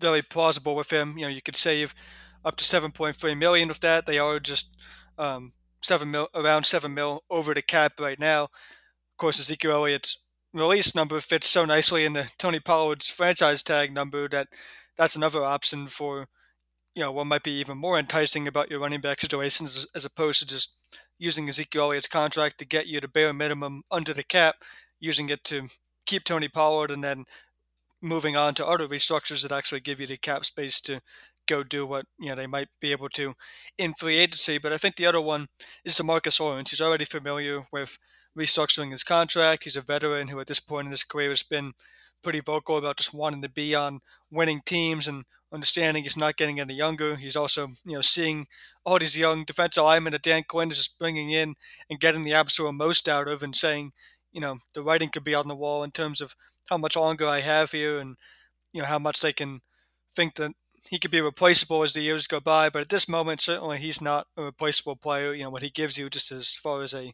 very 0.00 0.22
plausible 0.22 0.74
with 0.74 0.92
him. 0.92 1.16
You 1.18 1.24
know, 1.24 1.28
you 1.28 1.42
could 1.42 1.56
save 1.56 1.94
up 2.44 2.56
to 2.56 2.64
7.3 2.64 3.38
million 3.38 3.68
with 3.68 3.80
that. 3.80 4.06
They 4.06 4.18
are 4.18 4.40
just 4.40 4.76
um, 5.18 5.52
seven 5.82 6.10
mil, 6.10 6.28
around 6.34 6.64
seven 6.64 6.94
mil 6.94 7.22
over 7.30 7.54
the 7.54 7.62
cap 7.62 8.00
right 8.00 8.18
now. 8.18 8.44
Of 8.44 9.16
course, 9.18 9.38
Ezekiel 9.38 9.72
Elliott's 9.72 10.22
release 10.52 10.94
number 10.94 11.20
fits 11.20 11.48
so 11.48 11.64
nicely 11.64 12.04
in 12.04 12.12
the 12.12 12.30
Tony 12.38 12.60
Pollard's 12.60 13.08
franchise 13.08 13.62
tag 13.62 13.92
number 13.92 14.28
that 14.28 14.48
that's 14.96 15.16
another 15.16 15.44
option 15.44 15.86
for 15.86 16.26
you 16.94 17.02
know 17.02 17.12
what 17.12 17.26
might 17.26 17.44
be 17.44 17.52
even 17.52 17.78
more 17.78 17.98
enticing 17.98 18.48
about 18.48 18.70
your 18.70 18.80
running 18.80 19.00
back 19.00 19.20
situations 19.20 19.76
as, 19.76 19.86
as 19.94 20.04
opposed 20.04 20.40
to 20.40 20.46
just 20.46 20.74
using 21.20 21.48
Ezekiel 21.48 21.84
Elliott's 21.84 22.08
contract 22.08 22.58
to 22.58 22.66
get 22.66 22.88
you 22.88 23.00
the 23.00 23.06
bare 23.06 23.32
minimum 23.32 23.82
under 23.90 24.12
the 24.14 24.24
cap, 24.24 24.56
using 24.98 25.28
it 25.28 25.44
to 25.44 25.68
keep 26.06 26.24
Tony 26.24 26.48
Pollard 26.48 26.90
and 26.90 27.04
then 27.04 27.24
moving 28.02 28.36
on 28.36 28.54
to 28.54 28.66
other 28.66 28.88
restructures 28.88 29.42
that 29.42 29.52
actually 29.52 29.80
give 29.80 30.00
you 30.00 30.06
the 30.06 30.16
cap 30.16 30.44
space 30.44 30.80
to 30.80 31.00
go 31.46 31.62
do 31.62 31.86
what 31.86 32.06
you 32.18 32.30
know 32.30 32.34
they 32.36 32.46
might 32.46 32.68
be 32.80 32.92
able 32.92 33.08
to 33.10 33.34
in 33.78 33.92
free 33.94 34.18
agency. 34.18 34.58
But 34.58 34.72
I 34.72 34.78
think 34.78 34.96
the 34.96 35.06
other 35.06 35.20
one 35.20 35.48
is 35.84 35.96
Demarcus 35.96 36.40
Lawrence. 36.40 36.70
He's 36.70 36.80
already 36.80 37.04
familiar 37.04 37.66
with 37.70 37.98
restructuring 38.36 38.92
his 38.92 39.04
contract. 39.04 39.64
He's 39.64 39.76
a 39.76 39.80
veteran 39.80 40.28
who, 40.28 40.40
at 40.40 40.46
this 40.46 40.60
point 40.60 40.86
in 40.86 40.92
his 40.92 41.04
career, 41.04 41.30
has 41.30 41.42
been 41.42 41.72
pretty 42.22 42.40
vocal 42.40 42.76
about 42.76 42.96
just 42.96 43.14
wanting 43.14 43.42
to 43.42 43.48
be 43.48 43.74
on 43.74 44.00
winning 44.30 44.62
teams 44.64 45.08
and 45.08 45.24
understanding 45.52 46.02
he's 46.02 46.16
not 46.16 46.36
getting 46.36 46.60
any 46.60 46.74
younger. 46.74 47.16
He's 47.16 47.36
also, 47.36 47.68
you 47.84 47.94
know, 47.94 48.02
seeing 48.02 48.46
all 48.84 48.98
these 48.98 49.18
young 49.18 49.44
defensive 49.44 49.84
linemen 49.84 50.12
that 50.12 50.22
Dan 50.22 50.44
Quinn 50.48 50.70
is 50.70 50.76
just 50.76 50.98
bringing 50.98 51.30
in 51.30 51.54
and 51.88 52.00
getting 52.00 52.22
the 52.22 52.34
absolute 52.34 52.72
most 52.72 53.08
out 53.08 53.26
of 53.26 53.42
and 53.42 53.56
saying, 53.56 53.92
you 54.32 54.40
know, 54.40 54.58
the 54.74 54.82
writing 54.82 55.08
could 55.08 55.24
be 55.24 55.34
on 55.34 55.48
the 55.48 55.56
wall 55.56 55.82
in 55.82 55.90
terms 55.90 56.20
of 56.20 56.36
how 56.68 56.78
much 56.78 56.96
longer 56.96 57.26
I 57.26 57.40
have 57.40 57.72
here 57.72 57.98
and, 57.98 58.16
you 58.72 58.80
know, 58.80 58.86
how 58.86 58.98
much 58.98 59.20
they 59.20 59.32
can 59.32 59.62
think 60.14 60.36
that 60.36 60.52
he 60.88 60.98
could 60.98 61.10
be 61.10 61.20
replaceable 61.20 61.82
as 61.82 61.92
the 61.92 62.00
years 62.00 62.26
go 62.26 62.40
by. 62.40 62.70
But 62.70 62.82
at 62.82 62.88
this 62.88 63.08
moment, 63.08 63.42
certainly 63.42 63.78
he's 63.78 64.00
not 64.00 64.28
a 64.36 64.44
replaceable 64.44 64.96
player. 64.96 65.34
You 65.34 65.42
know, 65.42 65.50
what 65.50 65.62
he 65.62 65.70
gives 65.70 65.98
you 65.98 66.08
just 66.08 66.30
as 66.30 66.54
far 66.54 66.82
as 66.82 66.94
a 66.94 67.12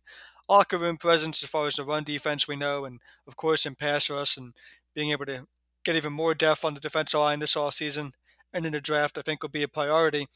locker 0.49 0.79
room 0.79 0.97
presence 0.97 1.43
as 1.43 1.49
far 1.49 1.67
as 1.67 1.77
the 1.77 1.85
run 1.85 2.05
defense 2.05 2.47
we 2.47 2.57
know, 2.57 2.85
and 2.85 3.01
of 3.27 3.37
course 3.37 3.67
in 3.67 3.75
pass 3.75 4.09
rush 4.11 4.37
and 4.37 4.55
being 4.95 5.11
able 5.11 5.27
to 5.27 5.47
get 5.85 5.97
even 5.97 6.13
more 6.13 6.35
depth 6.35 6.65
on 6.65 6.75
the 6.75 6.81
defensive 6.81 7.21
line 7.21 7.39
this 7.39 7.57
all 7.57 7.71
season 7.71 8.13
and 8.53 8.67
in 8.67 8.73
the 8.73 8.81
draft, 8.81 9.19
I 9.19 9.23
think 9.23 9.43
will 9.43 9.51
be 9.51 9.63
a 9.63 9.69
priority. 9.69 10.27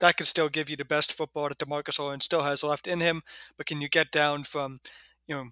That 0.00 0.16
could 0.16 0.26
still 0.26 0.48
give 0.48 0.68
you 0.68 0.76
the 0.76 0.84
best 0.84 1.12
football 1.12 1.48
that 1.48 1.58
Demarcus 1.58 1.98
Lawrence 1.98 2.24
still 2.24 2.42
has 2.42 2.62
left 2.62 2.86
in 2.86 3.00
him, 3.00 3.22
but 3.56 3.66
can 3.66 3.80
you 3.80 3.88
get 3.88 4.10
down 4.10 4.44
from, 4.44 4.80
you 5.26 5.34
know, 5.34 5.44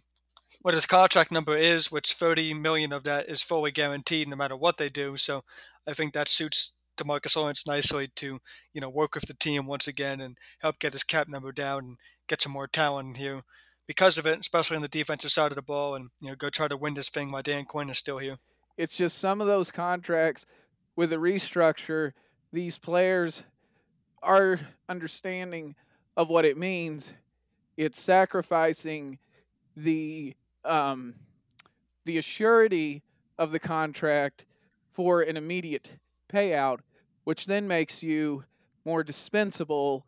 what 0.63 0.75
his 0.75 0.87
contract 0.87 1.31
number 1.31 1.57
is, 1.57 1.91
which 1.91 2.15
30 2.15 2.55
million 2.55 2.93
of 2.93 3.05
that 3.05 3.29
is 3.29 3.43
fully 3.43 3.71
guaranteed 3.71 4.29
no 4.29 4.37
matter 4.37 4.57
what 4.57 4.77
they 4.77 4.89
do. 4.89 5.17
So 5.17 5.43
I 5.87 5.95
think 5.95 6.13
that 6.13 6.29
suits 6.29 6.75
Demarcus 6.97 7.37
Lawrence 7.37 7.67
nicely 7.67 8.09
to, 8.17 8.39
you 8.73 8.81
know, 8.81 8.91
work 8.91 9.15
with 9.15 9.27
the 9.27 9.35
team 9.35 9.67
once 9.67 9.89
again 9.89 10.21
and 10.21 10.37
help 10.61 10.79
get 10.79 10.93
his 10.93 11.05
cap 11.05 11.29
number 11.29 11.53
down 11.53 11.79
and 11.81 11.97
get 12.29 12.43
some 12.43 12.53
more 12.53 12.69
talent 12.69 13.17
here 13.17 13.43
because 13.87 14.19
of 14.19 14.27
it, 14.27 14.41
especially 14.41 14.77
on 14.77 14.83
the 14.83 14.89
defensive 14.89 15.31
side 15.31 15.53
of 15.53 15.57
the 15.57 15.63
ball, 15.63 15.95
and 15.95 16.11
you 16.21 16.29
know, 16.29 16.35
go 16.35 16.51
try 16.51 16.69
to 16.69 16.77
win 16.77 16.95
this 16.95 17.09
thing 17.09 17.31
while 17.31 17.43
Dan 17.43 17.65
Quinn 17.65 17.91
is 17.91 17.99
still 17.99 18.19
here. 18.19 18.39
It's 18.77 18.97
just 18.97 19.19
some 19.19 19.41
of 19.41 19.47
those 19.47 19.71
contracts 19.71 20.47
with 20.97 21.13
a 21.13 21.17
restructure, 21.17 22.13
these 22.53 22.79
players 22.79 23.45
are 24.23 24.61
understanding 24.89 25.75
of 26.17 26.29
what 26.29 26.45
it 26.45 26.57
means. 26.57 27.13
It's 27.77 28.01
sacrificing 28.01 29.19
the 29.77 30.35
um, 30.65 31.15
the 32.05 32.19
assurity 32.19 33.03
of 33.39 33.51
the 33.51 33.59
contract 33.59 34.47
for 34.93 35.23
an 35.23 35.37
immediate 35.37 35.97
payout, 36.33 36.79
which 37.25 37.47
then 37.47 37.67
makes 37.67 38.03
you 38.03 38.45
more 38.85 39.03
dispensable 39.03 40.07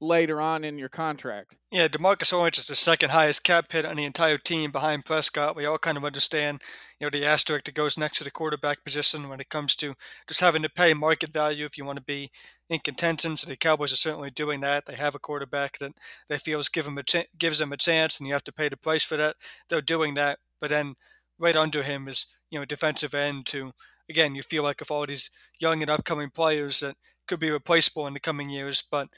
later 0.00 0.40
on 0.40 0.64
in 0.64 0.78
your 0.78 0.88
contract. 0.88 1.56
Yeah, 1.70 1.88
Demarcus 1.88 2.32
Lawrence 2.32 2.58
is 2.58 2.66
the 2.66 2.74
second 2.74 3.10
highest 3.10 3.44
cap 3.44 3.72
hit 3.72 3.84
on 3.84 3.96
the 3.96 4.04
entire 4.04 4.38
team 4.38 4.70
behind 4.70 5.04
Prescott. 5.04 5.56
We 5.56 5.64
all 5.66 5.78
kind 5.78 5.96
of 5.96 6.04
understand, 6.04 6.62
you 7.00 7.06
know, 7.06 7.10
the 7.10 7.24
asterisk 7.24 7.64
that 7.64 7.74
goes 7.74 7.96
next 7.96 8.18
to 8.18 8.24
the 8.24 8.30
quarterback 8.30 8.84
position 8.84 9.28
when 9.28 9.40
it 9.40 9.48
comes 9.48 9.74
to 9.76 9.94
just 10.28 10.40
having 10.40 10.62
to 10.62 10.68
pay 10.68 10.94
market 10.94 11.32
value 11.32 11.64
if 11.64 11.78
you 11.78 11.84
want 11.84 11.96
to 11.96 12.04
be 12.04 12.30
in 12.68 12.80
contention. 12.80 13.36
So 13.36 13.48
the 13.48 13.56
Cowboys 13.56 13.92
are 13.92 13.96
certainly 13.96 14.30
doing 14.30 14.60
that. 14.60 14.86
They 14.86 14.94
have 14.94 15.14
a 15.14 15.20
quarterback 15.20 15.78
that 15.78 15.92
they 16.28 16.38
feel 16.38 16.62
give 16.72 16.84
them 16.84 16.98
a 16.98 17.02
ch- 17.02 17.28
gives 17.38 17.58
them 17.58 17.72
a 17.72 17.76
chance, 17.76 18.18
and 18.18 18.26
you 18.26 18.32
have 18.32 18.44
to 18.44 18.52
pay 18.52 18.68
the 18.68 18.76
price 18.76 19.02
for 19.02 19.16
that. 19.16 19.36
They're 19.68 19.80
doing 19.80 20.14
that, 20.14 20.38
but 20.60 20.70
then 20.70 20.94
right 21.38 21.56
under 21.56 21.82
him 21.82 22.08
is 22.08 22.26
you 22.50 22.58
know 22.58 22.64
defensive 22.64 23.14
end 23.14 23.46
to 23.46 23.72
again 24.08 24.34
you 24.34 24.42
feel 24.42 24.62
like 24.62 24.80
if 24.80 24.90
all 24.90 25.06
these 25.06 25.30
young 25.60 25.82
and 25.82 25.90
upcoming 25.90 26.30
players 26.30 26.80
that 26.80 26.96
could 27.26 27.40
be 27.40 27.50
replaceable 27.50 28.06
in 28.06 28.14
the 28.14 28.20
coming 28.20 28.50
years, 28.50 28.82
but 28.90 29.08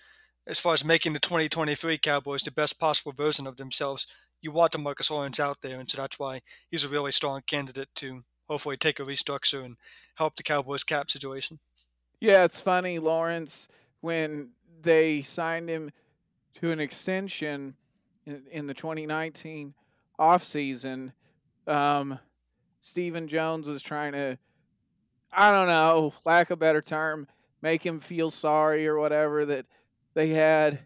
as 0.46 0.58
far 0.58 0.74
as 0.74 0.84
making 0.84 1.12
the 1.12 1.18
2023 1.18 1.98
Cowboys 1.98 2.42
the 2.42 2.50
best 2.50 2.78
possible 2.78 3.12
version 3.12 3.46
of 3.46 3.56
themselves, 3.56 4.06
you 4.40 4.52
want 4.52 4.72
Demarcus 4.72 5.10
Lawrence 5.10 5.40
out 5.40 5.60
there, 5.62 5.80
and 5.80 5.90
so 5.90 6.00
that's 6.00 6.18
why 6.18 6.42
he's 6.70 6.84
a 6.84 6.88
really 6.88 7.12
strong 7.12 7.42
candidate 7.46 7.88
to 7.96 8.22
hopefully 8.48 8.76
take 8.76 9.00
a 9.00 9.04
restructure 9.04 9.64
and 9.64 9.76
help 10.16 10.36
the 10.36 10.42
Cowboys 10.42 10.84
cap 10.84 11.10
situation. 11.10 11.58
Yeah, 12.20 12.44
it's 12.44 12.60
funny, 12.60 12.98
Lawrence, 12.98 13.68
when 14.00 14.50
they 14.82 15.22
signed 15.22 15.68
him 15.68 15.90
to 16.54 16.70
an 16.70 16.80
extension 16.80 17.74
in, 18.24 18.66
the 18.66 18.74
2019 18.74 19.74
offseason, 20.18 21.12
um, 21.66 22.18
Stephen 22.80 23.28
Jones 23.28 23.66
was 23.66 23.82
trying 23.82 24.12
to, 24.12 24.38
I 25.32 25.50
don't 25.50 25.68
know, 25.68 26.14
lack 26.24 26.50
a 26.50 26.56
better 26.56 26.80
term, 26.80 27.26
make 27.62 27.84
him 27.84 28.00
feel 28.00 28.30
sorry 28.30 28.86
or 28.86 28.98
whatever 28.98 29.44
that 29.46 29.66
they 30.16 30.30
had 30.30 30.80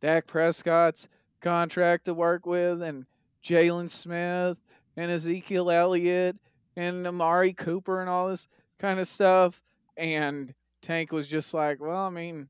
Dak 0.00 0.26
Prescott's 0.26 1.08
contract 1.40 2.06
to 2.06 2.14
work 2.14 2.44
with 2.44 2.82
and 2.82 3.06
Jaylon 3.42 3.88
Smith 3.88 4.62
and 4.96 5.10
Ezekiel 5.10 5.70
Elliott 5.70 6.36
and 6.76 7.06
Amari 7.06 7.52
Cooper 7.52 8.00
and 8.00 8.10
all 8.10 8.28
this 8.28 8.48
kind 8.80 8.98
of 8.98 9.06
stuff. 9.06 9.62
And 9.96 10.52
Tank 10.82 11.12
was 11.12 11.28
just 11.28 11.54
like, 11.54 11.80
well, 11.80 12.06
I 12.06 12.10
mean, 12.10 12.48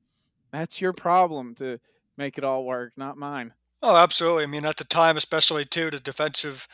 that's 0.53 0.81
your 0.81 0.95
problem 0.95 1.55
to 1.57 1.79
make 2.17 2.39
it 2.39 2.45
all 2.45 2.65
work, 2.65 2.95
not 2.97 3.19
mine. 3.19 3.53
Oh, 3.83 3.97
absolutely. 3.97 4.45
I 4.45 4.47
mean, 4.47 4.65
at 4.65 4.79
the 4.79 4.85
time, 4.85 5.19
especially 5.19 5.67
too, 5.67 5.91
the 5.91 6.01
defensive 6.01 6.67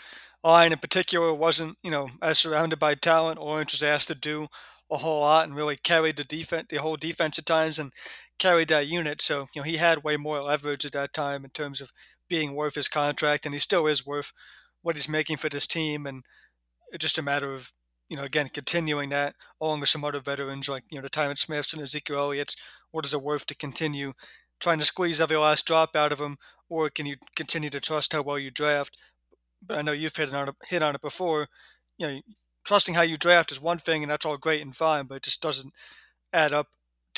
line 0.44 0.70
in 0.70 0.78
particular 0.78 1.34
wasn't, 1.34 1.78
you 1.82 1.90
know, 1.90 2.10
as 2.22 2.38
surrounded 2.38 2.78
by 2.78 2.94
talent. 2.94 3.40
Orange 3.40 3.72
was 3.72 3.82
asked 3.82 4.06
to 4.08 4.14
do 4.14 4.46
a 4.88 4.98
whole 4.98 5.22
lot 5.22 5.48
and 5.48 5.56
really 5.56 5.76
carried 5.76 6.16
the 6.16 6.24
defense, 6.24 6.68
the 6.70 6.76
whole 6.76 6.96
defense 6.96 7.38
at 7.40 7.46
times, 7.46 7.78
and 7.78 7.92
carried 8.38 8.68
that 8.68 8.86
unit. 8.86 9.20
So, 9.22 9.48
you 9.54 9.60
know, 9.60 9.64
he 9.64 9.76
had 9.76 10.04
way 10.04 10.16
more 10.16 10.40
leverage 10.40 10.84
at 10.84 10.92
that 10.92 11.12
time 11.12 11.44
in 11.44 11.50
terms 11.50 11.80
of 11.80 11.92
being 12.28 12.54
worth 12.54 12.74
his 12.74 12.88
contract, 12.88 13.46
and 13.46 13.54
he 13.54 13.58
still 13.58 13.86
is 13.86 14.06
worth 14.06 14.32
what 14.82 14.96
he's 14.96 15.08
making 15.08 15.38
for 15.38 15.48
this 15.48 15.66
team. 15.66 16.06
And 16.06 16.24
it's 16.92 17.02
just 17.02 17.18
a 17.18 17.22
matter 17.22 17.52
of, 17.54 17.72
you 18.08 18.16
know, 18.16 18.22
again, 18.22 18.48
continuing 18.52 19.10
that 19.10 19.34
along 19.60 19.80
with 19.80 19.88
some 19.88 20.04
other 20.04 20.20
veterans 20.20 20.68
like, 20.68 20.84
you 20.90 20.98
know, 20.98 21.02
the 21.02 21.10
Tyron 21.10 21.38
Smiths 21.38 21.72
and 21.72 21.82
Ezekiel 21.82 22.18
Elliott's. 22.18 22.56
What 22.90 23.04
is 23.04 23.12
it 23.12 23.22
worth 23.22 23.46
to 23.46 23.54
continue 23.54 24.14
trying 24.60 24.78
to 24.78 24.84
squeeze 24.84 25.20
every 25.20 25.36
last 25.36 25.66
drop 25.66 25.94
out 25.94 26.12
of 26.12 26.20
him, 26.20 26.38
or 26.68 26.90
can 26.90 27.06
you 27.06 27.16
continue 27.36 27.70
to 27.70 27.80
trust 27.80 28.12
how 28.12 28.22
well 28.22 28.38
you 28.38 28.50
draft? 28.50 28.96
But 29.64 29.78
I 29.78 29.82
know 29.82 29.92
you've 29.92 30.16
hit 30.16 30.32
on 30.32 30.48
it, 30.48 30.54
hit 30.68 30.82
on 30.82 30.94
it 30.94 31.02
before. 31.02 31.48
You 31.96 32.06
know, 32.06 32.20
trusting 32.64 32.94
how 32.94 33.02
you 33.02 33.16
draft 33.16 33.52
is 33.52 33.60
one 33.60 33.78
thing, 33.78 34.02
and 34.02 34.10
that's 34.10 34.24
all 34.26 34.36
great 34.36 34.62
and 34.62 34.74
fine, 34.74 35.06
but 35.06 35.16
it 35.16 35.22
just 35.22 35.42
doesn't 35.42 35.72
add 36.32 36.52
up 36.52 36.68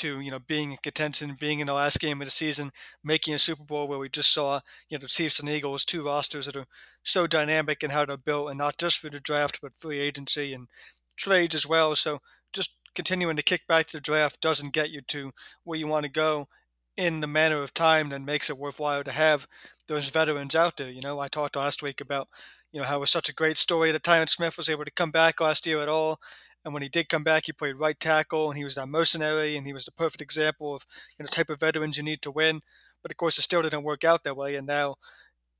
to 0.00 0.20
you 0.20 0.30
know 0.30 0.38
being 0.40 0.72
in 0.72 0.78
contention, 0.82 1.36
being 1.38 1.60
in 1.60 1.66
the 1.68 1.74
last 1.74 2.00
game 2.00 2.20
of 2.20 2.26
the 2.26 2.30
season, 2.30 2.70
making 3.04 3.34
a 3.34 3.38
Super 3.38 3.64
Bowl 3.64 3.88
where 3.88 3.98
we 3.98 4.08
just 4.08 4.32
saw 4.32 4.60
you 4.88 4.96
know 4.98 5.02
the 5.02 5.08
Chiefs 5.08 5.40
and 5.40 5.48
Eagles, 5.48 5.84
two 5.84 6.04
rosters 6.04 6.46
that 6.46 6.56
are 6.56 6.66
so 7.02 7.26
dynamic 7.26 7.82
in 7.82 7.90
how 7.90 8.04
they're 8.04 8.16
built, 8.16 8.48
and 8.50 8.58
not 8.58 8.78
just 8.78 8.98
for 8.98 9.10
the 9.10 9.20
draft 9.20 9.60
but 9.62 9.76
free 9.76 10.00
agency 10.00 10.52
and 10.52 10.68
trades 11.16 11.54
as 11.54 11.66
well. 11.66 11.94
So 11.96 12.20
just 12.52 12.78
continuing 12.94 13.36
to 13.36 13.42
kick 13.42 13.66
back 13.68 13.86
to 13.88 13.96
the 13.96 14.00
draft 14.00 14.40
doesn't 14.40 14.72
get 14.72 14.90
you 14.90 15.00
to 15.08 15.32
where 15.64 15.78
you 15.78 15.86
want 15.86 16.04
to 16.06 16.10
go 16.10 16.48
in 16.96 17.20
the 17.20 17.26
manner 17.26 17.62
of 17.62 17.72
time 17.72 18.10
that 18.10 18.20
makes 18.22 18.50
it 18.50 18.58
worthwhile 18.58 19.04
to 19.04 19.12
have 19.12 19.46
those 19.88 20.08
veterans 20.10 20.54
out 20.54 20.76
there. 20.76 20.90
You 20.90 21.00
know, 21.00 21.18
I 21.20 21.28
talked 21.28 21.56
last 21.56 21.82
week 21.82 22.00
about 22.00 22.28
you 22.72 22.80
know, 22.80 22.86
how 22.86 22.96
it 22.98 23.00
was 23.00 23.10
such 23.10 23.28
a 23.28 23.34
great 23.34 23.58
story 23.58 23.90
that 23.90 24.02
Tyron 24.02 24.28
Smith 24.28 24.56
was 24.56 24.68
able 24.68 24.84
to 24.84 24.92
come 24.92 25.10
back 25.10 25.40
last 25.40 25.66
year 25.66 25.80
at 25.80 25.88
all. 25.88 26.20
And 26.64 26.75
when 26.75 26.83
he 26.83 26.88
did 26.88 27.09
come 27.09 27.25
back, 27.25 27.44
he 27.46 27.53
played 27.53 27.77
right 27.77 27.99
tackle 27.99 28.49
and 28.51 28.59
he 28.59 28.64
was 28.64 28.75
that 28.75 28.88
mercenary 28.88 29.57
and 29.57 29.66
he 29.66 29.73
was 29.73 29.85
the 29.85 29.92
perfect 29.92 30.20
example 30.20 30.75
of 30.75 30.85
you 31.18 31.23
know, 31.23 31.27
the 31.27 31.35
type 31.35 31.51
of 31.51 31.61
veterans 31.61 31.96
you 31.96 32.03
need 32.03 32.23
to 32.23 32.31
win. 32.31 32.61
But 33.03 33.11
of 33.11 33.16
course, 33.16 33.38
it 33.38 33.42
still 33.42 33.62
didn't 33.62 33.83
work 33.83 34.05
out 34.05 34.25
that 34.25 34.37
way. 34.37 34.57
And 34.57 34.66
now, 34.66 34.96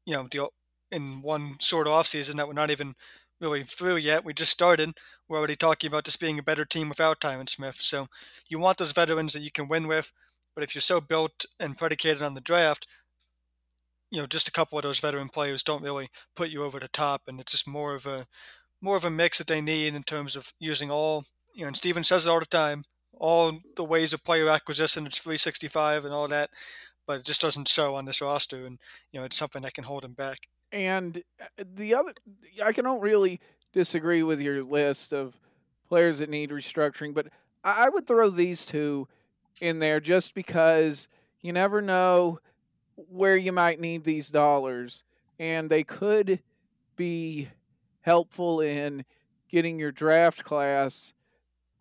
you 0.05 0.15
know, 0.15 0.29
the, 0.31 0.49
in 0.93 1.23
one 1.23 1.57
short 1.61 1.87
off 1.87 2.07
season 2.07 2.37
that 2.37 2.47
we're 2.47 2.55
not 2.55 2.71
even 2.71 2.95
really 3.41 3.63
through 3.63 3.97
yet, 3.97 4.25
we 4.25 4.35
just 4.35 4.53
started. 4.53 4.93
We're 5.29 5.39
already 5.39 5.57
talking 5.57 5.89
about 5.89 6.05
this 6.05 6.17
being 6.17 6.39
a 6.39 6.43
better 6.43 6.65
team 6.65 6.89
without 6.89 7.21
Tyron 7.21 7.49
Smith. 7.49 7.77
So 7.77 8.09
you 8.49 8.59
want 8.59 8.77
those 8.79 8.93
veterans 8.93 9.33
that 9.33 9.43
you 9.43 9.51
can 9.51 9.69
win 9.69 9.87
with. 9.87 10.13
But 10.55 10.65
if 10.65 10.75
you're 10.75 10.83
so 10.83 11.01
built 11.01 11.47
and 11.59 11.79
predicated 11.79 12.23
on 12.23 12.35
the 12.35 12.41
draft, 12.41 12.87
you 14.11 14.21
know, 14.21 14.27
just 14.27 14.49
a 14.49 14.53
couple 14.53 14.79
of 14.79 14.83
those 14.83 14.99
veteran 14.99 15.29
players 15.29 15.63
don't 15.63 15.83
really 15.83 16.09
put 16.35 16.51
you 16.51 16.65
over 16.65 16.81
the 16.81 16.89
top, 16.89 17.23
and 17.29 17.41
it's 17.41 17.53
just 17.53 17.69
more 17.69 17.95
of 17.95 18.07
a 18.07 18.27
more 18.81 18.97
of 18.97 19.05
a 19.05 19.11
mix 19.11 19.38
that 19.38 19.47
they 19.47 19.61
need 19.61 19.95
in 19.95 20.03
terms 20.03 20.37
of 20.37 20.53
using 20.59 20.90
all. 20.90 21.25
You 21.55 21.62
know, 21.62 21.69
and 21.69 21.77
Stephen 21.77 22.05
says 22.05 22.27
it 22.27 22.31
all 22.31 22.40
the 22.40 22.47
time, 22.47 22.85
all 23.19 23.59
the 23.77 23.85
ways 23.85 24.12
of 24.12 24.25
player 24.25 24.49
acquisition. 24.49 25.07
It's 25.07 25.19
365 25.19 26.05
and 26.05 26.14
all 26.14 26.29
that, 26.29 26.51
but 27.07 27.21
it 27.21 27.25
just 27.25 27.40
doesn't 27.40 27.69
show 27.69 27.95
on 27.95 28.05
this 28.05 28.21
roster, 28.21 28.66
and 28.66 28.79
you 29.12 29.21
know, 29.21 29.27
it's 29.27 29.37
something 29.37 29.62
that 29.62 29.75
can 29.75 29.85
hold 29.85 30.05
him 30.05 30.12
back. 30.12 30.49
And 30.73 31.23
uh, 31.40 31.64
the 31.75 31.95
other, 31.95 32.12
I 32.64 32.73
can 32.73 32.85
don't 32.85 33.01
really 33.01 33.40
disagree 33.73 34.23
with 34.23 34.40
your 34.40 34.62
list 34.62 35.12
of 35.12 35.38
players 35.88 36.21
that 36.21 36.31
need 36.31 36.51
restructuring, 36.51 37.14
but 37.14 37.27
I 37.64 37.88
would 37.88 38.07
throw 38.07 38.31
these 38.31 38.64
two 38.64 39.09
in 39.61 39.81
there 39.81 40.01
just 40.01 40.35
because 40.35 41.09
you 41.43 41.53
never 41.53 41.83
know 41.83 42.38
where 43.09 43.37
you 43.37 43.53
might 43.53 43.81
need 43.81 44.05
these 44.05 44.29
dollars, 44.29 45.03
and 45.38 45.69
they 45.69 45.83
could 45.83 46.40
be 46.97 47.49
helpful 48.01 48.61
in 48.61 49.05
getting 49.49 49.79
your 49.79 49.93
draft 49.93 50.45
class 50.45 51.13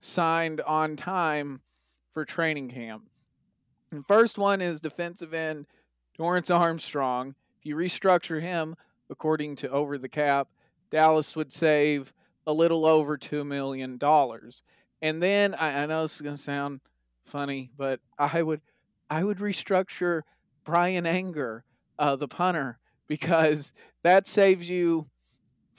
signed 0.02 0.62
on 0.62 0.96
time 0.96 1.62
for 2.12 2.26
training 2.26 2.70
camp. 2.70 3.04
The 3.92 4.04
first 4.04 4.38
one 4.38 4.62
is 4.62 4.80
defensive 4.80 5.34
end 5.34 5.66
Dorance 6.18 6.54
Armstrong. 6.54 7.36
If 7.60 7.66
you 7.66 7.76
restructure 7.76 8.42
him 8.42 8.76
according 9.10 9.56
to 9.58 9.70
over 9.70 9.98
the 9.98 10.10
cap, 10.10 10.50
Dallas 10.92 11.36
would 11.36 11.52
save 11.52 12.14
a 12.46 12.54
little 12.54 12.86
over 12.86 13.18
$2 13.18 13.46
million. 13.46 14.00
And 15.02 15.24
then 15.24 15.56
I, 15.56 15.84
I 15.84 15.86
know 15.86 16.02
this 16.02 16.16
is 16.16 16.22
going 16.22 16.36
to 16.36 16.42
sound 16.42 16.82
funny, 17.26 17.70
but 17.78 18.00
I 18.18 18.42
would 18.42 18.62
I 19.10 19.24
would 19.24 19.40
restructure 19.40 20.22
Brian 20.64 21.08
Anger, 21.08 21.64
uh, 21.98 22.16
the 22.16 22.28
punter, 22.28 22.78
because 23.08 23.74
that 24.04 24.28
saves 24.28 24.70
you 24.70 25.08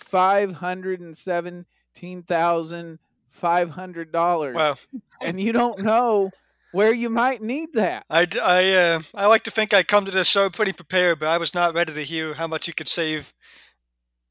five 0.00 0.54
hundred 0.54 1.00
and 1.00 1.16
seventeen 1.16 2.22
thousand 2.22 2.98
five 3.28 3.70
hundred 3.70 4.12
dollars. 4.12 4.56
Wow! 4.56 4.74
and 5.22 5.40
you 5.40 5.52
don't 5.52 5.80
know 5.80 6.30
where 6.72 6.92
you 6.92 7.08
might 7.08 7.42
need 7.42 7.72
that. 7.74 8.04
I, 8.08 8.26
I, 8.42 8.72
uh, 8.74 9.00
I 9.14 9.26
like 9.26 9.42
to 9.44 9.50
think 9.50 9.74
I 9.74 9.82
come 9.82 10.04
to 10.04 10.10
this 10.10 10.28
show 10.28 10.48
pretty 10.50 10.72
prepared, 10.72 11.18
but 11.18 11.28
I 11.28 11.38
was 11.38 11.54
not 11.54 11.74
ready 11.74 11.92
to 11.92 12.02
hear 12.02 12.34
how 12.34 12.46
much 12.46 12.68
you 12.68 12.74
could 12.74 12.88
save, 12.88 13.34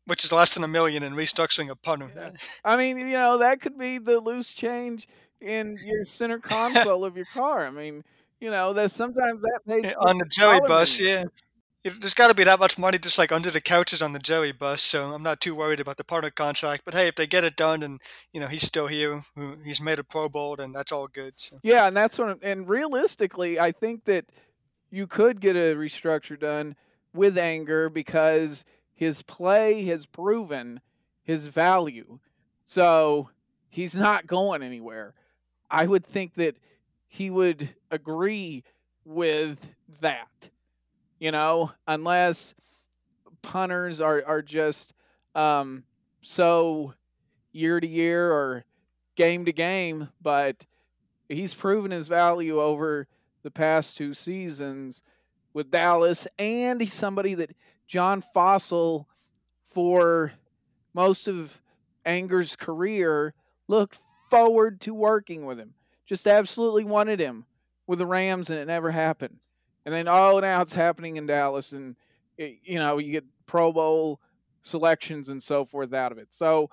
which 0.05 0.23
is 0.23 0.31
less 0.31 0.53
than 0.53 0.63
a 0.63 0.67
million 0.67 1.03
in 1.03 1.13
restructuring 1.13 1.69
a 1.69 1.75
punter. 1.75 2.11
Yeah. 2.15 2.31
I 2.65 2.77
mean, 2.77 2.97
you 2.97 3.13
know, 3.13 3.39
that 3.39 3.61
could 3.61 3.77
be 3.77 3.97
the 3.97 4.19
loose 4.19 4.53
change 4.53 5.07
in 5.41 5.77
your 5.83 6.03
center 6.05 6.39
console 6.39 7.03
of 7.05 7.15
your 7.15 7.27
car. 7.33 7.65
I 7.65 7.71
mean, 7.71 8.03
you 8.39 8.51
know, 8.51 8.73
there's 8.73 8.93
sometimes 8.93 9.41
that 9.41 9.59
pays 9.67 9.93
on 9.99 10.17
the 10.17 10.25
Joey 10.25 10.61
bus. 10.61 10.99
Yeah, 10.99 11.25
there's 11.83 12.13
got 12.13 12.27
to 12.27 12.33
be 12.33 12.43
that 12.43 12.59
much 12.59 12.77
money 12.77 12.97
just 12.97 13.17
like 13.17 13.31
under 13.31 13.49
the 13.49 13.61
couches 13.61 14.01
on 14.01 14.13
the 14.13 14.19
Joey 14.19 14.51
bus. 14.51 14.81
So 14.81 15.13
I'm 15.13 15.23
not 15.23 15.39
too 15.39 15.55
worried 15.55 15.79
about 15.79 15.97
the 15.97 16.03
punter 16.03 16.29
contract. 16.29 16.83
But 16.85 16.93
hey, 16.93 17.07
if 17.07 17.15
they 17.15 17.27
get 17.27 17.43
it 17.43 17.55
done 17.55 17.83
and 17.83 18.01
you 18.33 18.39
know 18.39 18.47
he's 18.47 18.63
still 18.63 18.87
here, 18.87 19.23
he's 19.63 19.81
made 19.81 19.99
a 19.99 20.03
Pro 20.03 20.29
Bowl, 20.29 20.59
and 20.59 20.75
that's 20.75 20.91
all 20.91 21.07
good. 21.07 21.33
So. 21.37 21.57
Yeah, 21.63 21.87
and 21.87 21.95
that's 21.95 22.19
what. 22.19 22.43
And 22.43 22.67
realistically, 22.67 23.59
I 23.59 23.71
think 23.71 24.05
that 24.05 24.25
you 24.91 25.07
could 25.07 25.39
get 25.39 25.55
a 25.55 25.75
restructure 25.75 26.39
done 26.39 26.75
with 27.13 27.37
Anger 27.37 27.89
because 27.89 28.65
his 28.93 29.21
play 29.21 29.85
has 29.85 30.05
proven 30.05 30.81
his 31.23 31.47
value. 31.47 32.19
So 32.65 33.29
he's 33.69 33.95
not 33.95 34.27
going 34.27 34.61
anywhere. 34.61 35.13
I 35.71 35.85
would 35.85 36.05
think 36.05 36.33
that 36.35 36.57
he 37.07 37.29
would 37.29 37.69
agree 37.91 38.63
with 39.05 39.73
that, 40.01 40.49
you 41.19 41.31
know, 41.31 41.71
unless 41.87 42.55
punters 43.41 44.01
are, 44.01 44.23
are 44.25 44.41
just 44.41 44.93
um, 45.35 45.83
so 46.21 46.93
year 47.51 47.79
to 47.79 47.87
year 47.87 48.31
or 48.31 48.63
game 49.15 49.45
to 49.45 49.53
game, 49.53 50.09
but 50.21 50.65
he's 51.27 51.53
proven 51.53 51.91
his 51.91 52.07
value 52.07 52.59
over 52.61 53.07
the 53.43 53.51
past 53.51 53.97
two 53.97 54.13
seasons 54.13 55.01
with 55.53 55.71
Dallas, 55.71 56.27
and 56.37 56.79
he's 56.79 56.93
somebody 56.93 57.33
that 57.35 57.55
John 57.87 58.23
Fassel, 58.35 59.05
for 59.63 60.33
most 60.93 61.27
of 61.27 61.59
Anger's 62.05 62.55
career, 62.55 63.33
looked 63.67 63.99
forward 64.29 64.79
to 64.81 64.93
working 64.93 65.45
with 65.45 65.57
him 65.57 65.73
just 66.09 66.25
absolutely 66.25 66.83
wanted 66.83 67.19
him 67.19 67.45
with 67.85 67.99
the 67.99 68.05
Rams 68.05 68.49
and 68.49 68.59
it 68.59 68.65
never 68.65 68.89
happened. 68.89 69.37
And 69.85 69.93
then 69.93 70.07
oh 70.07 70.39
now 70.39 70.61
it's 70.61 70.75
happening 70.75 71.17
in 71.17 71.25
Dallas 71.25 71.71
and 71.71 71.95
it, 72.37 72.59
you 72.63 72.79
know 72.79 72.97
you 72.97 73.11
get 73.11 73.25
Pro 73.45 73.71
Bowl 73.73 74.19
selections 74.61 75.29
and 75.29 75.41
so 75.41 75.65
forth 75.65 75.93
out 75.93 76.11
of 76.11 76.17
it. 76.17 76.27
So 76.31 76.69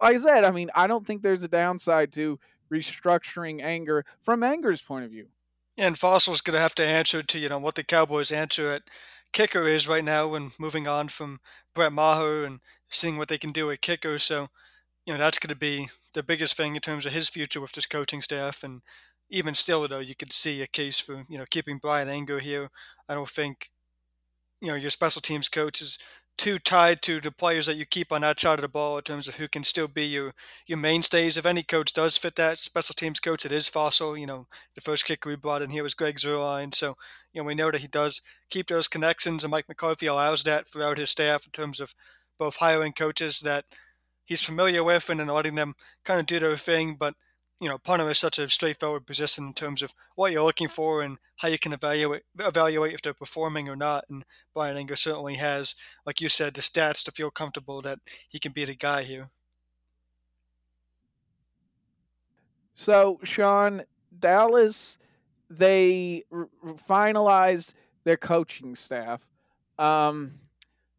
like 0.00 0.14
I 0.14 0.18
said, 0.18 0.44
I 0.44 0.50
mean 0.50 0.70
I 0.74 0.86
don't 0.86 1.06
think 1.06 1.22
there's 1.22 1.44
a 1.44 1.48
downside 1.48 2.12
to 2.12 2.38
restructuring 2.72 3.62
Anger 3.62 4.04
from 4.20 4.42
Anger's 4.42 4.82
point 4.82 5.04
of 5.04 5.10
view. 5.10 5.26
And 5.76 5.98
Fassel's 5.98 6.40
going 6.40 6.54
to 6.54 6.60
have 6.60 6.74
to 6.76 6.84
answer 6.84 7.22
to 7.22 7.38
you 7.38 7.48
know 7.48 7.58
what 7.58 7.74
the 7.74 7.84
Cowboys' 7.84 8.32
answer 8.32 8.70
at 8.70 8.82
kicker 9.32 9.66
is 9.66 9.88
right 9.88 10.04
now 10.04 10.28
when 10.28 10.52
moving 10.58 10.86
on 10.86 11.08
from 11.08 11.40
Brett 11.74 11.92
Maher 11.92 12.44
and 12.44 12.60
seeing 12.88 13.16
what 13.16 13.28
they 13.28 13.38
can 13.38 13.52
do 13.52 13.70
at 13.70 13.80
kicker. 13.80 14.18
So 14.18 14.48
you 15.06 15.12
know 15.12 15.18
that's 15.18 15.38
going 15.38 15.48
to 15.48 15.56
be 15.56 15.88
the 16.14 16.22
biggest 16.22 16.56
thing 16.56 16.74
in 16.74 16.80
terms 16.80 17.06
of 17.06 17.12
his 17.12 17.28
future 17.28 17.60
with 17.60 17.72
this 17.72 17.86
coaching 17.86 18.22
staff. 18.22 18.62
And 18.62 18.82
even 19.32 19.54
still, 19.54 19.88
though, 19.88 19.98
you 19.98 20.14
could 20.14 20.32
see 20.32 20.62
a 20.62 20.66
case 20.66 21.00
for 21.00 21.24
you 21.28 21.38
know 21.38 21.46
keeping 21.50 21.78
Brian 21.78 22.08
Anger 22.08 22.38
here. 22.38 22.70
I 23.08 23.14
don't 23.14 23.28
think 23.28 23.70
you 24.60 24.68
know 24.68 24.74
your 24.76 24.90
special 24.90 25.22
teams 25.22 25.48
coach 25.48 25.80
is 25.80 25.98
too 26.38 26.58
tied 26.58 27.02
to 27.02 27.20
the 27.20 27.30
players 27.30 27.66
that 27.66 27.76
you 27.76 27.84
keep 27.84 28.10
on 28.10 28.22
that 28.22 28.40
side 28.40 28.58
of 28.58 28.62
the 28.62 28.68
ball 28.68 28.96
in 28.96 29.02
terms 29.04 29.28
of 29.28 29.36
who 29.36 29.48
can 29.48 29.64
still 29.64 29.88
be 29.88 30.04
your 30.04 30.34
your 30.66 30.78
mainstays. 30.78 31.36
If 31.36 31.46
any 31.46 31.62
coach 31.62 31.92
does 31.94 32.16
fit 32.16 32.36
that 32.36 32.58
special 32.58 32.94
teams 32.94 33.20
coach, 33.20 33.46
it 33.46 33.52
is 33.52 33.70
Fassel. 33.70 34.20
You 34.20 34.26
know, 34.26 34.46
the 34.74 34.82
first 34.82 35.06
kicker 35.06 35.30
we 35.30 35.36
brought 35.36 35.62
in 35.62 35.70
here 35.70 35.82
was 35.82 35.94
Greg 35.94 36.18
Zuerlein, 36.18 36.74
so 36.74 36.96
you 37.32 37.40
know 37.40 37.46
we 37.46 37.54
know 37.54 37.70
that 37.70 37.80
he 37.80 37.88
does 37.88 38.20
keep 38.50 38.68
those 38.68 38.86
connections, 38.88 39.44
and 39.44 39.50
Mike 39.50 39.68
McCarthy 39.68 40.06
allows 40.06 40.42
that 40.44 40.68
throughout 40.68 40.98
his 40.98 41.10
staff 41.10 41.46
in 41.46 41.52
terms 41.52 41.80
of 41.80 41.94
both 42.38 42.56
hiring 42.56 42.92
coaches 42.92 43.40
that 43.40 43.64
he's 44.24 44.44
familiar 44.44 44.84
with 44.84 45.08
and 45.08 45.20
then 45.20 45.28
letting 45.28 45.54
them 45.54 45.74
kind 46.04 46.20
of 46.20 46.26
do 46.26 46.38
their 46.38 46.56
thing. 46.56 46.96
But 46.98 47.14
you 47.62 47.68
know, 47.68 47.78
punter 47.78 48.10
is 48.10 48.18
such 48.18 48.40
a 48.40 48.48
straightforward 48.48 49.06
position 49.06 49.46
in 49.46 49.52
terms 49.52 49.82
of 49.82 49.94
what 50.16 50.32
you're 50.32 50.42
looking 50.42 50.66
for 50.66 51.00
and 51.00 51.18
how 51.36 51.46
you 51.46 51.60
can 51.60 51.72
evaluate 51.72 52.24
evaluate 52.40 52.92
if 52.92 53.00
they're 53.00 53.14
performing 53.14 53.68
or 53.68 53.76
not. 53.76 54.04
And 54.10 54.24
Brian 54.52 54.76
Anger 54.76 54.96
certainly 54.96 55.36
has, 55.36 55.76
like 56.04 56.20
you 56.20 56.28
said, 56.28 56.54
the 56.54 56.60
stats 56.60 57.04
to 57.04 57.12
feel 57.12 57.30
comfortable 57.30 57.80
that 57.82 58.00
he 58.28 58.40
can 58.40 58.50
be 58.50 58.64
the 58.64 58.74
guy 58.74 59.04
here. 59.04 59.30
So, 62.74 63.20
Sean, 63.22 63.82
Dallas, 64.18 64.98
they 65.48 66.24
r- 66.32 66.48
finalized 66.88 67.74
their 68.02 68.16
coaching 68.16 68.74
staff 68.74 69.20
um, 69.78 70.32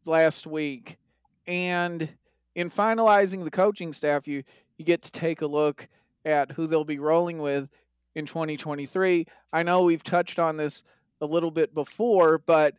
last 0.05 0.47
week, 0.47 0.97
and 1.45 2.07
in 2.55 2.69
finalizing 2.69 3.43
the 3.43 3.51
coaching 3.51 3.91
staff, 3.91 4.29
you 4.29 4.43
you 4.77 4.85
get 4.85 5.01
to 5.01 5.11
take 5.11 5.41
a 5.41 5.45
look 5.45 5.89
at 6.25 6.51
who 6.51 6.67
they'll 6.67 6.83
be 6.83 6.99
rolling 6.99 7.39
with 7.39 7.69
in 8.15 8.25
2023. 8.25 9.25
I 9.51 9.63
know 9.63 9.83
we've 9.83 10.03
touched 10.03 10.39
on 10.39 10.57
this 10.57 10.83
a 11.21 11.25
little 11.25 11.51
bit 11.51 11.73
before, 11.73 12.37
but 12.37 12.75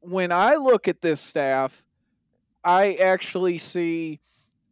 when 0.00 0.32
I 0.32 0.56
look 0.56 0.88
at 0.88 1.02
this 1.02 1.20
staff, 1.20 1.84
I 2.64 2.94
actually 2.94 3.58
see 3.58 4.20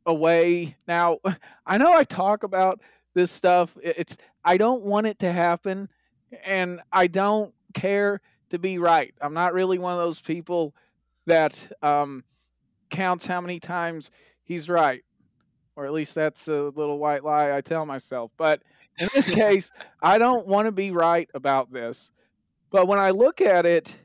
a 0.07 0.15
way. 0.15 0.77
Now, 0.87 1.19
I 1.67 1.79
know 1.79 1.93
I 1.93 2.05
talk 2.05 2.43
about 2.43 2.81
this 3.15 3.31
stuff. 3.31 3.77
It's 3.83 4.17
I 4.45 4.57
don't 4.57 4.85
want 4.85 5.07
it 5.07 5.21
to 5.21 5.33
happen 5.33 5.89
and 6.45 6.81
I 6.93 7.07
don't 7.07 7.55
care 7.73 8.21
to 8.51 8.59
be 8.59 8.79
right. 8.79 9.15
I'm 9.21 9.35
not 9.35 9.55
really 9.55 9.79
one 9.79 9.93
of 9.93 9.99
those 9.99 10.21
people 10.21 10.75
that 11.27 11.73
um, 11.83 12.25
counts 12.91 13.27
how 13.27 13.41
many 13.41 13.61
times 13.61 14.11
he's 14.43 14.69
right 14.69 15.03
or 15.77 15.87
at 15.87 15.93
least 15.93 16.15
that's 16.15 16.49
a 16.49 16.63
little 16.63 16.99
white 16.99 17.25
lie 17.25 17.53
I 17.53 17.61
tell 17.61 17.87
myself. 17.87 18.31
But 18.37 18.63
in 18.99 19.09
this 19.15 19.31
case, 19.35 19.71
I 20.03 20.19
don't 20.19 20.47
want 20.47 20.67
to 20.67 20.73
be 20.73 20.91
right 20.91 21.29
about 21.35 21.73
this. 21.73 22.13
But 22.71 22.87
when 22.87 22.99
I 22.99 23.11
look 23.11 23.41
at 23.41 23.67
it, 23.67 23.97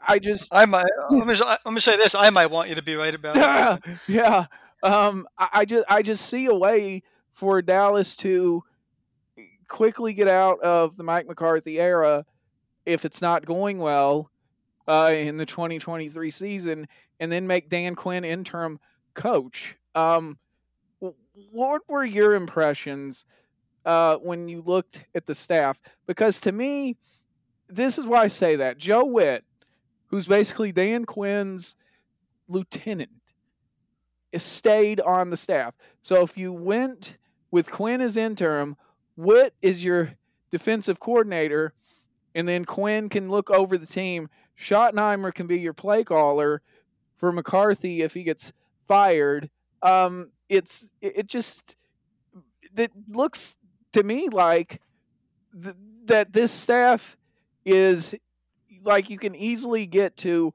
I 0.00 0.18
just 0.18 0.54
I 0.54 0.64
might 0.64 0.86
let 1.10 1.26
me, 1.26 1.80
say 1.80 1.96
this: 1.96 2.14
I 2.14 2.30
might 2.30 2.46
want 2.46 2.68
you 2.68 2.76
to 2.76 2.82
be 2.82 2.94
right 2.94 3.14
about 3.14 3.80
it. 3.84 3.98
yeah, 4.08 4.46
um, 4.82 5.26
I, 5.36 5.48
I 5.52 5.64
just 5.64 5.84
I 5.88 6.02
just 6.02 6.26
see 6.26 6.46
a 6.46 6.54
way 6.54 7.02
for 7.32 7.60
Dallas 7.62 8.14
to 8.16 8.62
quickly 9.66 10.14
get 10.14 10.28
out 10.28 10.60
of 10.60 10.96
the 10.96 11.02
Mike 11.02 11.26
McCarthy 11.26 11.78
era 11.78 12.24
if 12.86 13.04
it's 13.04 13.20
not 13.20 13.44
going 13.44 13.78
well 13.78 14.30
uh, 14.86 15.10
in 15.12 15.36
the 15.36 15.44
2023 15.44 16.30
season, 16.30 16.88
and 17.20 17.30
then 17.30 17.46
make 17.46 17.68
Dan 17.68 17.94
Quinn 17.94 18.24
interim 18.24 18.78
coach. 19.14 19.76
Um, 19.94 20.38
what 21.52 21.82
were 21.88 22.04
your 22.04 22.34
impressions 22.34 23.24
uh, 23.84 24.16
when 24.16 24.48
you 24.48 24.62
looked 24.62 25.04
at 25.14 25.26
the 25.26 25.34
staff? 25.34 25.78
Because 26.06 26.40
to 26.40 26.52
me, 26.52 26.96
this 27.68 27.98
is 27.98 28.06
why 28.06 28.22
I 28.22 28.26
say 28.28 28.56
that 28.56 28.78
Joe 28.78 29.04
Whitt, 29.04 29.44
who's 30.06 30.26
basically 30.26 30.72
Dan 30.72 31.04
Quinn's 31.04 31.76
lieutenant, 32.48 33.10
stayed 34.36 35.00
on 35.00 35.30
the 35.30 35.36
staff. 35.36 35.74
So 36.02 36.22
if 36.22 36.36
you 36.36 36.52
went 36.52 37.18
with 37.50 37.70
Quinn 37.70 38.00
as 38.00 38.16
interim, 38.16 38.76
Whitt 39.16 39.54
is 39.62 39.84
your 39.84 40.12
defensive 40.50 41.00
coordinator, 41.00 41.72
and 42.34 42.48
then 42.48 42.64
Quinn 42.64 43.08
can 43.08 43.30
look 43.30 43.50
over 43.50 43.76
the 43.78 43.86
team. 43.86 44.28
Schottenheimer 44.56 45.32
can 45.32 45.46
be 45.46 45.58
your 45.58 45.72
play 45.72 46.04
caller 46.04 46.62
for 47.16 47.32
McCarthy 47.32 48.02
if 48.02 48.14
he 48.14 48.22
gets 48.22 48.52
fired. 48.86 49.50
Um, 49.82 50.30
it's 50.48 50.90
it 51.00 51.26
just 51.26 51.76
it 52.76 52.92
looks 53.08 53.56
to 53.92 54.02
me 54.02 54.28
like 54.28 54.80
th- 55.62 55.74
that 56.04 56.32
this 56.32 56.50
staff 56.50 57.16
is 57.64 58.14
like 58.82 59.10
you 59.10 59.18
can 59.18 59.34
easily 59.34 59.86
get 59.86 60.16
to 60.18 60.52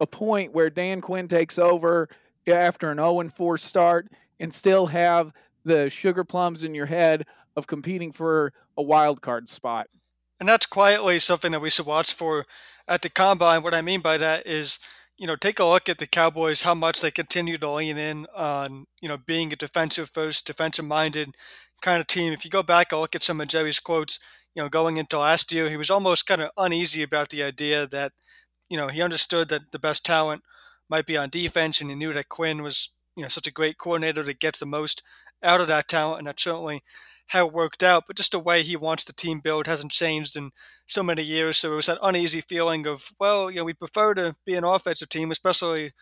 a 0.00 0.06
point 0.06 0.52
where 0.52 0.70
Dan 0.70 1.00
Quinn 1.00 1.28
takes 1.28 1.58
over 1.58 2.08
after 2.46 2.90
an 2.90 2.98
0 2.98 3.28
4 3.28 3.58
start 3.58 4.08
and 4.40 4.52
still 4.52 4.86
have 4.86 5.32
the 5.64 5.90
sugar 5.90 6.24
plums 6.24 6.64
in 6.64 6.74
your 6.74 6.86
head 6.86 7.26
of 7.56 7.66
competing 7.66 8.12
for 8.12 8.52
a 8.76 8.82
wild 8.82 9.20
card 9.20 9.48
spot. 9.48 9.88
And 10.40 10.48
that's 10.48 10.66
quietly 10.66 11.18
something 11.18 11.52
that 11.52 11.60
we 11.60 11.70
should 11.70 11.86
watch 11.86 12.14
for 12.14 12.46
at 12.86 13.02
the 13.02 13.10
combine. 13.10 13.62
What 13.62 13.74
I 13.74 13.82
mean 13.82 14.00
by 14.00 14.18
that 14.18 14.46
is 14.46 14.78
you 15.18 15.26
know, 15.26 15.36
take 15.36 15.58
a 15.58 15.64
look 15.64 15.88
at 15.88 15.98
the 15.98 16.06
Cowboys, 16.06 16.62
how 16.62 16.74
much 16.74 17.00
they 17.00 17.10
continue 17.10 17.58
to 17.58 17.70
lean 17.70 17.98
in 17.98 18.26
on, 18.34 18.86
you 19.02 19.08
know, 19.08 19.18
being 19.18 19.52
a 19.52 19.56
defensive 19.56 20.08
first, 20.08 20.46
defensive 20.46 20.84
minded 20.84 21.34
kind 21.82 22.00
of 22.00 22.06
team. 22.06 22.32
If 22.32 22.44
you 22.44 22.50
go 22.50 22.62
back 22.62 22.92
and 22.92 23.00
look 23.00 23.16
at 23.16 23.24
some 23.24 23.40
of 23.40 23.48
Jerry's 23.48 23.80
quotes, 23.80 24.20
you 24.54 24.62
know, 24.62 24.68
going 24.68 24.96
into 24.96 25.18
last 25.18 25.50
year, 25.52 25.68
he 25.68 25.76
was 25.76 25.90
almost 25.90 26.26
kind 26.26 26.40
of 26.40 26.52
uneasy 26.56 27.02
about 27.02 27.30
the 27.30 27.42
idea 27.42 27.86
that, 27.88 28.12
you 28.68 28.76
know, 28.76 28.86
he 28.86 29.02
understood 29.02 29.48
that 29.48 29.72
the 29.72 29.78
best 29.78 30.06
talent 30.06 30.42
might 30.88 31.06
be 31.06 31.16
on 31.16 31.30
defense 31.30 31.80
and 31.80 31.90
he 31.90 31.96
knew 31.96 32.12
that 32.12 32.28
Quinn 32.28 32.62
was, 32.62 32.90
you 33.16 33.22
know, 33.22 33.28
such 33.28 33.48
a 33.48 33.52
great 33.52 33.76
coordinator 33.76 34.22
that 34.22 34.40
gets 34.40 34.60
the 34.60 34.66
most 34.66 35.02
out 35.42 35.60
of 35.60 35.66
that 35.66 35.88
talent. 35.88 36.18
And 36.18 36.28
that 36.28 36.38
certainly 36.38 36.82
how 37.28 37.46
it 37.46 37.52
worked 37.52 37.82
out, 37.82 38.04
but 38.06 38.16
just 38.16 38.32
the 38.32 38.38
way 38.38 38.62
he 38.62 38.76
wants 38.76 39.04
the 39.04 39.12
team 39.12 39.40
built 39.40 39.66
hasn't 39.66 39.92
changed 39.92 40.36
in 40.36 40.50
so 40.86 41.02
many 41.02 41.22
years. 41.22 41.58
So 41.58 41.72
it 41.72 41.76
was 41.76 41.86
that 41.86 41.98
uneasy 42.02 42.40
feeling 42.40 42.86
of, 42.86 43.12
well, 43.20 43.50
you 43.50 43.58
know, 43.58 43.64
we 43.64 43.74
prefer 43.74 44.14
to 44.14 44.36
be 44.46 44.54
an 44.54 44.64
offensive 44.64 45.08
team, 45.08 45.30
especially 45.30 45.92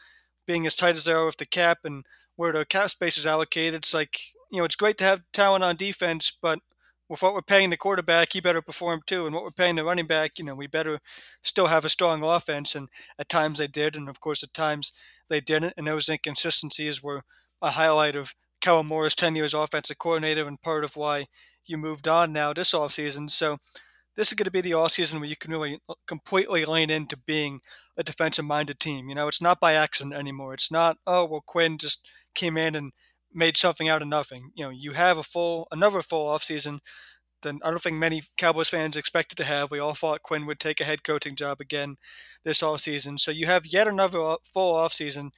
being 0.46 0.66
as 0.66 0.76
tight 0.76 0.94
as 0.94 1.04
they 1.04 1.12
are 1.12 1.26
with 1.26 1.38
the 1.38 1.46
cap 1.46 1.78
and 1.84 2.04
where 2.36 2.52
the 2.52 2.64
cap 2.64 2.90
space 2.90 3.18
is 3.18 3.26
allocated. 3.26 3.74
It's 3.74 3.94
like, 3.94 4.20
you 4.50 4.58
know, 4.58 4.64
it's 4.64 4.76
great 4.76 4.98
to 4.98 5.04
have 5.04 5.22
talent 5.32 5.64
on 5.64 5.76
defense, 5.76 6.32
but 6.40 6.60
with 7.08 7.22
what 7.22 7.34
we're 7.34 7.42
paying 7.42 7.70
the 7.70 7.76
quarterback, 7.76 8.32
he 8.32 8.40
better 8.40 8.62
perform 8.62 9.00
too. 9.06 9.26
And 9.26 9.34
what 9.34 9.44
we're 9.44 9.50
paying 9.50 9.76
the 9.76 9.84
running 9.84 10.06
back, 10.06 10.38
you 10.38 10.44
know, 10.44 10.54
we 10.54 10.66
better 10.66 11.00
still 11.40 11.66
have 11.68 11.84
a 11.84 11.88
strong 11.88 12.22
offense. 12.22 12.74
And 12.74 12.88
at 13.18 13.28
times 13.28 13.58
they 13.58 13.68
did, 13.68 13.96
and 13.96 14.08
of 14.08 14.20
course 14.20 14.42
at 14.42 14.54
times 14.54 14.92
they 15.28 15.40
didn't. 15.40 15.74
And 15.76 15.86
those 15.86 16.08
inconsistencies 16.08 17.02
were 17.02 17.22
a 17.62 17.70
highlight 17.70 18.16
of 18.16 18.34
Moore's 18.66 19.14
tenure 19.14 19.44
as 19.44 19.55
offensive 19.55 19.98
coordinator 19.98 20.46
and 20.46 20.61
part 20.61 20.85
of 20.85 20.96
why 20.96 21.26
you 21.64 21.76
moved 21.76 22.09
on 22.09 22.33
now 22.33 22.52
this 22.52 22.72
offseason. 22.72 23.31
So 23.31 23.59
this 24.16 24.29
is 24.29 24.35
going 24.35 24.44
to 24.46 24.50
be 24.50 24.61
the 24.61 24.72
offseason 24.72 25.20
where 25.20 25.29
you 25.29 25.37
can 25.37 25.50
really 25.50 25.81
uh, 25.88 25.94
completely 26.07 26.64
lean 26.64 26.90
into 26.90 27.16
being 27.16 27.61
a 27.96 28.02
defensive 28.02 28.44
minded 28.44 28.81
team. 28.81 29.09
You 29.09 29.14
know, 29.14 29.29
it's 29.29 29.42
not 29.42 29.61
by 29.61 29.74
accident 29.74 30.14
anymore. 30.14 30.55
It's 30.55 30.70
not, 30.70 30.98
oh, 31.07 31.24
well, 31.24 31.44
Quinn 31.46 31.79
just 31.79 32.07
came 32.35 32.57
in 32.57 32.74
and 32.74 32.92
made 33.33 33.57
something 33.57 33.88
out 33.88 34.02
of 34.02 34.09
nothing. 34.09 34.50
You 34.55 34.64
know, 34.64 34.70
you 34.70 34.92
have 34.92 35.18
a 35.18 35.22
full, 35.22 35.68
another 35.70 36.02
full 36.02 36.29
offseason 36.29 36.81
than 37.42 37.61
I 37.62 37.70
don't 37.70 37.83
think 37.83 37.96
many 37.96 38.22
Cowboys 38.37 38.68
fans 38.68 38.96
expected 38.96 39.37
to 39.37 39.44
have. 39.44 39.70
We 39.70 39.79
all 39.79 39.94
thought 39.94 40.22
Quinn 40.22 40.46
would 40.46 40.61
take 40.61 40.81
a 40.81 40.85
head 40.85 41.05
coaching 41.05 41.37
job 41.37 41.61
again 41.61 41.96
this 42.44 42.62
offseason. 42.62 43.20
So 43.20 43.31
you 43.31 43.46
have 43.46 43.66
yet 43.66 43.87
another 43.87 44.20
uh, 44.20 44.37
full 44.52 44.74
offseason 44.74 45.31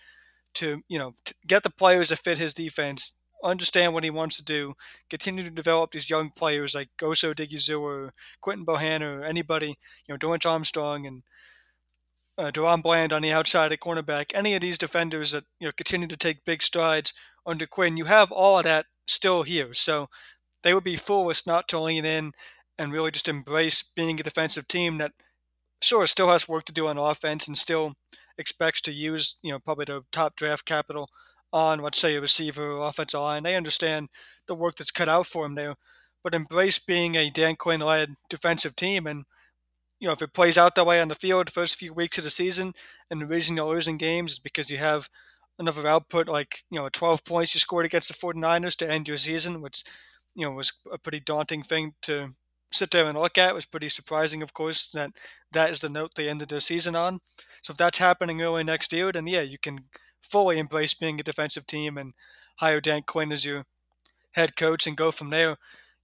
to 0.55 0.83
you 0.89 0.99
know 0.99 1.15
get 1.47 1.63
the 1.63 1.71
players 1.71 2.09
that 2.09 2.21
fit 2.21 2.39
his 2.39 2.55
defense, 2.55 3.18
understand 3.43 3.95
what 3.95 4.05
he 4.05 4.11
wants 4.11 4.37
to 4.37 4.45
do, 4.45 4.75
continue 5.09 5.45
to 5.45 5.51
develop 5.51 5.93
these 5.93 6.11
young 6.11 6.31
players 6.31 6.75
like 6.75 6.89
Osa 7.03 7.35
Odighizuwa, 7.35 8.11
Quinton 8.41 8.67
Bohanna, 8.67 9.21
or 9.21 9.25
anybody, 9.25 9.77
you 10.07 10.15
know, 10.15 10.17
Dorance 10.17 10.47
Armstrong 10.47 11.07
and 11.07 11.23
uh, 12.37 12.51
DaRon 12.53 12.83
Bland 12.83 13.13
on 13.13 13.23
the 13.23 13.33
outside 13.33 13.73
at 13.73 13.81
cornerback, 13.81 14.27
any 14.33 14.55
of 14.55 14.61
these 14.61 14.79
defenders 14.79 15.33
that 15.33 15.45
you 15.59 15.67
know 15.67 15.73
continue 15.77 16.07
to 16.07 16.17
take 16.17 16.45
big 16.45 16.63
strides 16.63 17.13
under 17.45 17.67
Quinn, 17.67 17.97
you 17.97 18.05
have 18.05 18.31
all 18.31 18.59
of 18.59 18.65
that 18.65 18.87
still 19.07 19.43
here. 19.43 19.75
So 19.75 20.07
they 20.63 20.75
would 20.75 20.85
be 20.85 20.97
foolish 20.97 21.47
not 21.47 21.67
to 21.69 21.81
lean 21.81 22.05
in 22.05 22.33
and 22.79 22.93
really 22.93 23.11
just 23.11 23.29
embrace 23.29 23.83
being 23.97 24.21
a 24.21 24.23
defensive 24.23 24.69
team 24.69 24.99
that 24.99 25.13
sure 25.83 26.07
still 26.07 26.29
has 26.29 26.49
work 26.49 26.65
to 26.67 26.73
do 26.73 26.87
on 26.87 26.99
offense 26.99 27.49
and 27.49 27.59
still 27.59 27.95
expects 28.37 28.81
to 28.83 28.93
use 28.93 29.37
you 29.43 29.51
know 29.51 29.59
probably 29.59 29.85
the 29.85 30.03
top 30.13 30.37
draft 30.37 30.65
capital 30.65 31.09
on 31.53 31.81
let's 31.81 31.99
say 31.99 32.17
a 32.17 32.21
receiver 32.21 32.73
or 32.73 32.89
offensive 32.89 33.21
line. 33.21 33.43
They 33.43 33.57
understand 33.57 34.09
the 34.47 34.55
work 34.55 34.77
that's 34.77 34.91
cut 34.91 35.09
out 35.09 35.27
for 35.27 35.45
them 35.45 35.55
there, 35.55 35.75
but 36.23 36.35
embrace 36.35 36.79
being 36.79 37.17
a 37.17 37.31
Dan 37.31 37.57
Quinn 37.57 37.81
led 37.81 38.15
defensive 38.29 38.77
team 38.77 39.07
and 39.07 39.25
you 40.01 40.07
know, 40.07 40.13
if 40.13 40.23
it 40.23 40.33
plays 40.33 40.57
out 40.57 40.75
that 40.77 40.87
way 40.87 41.01
on 41.01 41.09
the 41.09 41.15
field 41.15 41.49
the 41.49 41.53
first 41.53 41.77
few 41.77 41.93
weeks 41.93 42.19
of 42.19 42.25
the 42.25 42.31
season 42.31 42.73
and 43.11 43.21
the 43.21 43.27
reason 43.27 43.57
you're 43.57 43.67
losing 43.67 43.97
games 43.97 44.33
is 44.33 44.39
because 44.39 44.71
you 44.71 44.77
have 44.77 45.09
enough 45.59 45.79
of 45.79 45.87
output 45.87 46.29
like, 46.29 46.63
you 46.71 46.79
know, 46.79 46.89
12 46.93 47.25
points 47.25 47.55
you 47.55 47.61
scored 47.61 47.85
against 47.85 48.09
the 48.09 48.15
49ers 48.15 48.77
to 48.77 48.91
end 48.91 49.09
your 49.09 49.17
season, 49.17 49.61
which, 49.61 49.83
you 50.35 50.45
know, 50.47 50.53
was 50.53 50.73
a 50.93 50.99
pretty 50.99 51.21
daunting 51.21 51.63
thing 51.63 51.95
to 52.03 52.31
sit 52.73 52.91
there 52.91 53.07
and 53.07 53.19
look 53.19 53.39
at. 53.39 53.51
It 53.51 53.55
was 53.55 53.67
pretty 53.67 53.89
surprising, 53.89 54.43
of 54.43 54.53
course, 54.55 54.87
that 54.89 55.11
that 55.53 55.71
is 55.71 55.81
the 55.81 55.89
note 55.89 56.13
they 56.15 56.29
ended 56.29 56.51
their 56.51 56.61
season 56.61 56.95
on. 56.95 57.21
So 57.63 57.73
if 57.73 57.77
that's 57.77 57.99
happening 57.99 58.41
early 58.41 58.63
next 58.63 58.93
year, 58.93 59.11
then 59.11 59.27
yeah, 59.27 59.41
you 59.43 59.59
can 59.59 59.81
fully 60.23 60.59
embrace 60.59 60.95
being 60.95 61.21
a 61.21 61.25
defensive 61.25 61.67
team 61.67 61.97
and 61.97 62.15
hire 62.57 62.81
Dan 62.81 63.03
Quinn 63.03 63.33
as 63.33 63.45
your 63.45 63.65
head 64.33 64.57
coach 64.57 64.87
and 64.87 64.97
go 64.97 65.11
from 65.11 65.31
there 65.31 65.57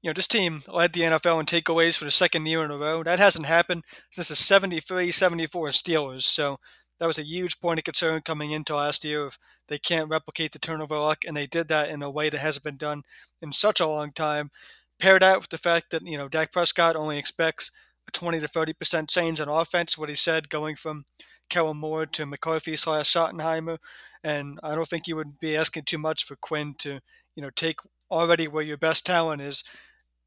you 0.05 0.11
know, 0.11 0.13
this 0.15 0.27
team 0.27 0.61
led 0.69 0.93
the 0.93 1.01
NFL 1.01 1.41
in 1.41 1.47
takeaways 1.47 1.97
for 1.97 2.05
the 2.05 2.11
second 2.11 2.45
year 2.45 2.63
in 2.63 2.71
a 2.71 2.77
row. 2.77 3.03
That 3.03 3.19
hasn't 3.19 3.47
happened 3.47 3.85
since 4.11 4.29
the 4.29 4.37
73 4.37 5.11
74 5.11 5.69
Steelers. 5.69 6.25
So 6.25 6.59
that 7.01 7.07
was 7.07 7.19
a 7.19 7.25
huge 7.25 7.59
point 7.59 7.79
of 7.79 7.85
concern 7.85 8.21
coming 8.21 8.51
into 8.51 8.77
last 8.77 9.03
year 9.03 9.29
if 9.29 9.39
they 9.69 9.79
can't 9.79 10.11
replicate 10.11 10.53
the 10.53 10.59
turnover 10.59 10.99
luck, 10.99 11.25
and 11.27 11.35
they 11.35 11.47
did 11.47 11.69
that 11.69 11.89
in 11.89 12.03
a 12.03 12.11
way 12.11 12.29
that 12.29 12.37
hasn't 12.37 12.65
been 12.65 12.77
done 12.77 13.05
in 13.41 13.51
such 13.51 13.81
a 13.81 13.87
long 13.87 14.13
time. 14.13 14.51
Paired 14.99 15.23
that 15.23 15.41
with 15.41 15.49
the 15.49 15.57
fact 15.57 15.91
that, 15.91 16.07
you 16.07 16.19
know, 16.19 16.29
Dak 16.29 16.53
Prescott 16.53 16.97
only 16.97 17.17
expects 17.17 17.71
a 18.07 18.11
20 18.11 18.41
to 18.41 18.47
30% 18.47 19.09
change 19.09 19.41
on 19.41 19.49
offense, 19.49 19.97
what 19.97 20.11
he 20.11 20.15
said, 20.15 20.51
going 20.51 20.77
from 20.77 21.07
Kellen 21.49 21.77
Moore 21.77 22.07
to 22.07 22.27
McCarthy 22.27 22.77
slash 22.77 23.13
Schottenheimer. 23.13 23.79
And 24.23 24.59
I 24.63 24.75
don't 24.75 24.89
think 24.89 25.07
you 25.07 25.17
would 25.17 25.39
be 25.39 25.57
asking 25.57 25.85
too 25.85 25.99
much 25.99 26.25
for 26.25 26.37
Quinn 26.37 26.75
to, 26.79 27.01
you 27.37 27.43
know, 27.43 27.51
take 27.55 27.81
already 28.11 28.49
where 28.49 28.65
your 28.65 28.77
best 28.77 29.05
talent 29.05 29.43
is 29.43 29.65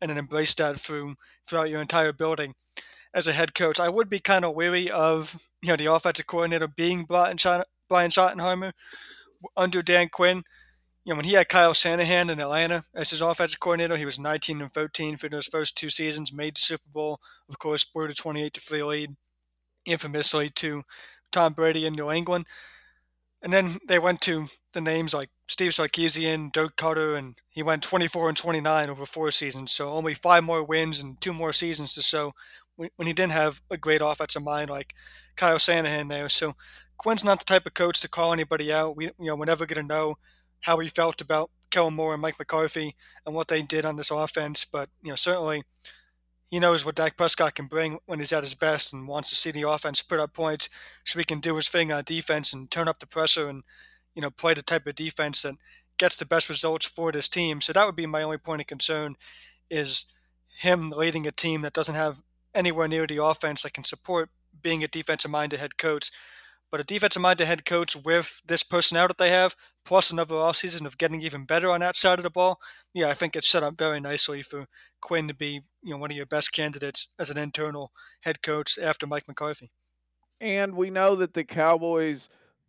and 0.01 0.10
then 0.10 0.17
embrace 0.17 0.53
that 0.56 0.80
through 0.80 1.15
throughout 1.45 1.69
your 1.69 1.82
entire 1.82 2.13
building. 2.13 2.56
As 3.13 3.27
a 3.27 3.34
head 3.34 3.56
coach, 3.56 3.80
I 3.80 3.89
would 3.89 4.10
be 4.10 4.19
kind 4.19 4.45
of 4.45 4.56
weary 4.56 4.91
of 4.91 5.49
you 5.62 5.69
know 5.69 5.75
the 5.75 5.91
offensive 5.91 6.27
coordinator 6.27 6.67
being 6.67 7.06
Brian 7.06 7.38
Schottenheimer 7.38 8.73
under 9.56 9.82
Dan 9.82 10.10
Quinn. 10.10 10.43
You 11.03 11.13
know 11.13 11.17
when 11.17 11.25
he 11.25 11.34
had 11.34 11.49
Kyle 11.49 11.73
Shanahan 11.73 12.30
in 12.30 12.39
Atlanta 12.39 12.84
as 12.93 13.12
his 13.12 13.21
offensive 13.21 13.60
coordinator, 13.60 13.95
he 13.95 14.06
was 14.06 14.19
19 14.19 14.62
and 14.62 14.71
13 14.71 15.17
for 15.17 15.30
those 15.30 15.47
first 15.47 15.77
two 15.77 15.89
seasons. 15.89 16.34
Made 16.34 16.58
the 16.58 16.62
Super 16.62 16.89
Bowl, 16.91 17.19
of 17.49 17.58
course, 17.60 17.86
blew 17.86 18.08
the 18.08 18.13
28 18.13 18.53
to 18.53 18.62
three 18.62 18.84
lead, 18.84 19.15
infamously 19.88 20.50
to 20.50 20.84
Tom 21.32 21.54
Brady 21.54 21.86
in 21.86 21.93
New 21.93 22.12
England. 22.12 22.45
And 23.41 23.54
then 23.54 23.78
they 23.88 24.00
went 24.00 24.21
to 24.21 24.47
the 24.73 24.82
names 24.82 25.13
like 25.13 25.30
Steve 25.47 25.71
Sarkisian, 25.71 26.52
Doug 26.52 26.76
Koetter, 26.76 27.17
and 27.17 27.39
he 27.50 27.63
went 27.63 27.84
24 27.84 28.30
and 28.30 28.38
29 28.38 28.89
over 28.89 29.06
four 29.06 29.32
seasons. 29.32 29.71
So 29.71 29.89
only 29.89 30.13
five 30.13 30.43
more 30.43 30.63
wins 30.63 31.00
and 31.00 31.19
two 31.21 31.34
more 31.34 31.54
seasons 31.54 31.93
to 31.93 32.02
show 32.02 32.34
when 32.76 33.08
he 33.08 33.13
didn't 33.13 33.32
have 33.32 33.62
a 33.71 33.78
great 33.78 34.02
offensive 34.04 34.43
mind 34.43 34.69
like 34.69 34.93
Kyle 35.36 35.58
Shanahan 35.58 36.08
there. 36.08 36.30
So 36.30 36.56
Quinn's 36.97 37.23
not 37.23 37.39
the 37.39 37.45
type 37.45 37.65
of 37.65 37.73
coach 37.73 38.02
to 38.02 38.10
call 38.10 38.34
anybody 38.34 38.73
out. 38.73 38.95
We, 38.95 39.06
you 39.06 39.13
know, 39.19 39.36
we're 39.36 39.45
never 39.45 39.65
going 39.65 39.88
to 39.88 39.95
know 39.95 40.15
how 40.62 40.78
he 40.80 40.89
felt 40.89 41.21
about 41.21 41.52
Kellen 41.69 41.93
Moore 41.93 42.13
and 42.13 42.21
Mike 42.21 42.39
McCarthy 42.39 42.95
and 43.26 43.36
what 43.36 43.47
they 43.47 43.62
did 43.62 43.86
on 43.86 43.95
this 43.95 44.12
offense. 44.12 44.65
But, 44.65 44.89
you 45.04 45.10
know, 45.10 45.15
certainly– 45.15 45.63
he 46.49 46.60
knows 46.60 46.86
what 46.86 46.95
Dak 46.95 47.17
Prescott 47.17 47.55
can 47.55 47.65
bring 47.65 47.99
when 48.05 48.19
he's 48.19 48.31
at 48.31 48.43
his 48.43 48.55
best 48.55 48.93
and 48.93 49.07
wants 49.07 49.29
to 49.29 49.36
see 49.36 49.51
the 49.51 49.69
offense 49.69 50.01
put 50.01 50.19
up 50.19 50.33
points 50.33 50.69
so 51.03 51.19
he 51.19 51.25
can 51.25 51.39
do 51.39 51.55
his 51.55 51.67
thing 51.67 51.91
on 51.91 52.03
defense 52.05 52.53
and 52.53 52.71
turn 52.71 52.88
up 52.88 52.99
the 52.99 53.05
pressure 53.05 53.49
and, 53.49 53.63
you 54.15 54.21
know, 54.21 54.29
play 54.29 54.53
the 54.53 54.62
type 54.62 54.88
of 54.88 54.95
defense 54.95 55.41
that 55.41 55.55
gets 55.97 56.15
the 56.15 56.25
best 56.25 56.47
results 56.47 56.86
for 56.86 57.12
this 57.12 57.27
team. 57.27 57.60
So 57.60 57.73
that 57.73 57.86
would 57.86 57.95
be 57.95 58.05
my 58.05 58.23
only 58.23 58.38
point 58.38 58.62
of 58.62 58.67
concern 58.67 59.15
is 59.69 60.05
him 60.60 60.91
leading 60.91 61.27
a 61.27 61.31
team 61.31 61.62
that 61.62 61.73
doesn't 61.73 61.95
have 61.95 62.23
anywhere 62.55 62.88
near 62.88 63.05
the 63.05 63.23
offense 63.23 63.63
that 63.63 63.73
can 63.73 63.83
support 63.83 64.29
being 64.62 64.83
a 64.83 64.88
defensive 64.88 65.31
minded 65.31 65.60
head 65.60 65.77
coach. 65.77 66.12
But 66.71 66.79
a 66.79 66.83
defensive 66.83 67.21
minded 67.21 67.45
head 67.45 67.65
coach 67.65 67.95
with 67.95 68.41
this 68.45 68.63
personnel 68.63 69.07
that 69.07 69.17
they 69.17 69.29
have, 69.29 69.55
plus 69.88 70.12
another 70.12 70.36
offseason 70.36 70.86
of 70.86 70.97
getting 70.97 71.21
even 71.21 71.45
better 71.45 71.69
on 71.71 71.80
that 71.80 71.95
side 71.95 72.19
of 72.19 72.23
the 72.23 72.30
ball, 72.30 72.60
yeah, 72.93 73.08
I 73.08 73.13
think 73.13 73.38
it's 73.38 73.47
set 73.47 73.63
up 73.63 73.78
very 73.78 74.02
nicely 74.02 74.43
for 74.43 74.67
Quinn 75.00 75.30
to 75.30 75.34
be, 75.34 75.62
you 75.82 75.91
know, 75.91 75.97
one 75.97 76.12
of 76.12 76.17
your 76.17 76.26
best 76.26 76.52
candidates 76.52 77.13
as 77.17 77.30
an 77.30 77.38
internal 77.38 77.93
head 78.21 78.41
coach 78.41 78.78
after 78.78 79.08
Mike 79.08 79.30
McCarthy. 79.30 79.71
And 80.41 80.76
we 80.76 80.89
know 80.89 81.15
that 81.15 81.34
the 81.34 81.45
Cowboys 81.45 82.28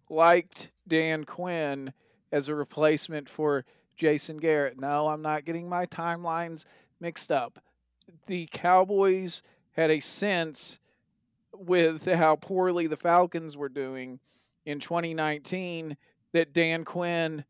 liked 0.08 0.70
Dan 0.86 1.24
Quinn 1.24 1.92
as 2.30 2.48
a 2.48 2.54
replacement 2.54 3.28
for 3.28 3.64
Jason 3.96 4.36
Garrett. 4.36 4.78
No, 4.78 5.08
I'm 5.08 5.22
not 5.22 5.44
getting 5.44 5.68
my 5.68 5.86
timelines 5.86 6.66
mixed 7.00 7.32
up. 7.32 7.58
The 8.28 8.48
Cowboys 8.52 9.42
had 9.72 9.90
a 9.90 9.98
sense 9.98 10.78
with 11.52 12.06
how 12.06 12.36
poorly 12.36 12.86
the 12.86 12.96
Falcons 12.96 13.56
were 13.56 13.68
doing 13.68 14.20
in 14.64 14.78
2019 14.78 15.96
that 16.32 16.52
Dan 16.52 16.84
Quinn 16.84 17.44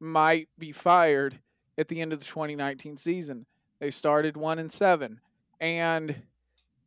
might 0.00 0.48
be 0.58 0.72
fired 0.72 1.38
at 1.78 1.88
the 1.88 2.00
end 2.00 2.12
of 2.12 2.18
the 2.18 2.24
2019 2.24 2.96
season. 2.96 3.46
They 3.78 3.90
started 3.90 4.36
one 4.36 4.58
and 4.58 4.72
seven, 4.72 5.20
and 5.60 6.16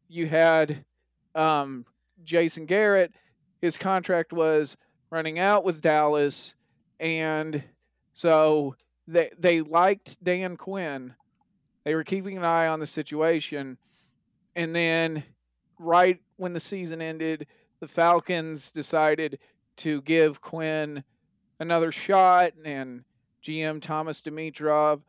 you 0.08 0.28
had 0.28 0.84
um, 1.36 1.86
Jason 2.24 2.66
Garrett. 2.66 3.14
His 3.62 3.78
contract 3.78 4.34
was 4.34 4.78
running 5.10 5.40
out 5.40 5.64
with 5.64 5.82
Dallas, 5.82 6.56
and 7.00 7.64
so 8.14 8.76
they 9.08 9.30
they 9.38 9.62
liked 9.62 10.24
Dan 10.24 10.58
Quinn. 10.58 11.14
They 11.84 11.96
were 11.96 12.04
keeping 12.04 12.38
an 12.38 12.44
eye 12.44 12.68
on 12.68 12.80
the 12.80 12.88
situation, 12.88 13.78
and 14.56 14.76
then 14.76 15.24
right 15.78 16.20
when 16.38 16.54
the 16.54 16.60
season 16.60 17.02
ended, 17.02 17.48
the 17.80 17.88
Falcons 17.88 18.72
decided 18.72 19.40
to 19.78 20.02
give 20.02 20.42
Quinn 20.42 21.04
another 21.60 21.92
shot, 21.92 22.54
and 22.64 23.04
GM 23.44 23.82
Thomas 23.82 24.22
Dimitroff 24.22 25.02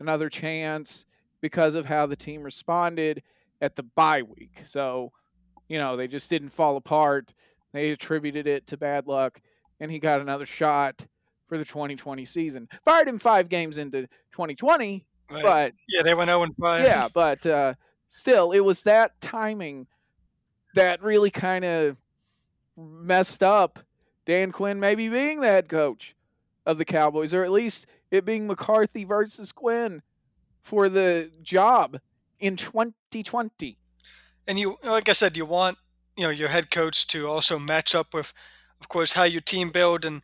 another 0.00 0.28
chance 0.28 1.04
because 1.40 1.74
of 1.74 1.86
how 1.86 2.06
the 2.06 2.16
team 2.16 2.42
responded 2.42 3.22
at 3.60 3.76
the 3.76 3.82
bye 3.82 4.22
week. 4.22 4.62
So, 4.66 5.12
you 5.68 5.78
know, 5.78 5.96
they 5.96 6.06
just 6.06 6.30
didn't 6.30 6.50
fall 6.50 6.76
apart. 6.76 7.34
They 7.72 7.90
attributed 7.90 8.46
it 8.46 8.66
to 8.68 8.76
bad 8.76 9.06
luck, 9.06 9.40
and 9.80 9.90
he 9.90 9.98
got 9.98 10.20
another 10.20 10.46
shot 10.46 11.06
for 11.48 11.58
the 11.58 11.64
2020 11.64 12.24
season. 12.24 12.68
Fired 12.84 13.08
him 13.08 13.18
five 13.18 13.48
games 13.48 13.78
into 13.78 14.02
2020, 14.32 15.04
right. 15.30 15.42
but 15.42 15.72
yeah, 15.88 16.02
they 16.02 16.14
went 16.14 16.28
0 16.28 16.46
5. 16.60 16.84
Yeah, 16.84 17.08
but 17.12 17.44
uh, 17.46 17.74
still, 18.08 18.52
it 18.52 18.60
was 18.60 18.82
that 18.82 19.20
timing 19.20 19.86
that 20.74 21.02
really 21.02 21.30
kind 21.30 21.64
of 21.64 21.96
messed 22.76 23.42
up 23.42 23.78
Dan 24.28 24.52
Quinn 24.52 24.78
maybe 24.78 25.08
being 25.08 25.40
the 25.40 25.48
head 25.48 25.70
coach 25.70 26.14
of 26.66 26.76
the 26.76 26.84
Cowboys, 26.84 27.32
or 27.32 27.44
at 27.44 27.50
least 27.50 27.86
it 28.10 28.26
being 28.26 28.46
McCarthy 28.46 29.04
versus 29.04 29.52
Quinn 29.52 30.02
for 30.60 30.90
the 30.90 31.30
job 31.42 31.98
in 32.38 32.54
2020. 32.54 33.78
And 34.46 34.58
you, 34.58 34.76
like 34.84 35.08
I 35.08 35.12
said, 35.12 35.38
you 35.38 35.46
want 35.46 35.78
you 36.14 36.24
know 36.24 36.30
your 36.30 36.50
head 36.50 36.70
coach 36.70 37.06
to 37.06 37.26
also 37.26 37.58
match 37.58 37.94
up 37.94 38.12
with, 38.12 38.34
of 38.82 38.88
course, 38.90 39.14
how 39.14 39.24
your 39.24 39.40
team 39.40 39.70
build 39.70 40.04
and 40.04 40.20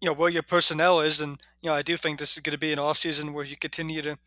you 0.00 0.06
know 0.06 0.14
where 0.14 0.30
your 0.30 0.42
personnel 0.42 1.00
is. 1.00 1.20
And 1.20 1.38
you 1.60 1.68
know, 1.68 1.76
I 1.76 1.82
do 1.82 1.98
think 1.98 2.18
this 2.18 2.32
is 2.32 2.40
going 2.40 2.52
to 2.52 2.58
be 2.58 2.72
an 2.72 2.78
off 2.78 2.96
season 2.96 3.34
where 3.34 3.44
you 3.44 3.58
continue 3.58 4.00
to 4.00 4.18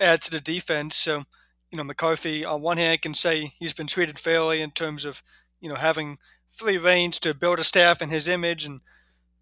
add 0.00 0.22
to 0.22 0.30
the 0.30 0.40
defense. 0.40 0.96
So 0.96 1.24
you 1.70 1.76
know, 1.76 1.84
McCarthy 1.84 2.46
on 2.46 2.62
one 2.62 2.78
hand 2.78 3.02
can 3.02 3.12
say 3.12 3.52
he's 3.58 3.74
been 3.74 3.86
treated 3.86 4.18
fairly 4.18 4.62
in 4.62 4.70
terms 4.70 5.04
of 5.04 5.22
you 5.60 5.68
know 5.68 5.74
having 5.74 6.16
free 6.58 6.76
to 7.10 7.34
build 7.34 7.58
a 7.58 7.64
staff 7.64 8.02
in 8.02 8.08
his 8.10 8.28
image 8.28 8.64
and 8.66 8.80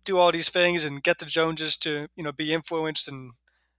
do 0.04 0.18
all 0.18 0.30
these 0.30 0.50
things 0.50 0.84
and 0.84 1.02
get 1.02 1.18
the 1.18 1.26
Joneses 1.26 1.76
to 1.78 2.08
you 2.14 2.22
know 2.22 2.32
be 2.32 2.52
influenced 2.52 3.08
in 3.08 3.32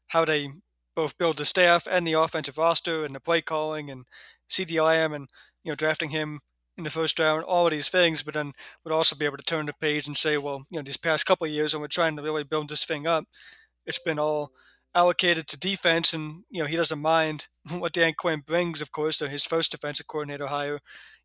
how 0.08 0.26
they 0.26 0.50
both 0.96 1.18
build 1.18 1.38
the 1.38 1.46
staff 1.46 1.88
and 1.90 2.06
the 2.08 2.14
offensive 2.14 2.58
roster 2.58 3.06
and 3.06 3.16
the 3.16 3.20
play 3.20 3.42
calling 3.42 3.90
and 3.90 4.06
Lamb 4.70 5.14
and 5.14 5.28
you 5.64 5.72
know 5.72 5.76
drafting 5.76 6.10
him 6.10 6.40
in 6.78 6.84
the 6.84 6.90
first 6.90 7.18
round, 7.20 7.44
all 7.44 7.66
of 7.66 7.72
these 7.72 7.90
things, 7.90 8.22
but 8.22 8.36
then 8.36 8.54
would 8.84 8.94
also 8.94 9.16
be 9.16 9.26
able 9.26 9.38
to 9.38 9.44
turn 9.44 9.66
the 9.66 9.74
page 9.74 10.06
and 10.06 10.16
say, 10.16 10.38
well, 10.38 10.64
you 10.70 10.78
know, 10.78 10.84
these 10.84 10.98
past 10.98 11.26
couple 11.26 11.48
years 11.48 11.74
when 11.74 11.82
we're 11.82 11.88
trying 11.88 12.16
to 12.16 12.22
really 12.22 12.44
build 12.44 12.70
this 12.70 12.86
thing 12.86 13.08
up, 13.08 13.26
it's 13.86 13.98
been 14.00 14.20
all 14.20 14.52
allocated 14.94 15.48
to 15.48 15.60
defense, 15.60 16.14
and 16.14 16.44
you 16.50 16.62
know 16.62 16.68
he 16.68 16.76
doesn't 16.76 17.00
mind 17.00 17.48
what 17.78 17.94
Dan 17.94 18.14
Quinn 18.18 18.42
brings. 18.46 18.82
Of 18.82 18.92
course, 18.92 19.18
so 19.18 19.28
his 19.28 19.46
first 19.46 19.72
defensive 19.72 20.08
coordinator 20.08 20.48
hire, 20.48 20.80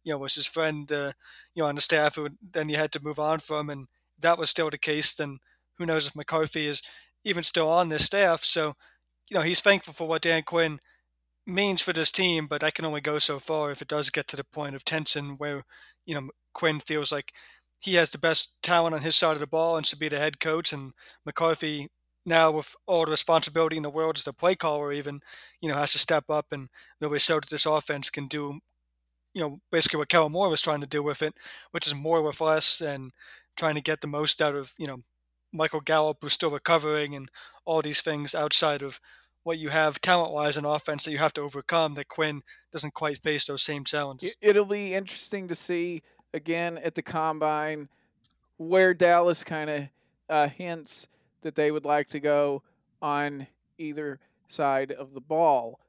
you 0.05 0.13
know, 0.13 0.19
was 0.19 0.35
his 0.35 0.47
friend, 0.47 0.91
uh, 0.93 1.13
you 1.55 1.63
know, 1.63 1.69
on 1.69 1.77
the 1.77 1.81
staff 1.81 2.17
who 2.17 2.29
then 2.53 2.69
you 2.69 2.77
had 2.77 2.93
to 2.93 3.03
move 3.03 3.19
on 3.19 3.41
from, 3.41 3.71
and 3.71 3.87
that 4.19 4.39
was 4.39 4.51
still 4.51 4.71
the 4.71 4.79
case. 4.79 5.15
Then 5.15 5.39
who 5.79 5.87
knows 5.87 6.07
if 6.07 6.17
McCarthy 6.17 6.67
is 6.67 6.83
even 7.25 7.43
still 7.43 7.69
on 7.69 7.89
this 7.89 8.05
staff? 8.07 8.45
So 8.45 8.75
you 9.31 9.37
know, 9.37 9.43
he's 9.43 9.61
thankful 9.61 9.95
for 9.95 10.07
what 10.09 10.23
Dan 10.23 10.43
Quinn 10.43 10.79
means 11.47 11.83
for 11.83 11.93
this 11.93 12.11
team, 12.11 12.47
but 12.47 12.61
that 12.61 12.75
can 12.75 12.85
only 12.85 13.01
go 13.01 13.19
so 13.19 13.39
far 13.39 13.71
if 13.71 13.83
it 13.83 13.89
does 13.89 14.11
get 14.11 14.29
to 14.29 14.37
the 14.37 14.45
point 14.45 14.75
of 14.75 14.85
tension 14.85 15.37
where, 15.39 15.63
you 16.07 16.15
know, 16.15 16.29
Quinn 16.55 16.81
feels 16.81 17.11
like 17.11 17.33
he 17.81 17.95
has 17.95 18.11
the 18.11 18.19
best 18.19 18.57
talent 18.63 18.95
on 18.95 19.03
his 19.03 19.17
side 19.17 19.33
of 19.35 19.41
the 19.41 19.47
ball 19.47 19.77
and 19.77 19.87
should 19.87 19.99
be 19.99 20.09
the 20.09 20.19
head 20.19 20.39
coach, 20.41 20.73
and 20.73 20.93
McCarthy 21.27 21.89
now 22.25 22.51
with 22.51 22.77
all 22.87 23.05
the 23.05 23.11
responsibility 23.11 23.77
in 23.77 23.83
the 23.83 23.91
world 23.91 24.17
as 24.17 24.25
the 24.25 24.33
play 24.33 24.55
caller 24.55 24.93
even, 24.93 25.21
you 25.61 25.69
know, 25.69 25.75
has 25.77 25.93
to 25.93 25.99
step 25.99 26.25
up 26.31 26.47
and 26.53 26.69
really 27.01 27.19
show 27.19 27.41
that 27.41 27.51
this 27.51 27.67
offense 27.67 28.11
can 28.11 28.27
do, 28.29 28.61
you 29.35 29.41
know, 29.41 29.61
basically 29.71 29.99
what 29.99 30.09
Kellen 30.09 30.33
Moore 30.33 30.49
was 30.49 30.63
trying 30.63 30.81
to 30.81 30.87
do 30.87 31.03
with 31.03 31.23
it, 31.23 31.35
which 31.71 31.87
is 31.87 31.95
more 31.95 32.23
with 32.23 32.41
less 32.41 32.81
and 32.81 33.13
trying 33.57 33.75
to 33.75 33.81
get 33.83 34.01
the 34.01 34.07
most 34.07 34.43
out 34.43 34.55
of, 34.55 34.75
you 34.79 34.87
know, 34.87 35.03
Michael 35.53 35.81
Gallup 35.81 36.19
who's 36.21 36.33
still 36.33 36.51
recovering 36.51 37.15
and 37.15 37.31
all 37.65 37.83
these 37.83 38.01
things 38.01 38.35
outside 38.35 38.83
of 38.83 39.01
what 39.43 39.59
you 39.59 39.69
have 39.69 40.01
talent 40.01 40.33
wise 40.33 40.57
in 40.57 40.65
offense 40.65 41.05
that 41.05 41.13
you 41.13 41.19
have 41.19 41.33
to 41.35 41.41
overcome 41.41 41.95
that 41.95 42.09
Quinn 42.09 42.43
doesn't 42.73 42.95
quite 42.95 43.19
face 43.19 43.47
those 43.47 43.63
same 43.63 43.85
challenges. 43.85 44.37
It'll 44.41 44.65
be 44.65 44.95
interesting 44.95 45.49
to 45.49 45.55
see 45.55 46.03
again 46.33 46.79
at 46.79 46.95
the 46.95 47.03
combine 47.03 47.89
where 48.57 48.95
Dallas 48.95 49.43
kind 49.45 49.69
of 49.69 49.83
uh, 50.29 50.49
hints 50.49 51.09
that 51.43 51.55
they 51.55 51.71
would 51.71 51.85
like 51.85 52.09
to 52.11 52.21
go 52.21 52.63
on 53.01 53.47
either 53.79 54.21
side 54.49 54.93
of 54.93 55.13
the 55.15 55.21
ball. 55.21 55.81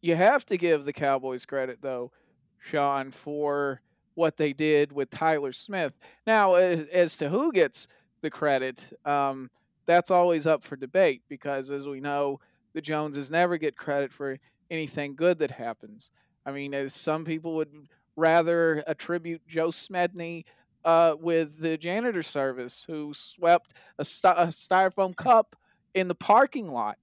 You 0.00 0.16
have 0.16 0.44
to 0.46 0.56
give 0.56 0.84
the 0.84 0.92
Cowboys 0.92 1.46
credit, 1.46 1.78
though, 1.80 2.10
Sean, 2.58 3.10
for 3.10 3.80
what 4.14 4.36
they 4.36 4.52
did 4.52 4.92
with 4.92 5.10
Tyler 5.10 5.52
Smith. 5.52 5.92
Now, 6.26 6.54
as 6.54 7.16
to 7.18 7.28
who 7.28 7.52
gets 7.52 7.86
the 8.20 8.30
credit, 8.30 8.92
um, 9.04 9.50
that's 9.86 10.10
always 10.10 10.46
up 10.46 10.64
for 10.64 10.76
debate 10.76 11.22
because, 11.28 11.70
as 11.70 11.86
we 11.86 12.00
know, 12.00 12.40
the 12.74 12.80
Joneses 12.80 13.30
never 13.30 13.56
get 13.56 13.76
credit 13.76 14.12
for 14.12 14.38
anything 14.70 15.14
good 15.14 15.38
that 15.38 15.50
happens. 15.50 16.10
I 16.44 16.52
mean, 16.52 16.88
some 16.88 17.24
people 17.24 17.54
would 17.54 17.88
rather 18.16 18.82
attribute 18.86 19.46
Joe 19.46 19.70
Smedney 19.70 20.44
uh, 20.84 21.14
with 21.18 21.58
the 21.60 21.76
janitor 21.76 22.22
service 22.22 22.84
who 22.88 23.12
swept 23.14 23.74
a, 23.98 24.04
st- 24.04 24.38
a 24.38 24.46
styrofoam 24.46 25.14
cup 25.14 25.56
in 25.94 26.08
the 26.08 26.14
parking 26.14 26.72
lot 26.72 26.98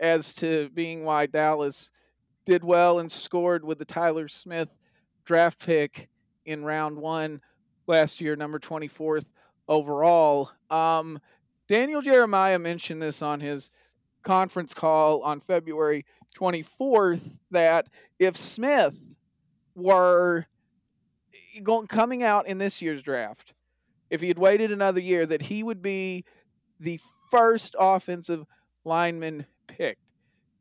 as 0.00 0.34
to 0.34 0.68
being 0.74 1.04
why 1.04 1.26
Dallas 1.26 1.90
did 2.44 2.64
well 2.64 2.98
and 2.98 3.10
scored 3.10 3.64
with 3.64 3.78
the 3.78 3.84
Tyler 3.84 4.28
Smith 4.28 4.68
draft 5.26 5.64
pick 5.64 6.08
in 6.46 6.64
round 6.64 6.96
one 6.96 7.40
last 7.86 8.20
year, 8.20 8.36
number 8.36 8.58
24th 8.58 9.26
overall. 9.68 10.50
Um, 10.70 11.20
Daniel 11.68 12.00
Jeremiah 12.00 12.58
mentioned 12.58 13.02
this 13.02 13.20
on 13.20 13.40
his 13.40 13.70
conference 14.22 14.72
call 14.72 15.22
on 15.22 15.40
February 15.40 16.06
24th 16.36 17.38
that 17.50 17.88
if 18.18 18.36
Smith 18.36 19.16
were 19.74 20.46
going 21.62 21.86
coming 21.86 22.22
out 22.22 22.46
in 22.46 22.58
this 22.58 22.80
year's 22.80 23.02
draft, 23.02 23.52
if 24.10 24.20
he 24.20 24.28
had 24.28 24.38
waited 24.38 24.70
another 24.70 25.00
year, 25.00 25.26
that 25.26 25.42
he 25.42 25.62
would 25.62 25.82
be 25.82 26.24
the 26.78 27.00
first 27.30 27.74
offensive 27.78 28.46
lineman 28.84 29.46
picked. 29.66 30.00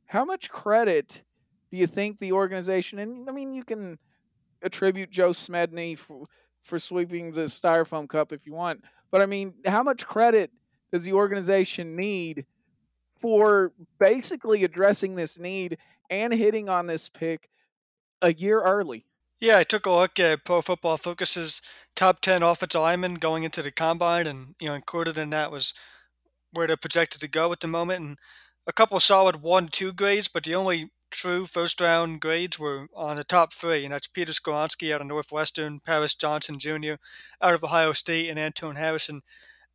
How 0.08 0.26
much 0.26 0.50
credit 0.50 1.24
do 1.72 1.78
you 1.78 1.88
think 1.88 2.20
the 2.20 2.32
organization? 2.32 3.00
And 3.00 3.30
I 3.30 3.32
mean, 3.32 3.54
you 3.54 3.64
can 3.64 4.00
attribute 4.66 5.12
Joe 5.12 5.32
Smedney 5.32 5.96
for 5.96 6.26
for 6.64 6.80
sweeping 6.80 7.32
the 7.32 7.42
styrofoam 7.42 8.10
cup 8.10 8.34
if 8.34 8.46
you 8.48 8.54
want, 8.54 8.84
but 9.12 9.22
I 9.22 9.28
mean, 9.28 9.54
how 9.66 9.84
much 9.84 10.06
credit 10.06 10.52
does 10.92 11.04
the 11.04 11.14
organization 11.14 11.96
need 11.96 12.46
for 13.20 13.72
basically 14.00 14.64
addressing 14.64 15.16
this 15.16 15.38
need 15.38 15.78
and 16.10 16.34
hitting 16.34 16.70
on 16.70 16.88
this 16.88 17.08
pick 17.08 17.50
a 18.22 18.34
year 18.34 18.62
early? 18.62 19.06
Yeah, 19.40 19.58
I 19.58 19.64
took 19.64 19.86
a 19.86 19.92
look 19.92 20.20
at 20.20 20.46
Pro 20.46 20.62
Football 20.62 20.98
Focus's 20.98 21.62
top 21.96 22.22
10 22.22 22.42
offensive 22.42 22.82
linemen 22.82 23.16
going 23.16 23.44
into 23.44 23.62
the 23.62 23.72
combine, 23.72 24.28
and, 24.28 24.56
you 24.60 24.68
know, 24.68 24.74
included 24.74 25.18
in 25.18 25.30
that 25.32 25.52
was 25.52 25.74
where 26.52 26.68
they're 26.68 26.78
projected 26.78 27.22
to 27.22 27.28
go 27.28 27.52
at 27.52 27.60
the 27.60 27.68
moment. 27.68 28.04
And 28.04 28.18
a 28.68 28.74
couple 28.74 29.00
solid 29.00 29.42
1 29.42 29.68
2 29.70 29.94
grades, 29.94 30.28
but 30.28 30.44
the 30.44 30.56
only 30.56 30.92
true 31.12 31.46
first 31.46 31.80
round 31.80 32.20
grades 32.20 32.60
were 32.60 32.88
on 32.96 33.16
the 33.16 33.24
top 33.24 33.54
three, 33.54 33.86
and 33.86 33.94
that's 33.94 34.08
Peter 34.08 34.34
Skoronski 34.34 34.94
out 34.94 35.02
of 35.02 35.08
Northwestern, 35.08 35.80
Paris 35.80 36.16
Johnson 36.16 36.60
Jr. 36.60 36.96
out 37.42 37.54
of 37.54 37.64
Ohio 37.64 37.94
State, 37.94 38.30
and 38.30 38.40
Anton 38.40 38.76
Harrison 38.76 39.22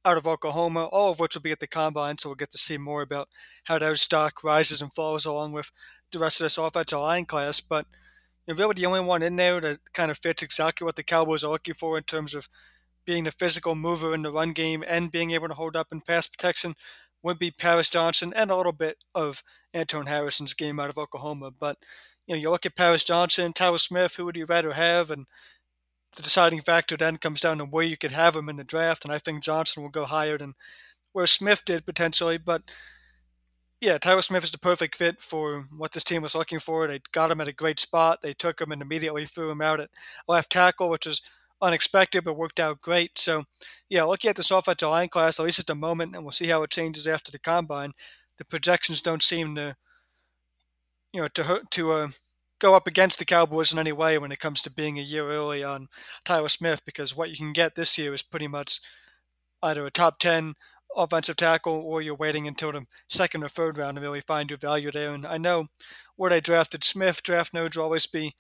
out 0.05 0.17
of 0.17 0.27
Oklahoma, 0.27 0.87
all 0.87 1.13
of 1.13 1.21
which 1.21 1.35
will 1.35 1.43
be 1.43 1.53
at 1.53 1.61
the 1.61 1.67
combine, 1.67 2.19
so 2.19 2.29
we'll 2.29 2.37
get 2.37 2.51
to 2.51 2.59
see 2.59 2.79
more 2.79 3.03
about 3.03 3.29
how 3.65 3.79
their 3.79 3.95
stock 3.95 4.43
rises 4.43 4.83
and 4.83 4.93
falls 4.93 5.25
along 5.25 5.53
with 5.53 5.71
the 6.11 6.19
rest 6.19 6.41
of 6.41 6.45
this 6.45 6.59
offensive 6.59 6.99
line 6.99 7.27
class. 7.27 7.61
But 7.61 7.87
you're 8.47 8.57
really 8.57 8.75
the 8.75 8.87
only 8.87 9.01
one 9.01 9.23
in 9.23 9.37
there 9.37 9.61
that 9.61 9.81
kind 9.93 10.11
of 10.11 10.19
fits 10.19 10.43
exactly 10.43 10.85
what 10.85 10.97
the 10.97 11.03
Cowboys 11.03 11.45
are 11.45 11.51
looking 11.51 11.75
for 11.75 11.97
in 11.97 12.05
terms 12.05 12.35
of 12.35 12.49
being 13.05 13.25
the 13.25 13.31
physical 13.31 13.75
mover 13.75 14.15
in 14.15 14.23
the 14.23 14.33
run 14.33 14.53
game 14.53 14.85
and 14.87 15.13
being 15.13 15.31
able 15.31 15.49
to 15.49 15.55
hold 15.55 15.77
up 15.77 15.89
in 15.93 16.01
pass 16.01 16.27
protection 16.27 16.75
would 17.23 17.39
be 17.39 17.51
Paris 17.51 17.89
Johnson 17.89 18.33
and 18.35 18.51
a 18.51 18.57
little 18.57 18.73
bit 18.73 18.99
of 19.15 19.43
Anton 19.75 20.07
Harrison's 20.07 20.55
game 20.55 20.81
out 20.81 20.91
of 20.91 20.99
Oklahoma. 20.99 21.51
But 21.51 21.79
you 22.27 22.35
know, 22.35 22.41
you 22.41 22.51
look 22.51 22.67
at 22.67 22.77
Paris 22.77 23.05
Johnson, 23.05 23.53
Tyler 23.53 23.79
Smith, 23.79 24.17
who 24.17 24.25
would 24.25 24.37
you 24.37 24.47
rather 24.47 24.73
have? 24.73 25.11
And 25.11 25.27
the 26.17 26.23
deciding 26.23 26.61
factor 26.61 26.97
then 26.97 27.17
comes 27.17 27.41
down 27.41 27.59
to 27.59 27.65
where 27.65 27.85
you 27.85 27.97
could 27.97 28.13
have 28.13 28.37
him 28.37 28.49
in 28.49 28.57
the 28.57 28.65
draft. 28.65 29.05
And 29.05 29.13
I 29.13 29.19
think 29.19 29.43
Johnson 29.43 29.83
will 29.83 29.91
go 29.91 30.05
higher 30.05 30.39
than 30.39 30.55
where 31.13 31.27
Smith 31.27 31.65
did 31.65 31.87
potentially. 31.87 32.39
But 32.39 32.63
yeah, 33.81 33.99
Tyler 33.99 34.23
Smith 34.23 34.45
is 34.45 34.51
the 34.51 34.59
perfect 34.59 34.97
fit 34.97 35.21
for 35.21 35.67
what 35.77 35.93
this 35.93 36.05
team 36.05 36.23
was 36.23 36.35
looking 36.35 36.59
for. 36.59 36.87
They 36.87 37.01
got 37.13 37.31
him 37.31 37.41
at 37.41 37.49
a 37.49 37.53
great 37.53 37.81
spot. 37.81 38.21
They 38.23 38.33
took 38.33 38.61
him 38.61 38.73
and 38.73 38.83
immediately 38.83 39.25
threw 39.25 39.51
him 39.51 39.63
out 39.63 39.81
at 39.81 39.91
left 40.29 40.53
tackle, 40.53 40.91
which 40.91 41.07
was 41.07 41.23
unexpected 41.63 42.25
but 42.25 42.37
worked 42.37 42.61
out 42.61 42.81
great. 42.81 43.19
So, 43.19 43.45
yeah, 43.89 44.05
looking 44.05 44.31
at 44.31 44.37
this 44.37 44.51
offensive 44.51 44.89
line 44.89 45.09
class, 45.09 45.39
at 45.39 45.45
least 45.47 45.59
at 45.59 45.67
the 45.67 45.75
moment, 45.75 46.15
and 46.15 46.25
we'll 46.25 46.33
see 46.33 46.49
how 46.49 46.63
it 46.63 46.71
changes 46.71 47.07
after 47.07 47.31
the 47.31 47.39
combine. 47.39 47.93
The 48.39 48.45
projections 48.45 49.03
don't 49.03 49.23
seem 49.23 49.55
to, 49.57 49.77
you 51.13 51.21
know, 51.21 51.29
to 51.29 51.63
to 51.71 51.93
uh, 51.93 52.09
go 52.59 52.75
up 52.75 52.87
against 52.87 53.19
the 53.19 53.25
Cowboys 53.25 53.73
in 53.73 53.79
any 53.79 53.93
way 53.93 54.19
when 54.19 54.33
it 54.33 54.39
comes 54.39 54.63
to 54.63 54.71
being 54.71 54.99
a 54.99 55.03
year 55.03 55.25
early 55.25 55.63
on 55.63 55.89
Tyler 56.25 56.49
Smith, 56.49 56.83
because 56.85 57.17
what 57.17 57.31
you 57.31 57.37
can 57.37 57.53
get 57.53 57.75
this 57.75 57.99
year 57.99 58.15
is 58.15 58.23
pretty 58.23 58.49
much 58.49 58.81
either 59.63 59.85
a 59.85 59.91
top 59.91 60.19
ten 60.19 60.55
offensive 60.97 61.37
tackle, 61.37 61.75
or 61.75 62.03
you're 62.03 62.15
waiting 62.15 62.49
until 62.49 62.73
the 62.73 62.87
second 63.07 63.45
or 63.45 63.49
third 63.49 63.79
round 63.79 63.97
to 63.97 64.01
really 64.01 64.21
find 64.21 64.51
your 64.51 64.59
value 64.59 64.91
there. 64.91 65.13
And 65.13 65.27
I 65.27 65.37
know 65.37 65.67
where 66.17 66.31
they 66.31 66.41
drafted 66.41 66.83
Smith, 66.83 67.23
draft 67.23 67.55
nodes 67.55 67.77
will 67.77 67.85
always 67.85 68.07
be 68.07 68.35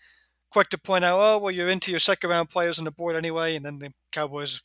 quick 0.51 0.69
to 0.71 0.79
point 0.79 1.05
out, 1.05 1.19
oh, 1.21 1.39
well, 1.39 1.51
you're 1.51 1.69
into 1.69 1.91
your 1.91 2.01
second 2.01 2.31
round 2.31 2.51
players 2.51 2.79
on 2.79 2.85
the 2.85 2.91
board 2.91 3.17
anyway. 3.17 3.57
And 3.57 3.65
then 3.65 3.79
the 3.79 3.93
Cowboys 4.13 4.63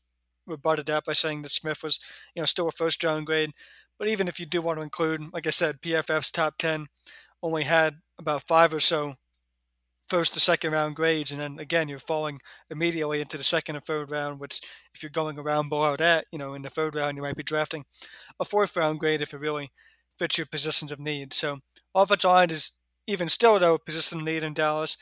rebutted 0.48 0.86
that 0.88 1.06
by 1.06 1.14
saying 1.14 1.42
that 1.44 1.52
Smith 1.52 1.84
was, 1.84 2.00
you 2.36 2.42
know, 2.42 2.46
still 2.46 2.68
a 2.68 2.72
first 2.72 3.04
round 3.04 3.26
grade. 3.26 3.52
But 3.98 4.10
even 4.10 4.28
if 4.28 4.40
you 4.40 4.46
do 4.46 4.62
want 4.62 4.80
to 4.80 4.84
include, 4.84 5.34
like 5.34 5.48
I 5.48 5.52
said, 5.52 5.82
PFF's 5.82 6.32
top 6.32 6.56
10 6.58 6.88
only 7.42 7.64
had 7.64 7.98
about 8.20 8.48
five 8.48 8.74
or 8.74 8.80
so 8.80 9.16
first 10.08 10.34
to 10.34 10.40
second 10.40 10.72
round 10.72 10.96
grades, 10.96 11.32
and 11.32 11.42
then 11.42 11.58
again 11.60 11.88
you're 11.88 12.00
falling 12.00 12.40
immediately 12.70 13.22
into 13.22 13.38
the 13.38 13.44
second 13.44 13.76
and 13.76 13.86
third 13.86 14.12
round. 14.12 14.40
Which, 14.40 14.62
if 14.94 15.02
you're 15.02 15.10
going 15.10 15.40
around 15.40 15.70
below 15.70 15.96
that, 15.98 16.26
you 16.32 16.38
know, 16.38 16.54
in 16.54 16.62
the 16.62 16.70
third 16.70 16.96
round 16.96 17.18
you 17.18 17.24
might 17.24 17.36
be 17.36 17.44
drafting 17.44 17.86
a 18.40 18.46
fourth 18.46 18.76
round 18.78 19.00
grade 19.00 19.22
if 19.22 19.34
it 19.34 19.40
really 19.40 19.72
fits 20.20 20.38
your 20.38 20.48
positions 20.48 20.92
of 20.92 21.00
need. 21.00 21.34
So 21.34 21.60
offensive 21.94 22.30
line 22.30 22.52
is 22.52 22.72
even 23.08 23.30
still 23.30 23.60
though 23.60 23.78
position 23.78 24.20
of 24.20 24.26
need 24.26 24.44
in 24.44 24.54
Dallas, 24.54 24.98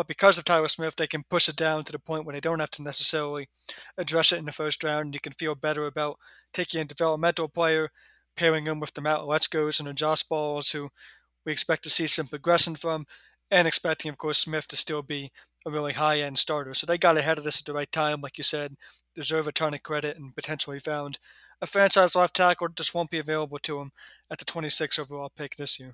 but 0.00 0.06
because 0.06 0.38
of 0.38 0.46
Tyler 0.46 0.68
Smith, 0.68 0.96
they 0.96 1.06
can 1.06 1.24
push 1.28 1.46
it 1.46 1.56
down 1.56 1.84
to 1.84 1.92
the 1.92 1.98
point 1.98 2.24
where 2.24 2.32
they 2.32 2.40
don't 2.40 2.60
have 2.60 2.70
to 2.70 2.82
necessarily 2.82 3.50
address 3.98 4.32
it 4.32 4.38
in 4.38 4.46
the 4.46 4.52
first 4.52 4.82
round. 4.82 5.12
You 5.12 5.20
can 5.20 5.34
feel 5.34 5.54
better 5.54 5.84
about 5.84 6.16
taking 6.54 6.80
a 6.80 6.86
developmental 6.86 7.48
player, 7.48 7.90
pairing 8.34 8.64
him 8.64 8.80
with 8.80 8.94
the 8.94 9.02
Matt 9.02 9.18
Waletzkos 9.18 9.78
and 9.78 9.86
the 9.86 9.92
Josh 9.92 10.22
Balls, 10.22 10.70
who 10.70 10.88
we 11.44 11.52
expect 11.52 11.82
to 11.82 11.90
see 11.90 12.06
some 12.06 12.28
progression 12.28 12.76
from, 12.76 13.04
and 13.50 13.68
expecting, 13.68 14.08
of 14.08 14.16
course, 14.16 14.38
Smith 14.38 14.66
to 14.68 14.76
still 14.76 15.02
be 15.02 15.32
a 15.66 15.70
really 15.70 15.92
high 15.92 16.20
end 16.20 16.38
starter. 16.38 16.72
So 16.72 16.86
they 16.86 16.96
got 16.96 17.18
ahead 17.18 17.36
of 17.36 17.44
this 17.44 17.60
at 17.60 17.66
the 17.66 17.74
right 17.74 17.92
time, 17.92 18.22
like 18.22 18.38
you 18.38 18.44
said, 18.44 18.76
deserve 19.14 19.48
a 19.48 19.52
ton 19.52 19.74
of 19.74 19.82
credit 19.82 20.16
and 20.16 20.34
potentially 20.34 20.80
found 20.80 21.18
a 21.60 21.66
franchise 21.66 22.14
left 22.14 22.36
tackle 22.36 22.68
just 22.68 22.94
won't 22.94 23.10
be 23.10 23.18
available 23.18 23.58
to 23.58 23.80
him 23.80 23.92
at 24.30 24.38
the 24.38 24.46
26 24.46 24.98
overall 24.98 25.30
pick 25.36 25.56
this 25.56 25.78
year. 25.78 25.92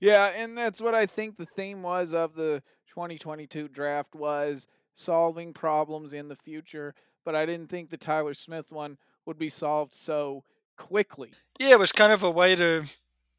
Yeah, 0.00 0.30
and 0.36 0.56
that's 0.56 0.80
what 0.80 0.94
I 0.94 1.06
think 1.06 1.36
the 1.36 1.46
theme 1.46 1.82
was 1.82 2.14
of 2.14 2.34
the 2.34 2.62
2022 2.98 3.68
draft 3.68 4.12
was 4.16 4.66
solving 4.96 5.52
problems 5.52 6.12
in 6.12 6.26
the 6.26 6.34
future, 6.34 6.96
but 7.24 7.36
I 7.36 7.46
didn't 7.46 7.68
think 7.68 7.90
the 7.90 7.96
Tyler 7.96 8.34
Smith 8.34 8.72
one 8.72 8.98
would 9.24 9.38
be 9.38 9.48
solved 9.48 9.94
so 9.94 10.42
quickly. 10.76 11.30
Yeah, 11.60 11.74
it 11.74 11.78
was 11.78 11.92
kind 11.92 12.10
of 12.10 12.24
a 12.24 12.30
way 12.30 12.56
to, 12.56 12.86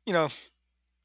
you 0.05 0.14
know, 0.14 0.30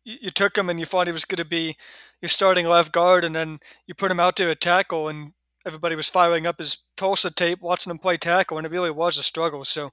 you, 0.04 0.18
you 0.22 0.30
took 0.30 0.56
him 0.56 0.70
and 0.70 0.78
you 0.78 0.86
thought 0.86 1.08
he 1.08 1.12
was 1.12 1.24
going 1.24 1.38
to 1.38 1.44
be 1.44 1.76
your 2.22 2.28
starting 2.28 2.68
left 2.68 2.92
guard, 2.92 3.24
and 3.24 3.34
then 3.34 3.58
you 3.88 3.94
put 3.94 4.12
him 4.12 4.20
out 4.20 4.36
there 4.36 4.50
at 4.50 4.60
tackle, 4.60 5.08
and 5.08 5.32
everybody 5.66 5.96
was 5.96 6.08
firing 6.08 6.46
up 6.46 6.60
his 6.60 6.78
Tulsa 6.96 7.32
tape, 7.32 7.60
watching 7.60 7.90
him 7.90 7.98
play 7.98 8.16
tackle, 8.16 8.56
and 8.56 8.64
it 8.64 8.70
really 8.70 8.92
was 8.92 9.18
a 9.18 9.24
struggle. 9.24 9.64
So, 9.64 9.90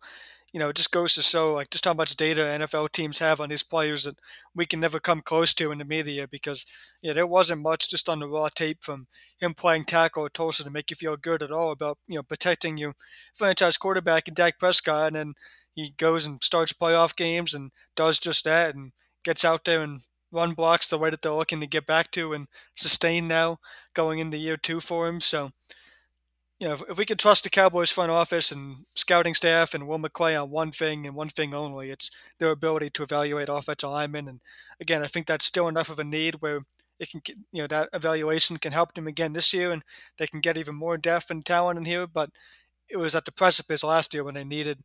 you 0.54 0.60
know, 0.60 0.70
it 0.70 0.76
just 0.76 0.91
goes 0.91 1.16
to 1.16 1.22
show 1.22 1.54
like 1.54 1.70
just 1.70 1.86
how 1.86 1.93
much 1.93 2.16
data 2.16 2.41
NFL 2.41 2.91
teams 2.91 3.20
have 3.20 3.39
on 3.39 3.49
these 3.49 3.64
players 3.64 4.04
that 4.04 4.18
we 4.54 4.66
can 4.66 4.80
never 4.80 4.99
come 4.99 5.22
close 5.22 5.54
to 5.54 5.72
in 5.72 5.78
the 5.78 5.86
media 5.86 6.28
because 6.28 6.66
yeah, 7.02 7.14
there 7.14 7.28
wasn't 7.28 7.62
much 7.62 7.89
just 7.89 8.10
on 8.10 8.20
the 8.20 8.28
raw 8.28 8.49
tape 8.54 8.84
from 8.84 9.08
him 9.39 9.54
playing 9.54 9.86
tackle 9.86 10.26
at 10.26 10.34
Tulsa 10.34 10.64
to 10.64 10.70
make 10.70 10.89
you 10.89 10.95
feel 10.95 11.16
good 11.16 11.41
at 11.41 11.52
all 11.52 11.72
about 11.72 11.97
you 12.08 12.16
know 12.16 12.24
protecting 12.24 12.78
your 12.78 12.95
franchise 13.34 13.78
quarterback 13.78 14.28
and 14.28 14.36
Dak 14.36 14.60
Prescott, 14.60 15.08
and 15.08 15.16
then 15.16 15.34
he 15.74 15.93
goes 15.97 16.26
and 16.26 16.43
starts 16.43 16.74
playoff 16.74 17.16
games 17.16 17.54
and 17.54 17.72
does 17.95 18.20
just 18.20 18.43
that 18.43 18.76
and 18.76 18.91
gets 19.24 19.45
out 19.45 19.64
there 19.66 19.82
and 19.82 20.02
run 20.32 20.54
blocks 20.54 20.88
the 20.89 20.97
way 20.97 21.10
that 21.10 21.22
they're 21.22 21.32
looking 21.32 21.60
to 21.62 21.68
get 21.68 21.86
back 21.86 22.12
to 22.12 22.34
and 22.34 22.47
sustain 22.76 23.28
now 23.28 23.60
going 23.93 24.20
into 24.20 24.38
year 24.38 24.58
two 24.58 24.80
for 24.80 25.08
him. 25.08 25.20
So 25.20 25.52
you 26.62 26.68
know, 26.68 26.76
if, 26.76 26.84
if 26.91 26.97
we 26.97 27.05
can 27.07 27.18
trust 27.18 27.43
the 27.43 27.49
Cowboys 27.49 27.89
front 27.89 28.12
office 28.12 28.51
and 28.51 28.86
scouting 28.95 29.34
staff 29.34 29.74
and 29.74 29.88
Will 29.88 29.97
McClay 29.97 30.39
on 30.41 30.51
one 30.51 30.72
thing 30.72 31.07
and 31.07 31.16
one 31.16 31.30
thing 31.30 31.55
only, 31.55 31.89
it's 31.89 32.12
their 32.38 32.51
ability 32.51 32.91
to 32.91 33.03
evaluate 33.03 33.49
offensive 33.49 33.89
linemen. 33.89 34.28
And 34.28 34.41
again, 34.80 35.01
I 35.01 35.07
think 35.07 35.26
that's 35.26 35.43
still 35.43 35.68
enough 35.68 35.89
of 35.89 35.97
a 35.97 36.03
need 36.03 36.36
where 36.36 36.62
it 36.99 37.09
can, 37.09 37.24
you 37.51 37.64
know, 37.64 37.68
that 37.68 37.89
evaluation 37.93 38.57
can 38.57 38.74
help 38.74 38.93
them 38.93 39.07
again 39.07 39.34
this 39.34 39.51
year, 39.55 39.72
and 39.72 39.82
they 40.20 40.28
can 40.28 40.39
get 40.39 40.55
even 40.55 40.76
more 40.76 40.99
depth 40.99 41.32
and 41.32 41.43
talent 41.43 41.80
in 41.80 41.86
here. 41.86 42.05
But 42.05 42.30
it 42.88 42.97
was 42.97 43.16
at 43.16 43.26
the 43.26 43.32
precipice 43.32 43.84
last 43.84 44.14
year 44.14 44.24
when 44.24 44.36
they 44.36 44.43
needed 44.43 44.84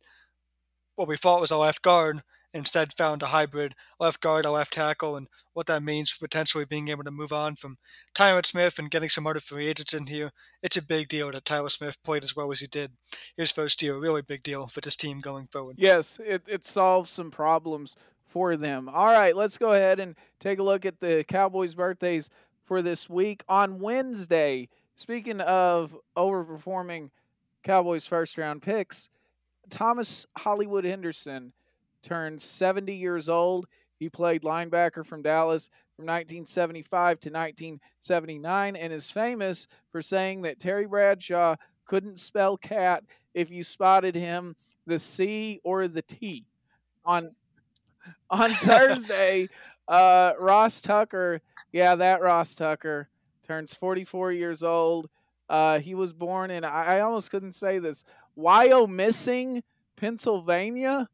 what 0.95 1.07
we 1.07 1.15
thought 1.15 1.41
was 1.41 1.51
a 1.51 1.57
left 1.57 1.83
guard, 1.83 2.21
instead 2.57 2.91
found 2.93 3.21
a 3.21 3.27
hybrid 3.27 3.75
left 3.99 4.19
guard, 4.19 4.45
a 4.45 4.51
left 4.51 4.73
tackle, 4.73 5.15
and 5.15 5.27
what 5.53 5.67
that 5.67 5.83
means 5.83 6.13
potentially 6.13 6.65
being 6.65 6.87
able 6.87 7.03
to 7.03 7.11
move 7.11 7.31
on 7.31 7.55
from 7.55 7.77
Tyron 8.13 8.45
Smith 8.45 8.77
and 8.77 8.91
getting 8.91 9.09
some 9.09 9.25
other 9.25 9.39
free 9.39 9.67
agents 9.67 9.93
in 9.93 10.07
here. 10.07 10.31
It's 10.61 10.77
a 10.77 10.81
big 10.81 11.07
deal 11.07 11.31
that 11.31 11.45
Tyler 11.45 11.69
Smith 11.69 12.01
played 12.03 12.23
as 12.23 12.35
well 12.35 12.51
as 12.51 12.59
he 12.59 12.67
did 12.67 12.91
his 13.35 13.51
first 13.51 13.81
year. 13.81 13.95
A 13.95 13.99
really 13.99 14.21
big 14.21 14.43
deal 14.43 14.67
for 14.67 14.81
this 14.81 14.95
team 14.95 15.19
going 15.19 15.47
forward. 15.47 15.75
Yes, 15.77 16.19
it, 16.25 16.43
it 16.47 16.65
solves 16.65 17.09
some 17.09 17.31
problems 17.31 17.95
for 18.25 18.57
them. 18.57 18.89
All 18.89 19.11
right, 19.11 19.35
let's 19.35 19.57
go 19.57 19.73
ahead 19.73 19.99
and 19.99 20.15
take 20.39 20.59
a 20.59 20.63
look 20.63 20.85
at 20.85 20.99
the 20.99 21.23
Cowboys' 21.27 21.75
birthdays 21.75 22.29
for 22.65 22.81
this 22.81 23.09
week. 23.09 23.43
On 23.47 23.79
Wednesday, 23.79 24.67
speaking 24.95 25.41
of 25.41 25.95
overperforming 26.15 27.09
Cowboys' 27.63 28.05
first 28.05 28.37
round 28.37 28.61
picks, 28.61 29.09
Thomas 29.69 30.25
Hollywood 30.37 30.85
Henderson 30.85 31.53
turned 32.07 32.41
70 32.41 32.95
years 32.95 33.27
old. 33.29 33.67
He 33.99 34.09
played 34.09 34.43
linebacker 34.43 35.05
from 35.05 35.21
Dallas 35.21 35.69
from 35.95 36.05
1975 36.05 37.19
to 37.21 37.29
1979 37.29 38.75
and 38.75 38.93
is 38.93 39.09
famous 39.09 39.67
for 39.91 40.01
saying 40.01 40.43
that 40.43 40.59
Terry 40.59 40.85
Bradshaw 40.85 41.55
couldn't 41.85 42.19
spell 42.19 42.55
cat 42.57 43.03
if 43.33 43.49
you 43.49 43.63
spotted 43.63 44.15
him 44.15 44.55
the 44.85 44.99
C 44.99 45.59
or 45.63 45.87
the 45.87 46.01
T. 46.01 46.45
On 47.05 47.31
on 48.29 48.49
Thursday, 48.53 49.49
uh, 49.87 50.33
Ross 50.39 50.81
Tucker, 50.81 51.41
yeah, 51.71 51.95
that 51.95 52.21
Ross 52.21 52.55
Tucker 52.55 53.09
turns 53.45 53.73
44 53.73 54.31
years 54.31 54.63
old. 54.63 55.09
Uh, 55.49 55.79
he 55.79 55.95
was 55.95 56.13
born 56.13 56.51
in 56.51 56.63
I, 56.63 56.97
I 56.97 56.99
almost 57.01 57.31
couldn't 57.31 57.53
say 57.53 57.79
this. 57.79 58.05
Wyomissing, 58.37 59.61
Pennsylvania. 59.95 61.09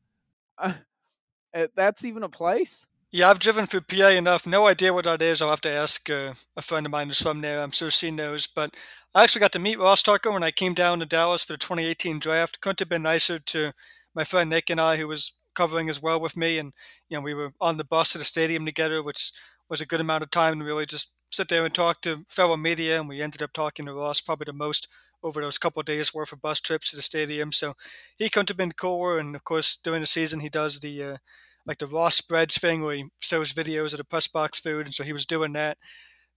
Uh, 0.64 1.68
that's 1.76 2.04
even 2.04 2.24
a 2.24 2.30
place. 2.30 2.88
Yeah, 3.12 3.30
I've 3.30 3.38
driven 3.38 3.68
through 3.68 3.82
PA 3.82 4.08
enough. 4.08 4.48
No 4.48 4.66
idea 4.66 4.92
what 4.92 5.06
that 5.06 5.22
is. 5.22 5.40
I'll 5.40 5.52
have 5.52 5.62
to 5.62 5.72
ask 5.72 6.10
uh, 6.10 6.34
a 6.58 6.64
friend 6.64 6.84
of 6.84 6.92
mine 6.92 7.08
who's 7.08 7.22
from 7.22 7.42
there. 7.42 7.62
I'm 7.62 7.70
sure 7.70 7.92
she 7.92 8.10
knows. 8.10 8.48
But 8.48 8.76
I 9.14 9.22
actually 9.22 9.42
got 9.42 9.52
to 9.52 9.60
meet 9.60 9.78
Ross 9.78 10.02
Tucker 10.02 10.32
when 10.32 10.42
I 10.42 10.50
came 10.50 10.74
down 10.74 11.00
to 11.00 11.06
Dallas 11.06 11.44
for 11.44 11.54
the 11.54 11.58
2018 11.58 12.18
draft. 12.18 12.60
Couldn't 12.60 12.80
have 12.80 12.90
been 12.90 13.04
nicer 13.04 13.38
to 13.38 13.74
my 14.16 14.24
friend 14.24 14.50
Nick 14.50 14.72
and 14.72 14.82
I, 14.82 14.98
who 14.98 15.08
was 15.08 15.34
covering 15.54 15.90
as 15.90 16.02
well 16.02 16.20
with 16.20 16.36
me. 16.36 16.58
And, 16.58 16.74
you 17.08 17.18
know, 17.18 17.22
we 17.22 17.36
were 17.36 17.54
on 17.62 17.78
the 17.78 17.84
bus 17.84 18.14
to 18.14 18.18
the 18.18 18.24
stadium 18.24 18.66
together, 18.66 19.04
which 19.04 19.32
was 19.70 19.80
a 19.80 19.86
good 19.86 20.02
amount 20.02 20.24
of 20.24 20.32
time 20.32 20.58
to 20.58 20.66
really 20.66 20.88
just 20.88 21.12
sit 21.30 21.50
there 21.50 21.66
and 21.66 21.74
talk 21.74 22.02
to 22.02 22.26
fellow 22.28 22.58
media. 22.58 23.00
And 23.00 23.08
we 23.08 23.22
ended 23.22 23.44
up 23.44 23.54
talking 23.54 23.86
to 23.86 23.94
Ross 23.94 24.22
probably 24.22 24.46
the 24.46 24.54
most 24.54 24.88
over 25.24 25.42
those 25.42 25.58
couple 25.58 25.82
days 25.84 26.14
worth 26.14 26.34
of 26.34 26.42
bus 26.42 26.60
trips 26.60 26.90
to 26.90 26.96
the 26.96 27.02
stadium. 27.02 27.52
So 27.52 27.74
he 28.18 28.30
couldn't 28.30 28.50
have 28.50 28.58
been. 28.58 28.74
And 29.20 29.36
of 29.36 29.44
course, 29.44 29.78
during 29.78 30.02
the 30.02 30.08
season, 30.08 30.42
he 30.42 30.50
does 30.50 30.80
the 30.80 31.04
uh, 31.04 31.18
like 31.66 31.78
the 31.78 31.88
Ross 31.88 32.16
spreads 32.16 32.58
thing 32.58 32.82
where 32.82 32.96
he 32.96 33.06
shows 33.20 33.54
videos 33.54 33.94
of 33.94 33.98
the 33.98 34.04
press 34.04 34.28
box 34.28 34.60
food, 34.60 34.86
and 34.86 34.94
so 34.94 35.04
he 35.04 35.14
was 35.14 35.26
doing 35.26 35.54
that 35.54 35.78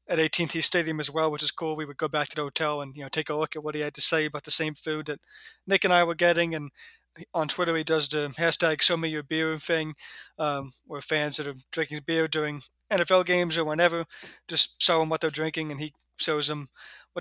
at 0.08 0.20
AT&T 0.20 0.60
Stadium 0.60 1.00
as 1.00 1.10
well, 1.10 1.30
which 1.30 1.42
is 1.42 1.50
cool. 1.50 1.74
We 1.74 1.84
would 1.84 1.96
go 1.96 2.08
back 2.08 2.28
to 2.28 2.36
the 2.36 2.42
hotel 2.42 2.80
and 2.80 2.94
you 2.96 3.02
know 3.02 3.08
take 3.08 3.30
a 3.30 3.34
look 3.34 3.56
at 3.56 3.64
what 3.64 3.74
he 3.74 3.80
had 3.80 3.94
to 3.94 4.00
say 4.00 4.26
about 4.26 4.44
the 4.44 4.50
same 4.50 4.74
food 4.74 5.06
that 5.06 5.20
Nick 5.66 5.84
and 5.84 5.92
I 5.92 6.04
were 6.04 6.14
getting, 6.14 6.54
and 6.54 6.70
on 7.34 7.48
Twitter 7.48 7.76
he 7.76 7.84
does 7.84 8.08
the 8.08 8.28
hashtag 8.38 8.82
Show 8.82 8.96
Me 8.96 9.08
Your 9.08 9.22
Beer 9.22 9.58
thing, 9.58 9.94
um, 10.38 10.70
where 10.86 11.00
fans 11.00 11.36
that 11.36 11.46
are 11.46 11.54
drinking 11.72 12.00
beer 12.06 12.28
during 12.28 12.60
NFL 12.90 13.26
games 13.26 13.58
or 13.58 13.64
whenever 13.64 14.04
just 14.46 14.80
show 14.80 15.00
them 15.00 15.08
what 15.08 15.20
they're 15.20 15.30
drinking, 15.30 15.70
and 15.70 15.80
he 15.80 15.92
shows 16.18 16.48
them 16.48 16.68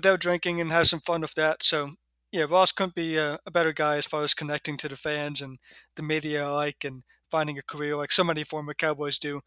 they're 0.02 0.16
drinking 0.16 0.60
and 0.60 0.72
have 0.72 0.86
some 0.86 1.00
fun 1.00 1.20
with 1.22 1.34
that. 1.34 1.62
So 1.62 1.92
yeah, 2.32 2.46
Ross 2.48 2.72
couldn't 2.72 2.94
be 2.94 3.16
a, 3.16 3.38
a 3.46 3.50
better 3.50 3.72
guy 3.72 3.96
as 3.96 4.06
far 4.06 4.22
as 4.22 4.34
connecting 4.34 4.76
to 4.78 4.88
the 4.88 4.96
fans 4.96 5.40
and 5.40 5.58
the 5.94 6.02
media 6.02 6.46
alike, 6.46 6.84
and 6.84 7.02
finding 7.30 7.58
a 7.58 7.62
career 7.62 7.96
like 7.96 8.12
so 8.12 8.24
many 8.24 8.42
former 8.44 8.74
Cowboys 8.74 9.18
do, 9.18 9.40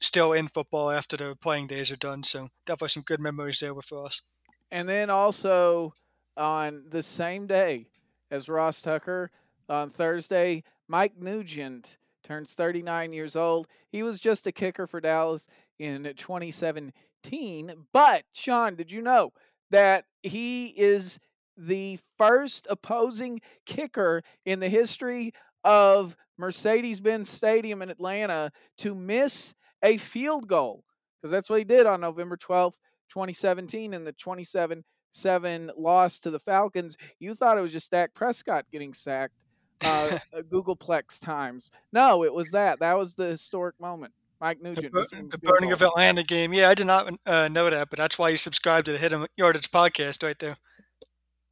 still 0.00 0.32
in 0.32 0.48
football 0.48 0.90
after 0.90 1.16
their 1.16 1.34
playing 1.34 1.66
days 1.66 1.90
are 1.90 1.96
done. 1.96 2.22
So 2.24 2.48
definitely 2.66 2.88
some 2.88 3.02
good 3.02 3.20
memories 3.20 3.60
there 3.60 3.74
with 3.74 3.90
Ross. 3.90 4.22
And 4.70 4.88
then 4.88 5.10
also 5.10 5.94
on 6.36 6.84
the 6.88 7.02
same 7.02 7.46
day 7.46 7.86
as 8.30 8.48
Ross 8.48 8.80
Tucker 8.80 9.30
on 9.68 9.90
Thursday, 9.90 10.62
Mike 10.88 11.16
Nugent 11.18 11.96
turns 12.22 12.54
39 12.54 13.12
years 13.12 13.36
old. 13.36 13.66
He 13.90 14.02
was 14.02 14.20
just 14.20 14.46
a 14.46 14.52
kicker 14.52 14.86
for 14.86 15.00
Dallas 15.00 15.46
in 15.78 16.04
2017. 16.04 17.72
But, 17.92 18.24
Sean, 18.32 18.76
did 18.76 18.92
you 18.92 19.02
know 19.02 19.32
that 19.70 20.04
he 20.22 20.68
is 20.68 21.18
the 21.56 21.98
first 22.16 22.66
opposing 22.70 23.40
kicker 23.66 24.22
in 24.44 24.60
the 24.60 24.68
history 24.68 25.32
of 25.64 26.16
Mercedes 26.38 27.00
Benz 27.00 27.28
Stadium 27.28 27.82
in 27.82 27.90
Atlanta 27.90 28.50
to 28.78 28.94
miss 28.94 29.54
a 29.82 29.96
field 29.98 30.48
goal 30.48 30.84
because 31.20 31.30
that's 31.30 31.50
what 31.50 31.58
he 31.58 31.64
did 31.64 31.86
on 31.86 32.00
November 32.00 32.36
12th, 32.36 32.78
2017, 33.10 33.92
in 33.92 34.04
the 34.04 34.12
27 34.12 34.84
7 35.12 35.70
loss 35.76 36.18
to 36.20 36.30
the 36.30 36.38
Falcons. 36.38 36.96
You 37.18 37.34
thought 37.34 37.58
it 37.58 37.62
was 37.62 37.72
just 37.72 37.90
Dak 37.90 38.14
Prescott 38.14 38.64
getting 38.70 38.94
sacked 38.94 39.34
uh, 39.82 40.18
googolplex 40.52 41.20
times. 41.20 41.70
No, 41.92 42.24
it 42.24 42.32
was 42.32 42.50
that. 42.52 42.80
That 42.80 42.96
was 42.96 43.14
the 43.14 43.26
historic 43.26 43.78
moment. 43.80 44.12
Mike 44.40 44.62
Nugent. 44.62 44.92
The, 44.92 45.28
the 45.30 45.38
burning 45.38 45.72
of 45.72 45.82
Atlanta 45.82 46.22
game. 46.22 46.52
Yeah, 46.54 46.68
I 46.68 46.74
did 46.74 46.86
not 46.86 47.12
uh, 47.26 47.48
know 47.48 47.68
that, 47.68 47.90
but 47.90 47.98
that's 47.98 48.18
why 48.18 48.30
you 48.30 48.36
subscribe 48.36 48.84
to 48.86 48.92
the 48.92 48.98
Hidden 48.98 49.26
Yardage 49.36 49.70
podcast 49.70 50.22
right 50.22 50.38
there. 50.38 50.56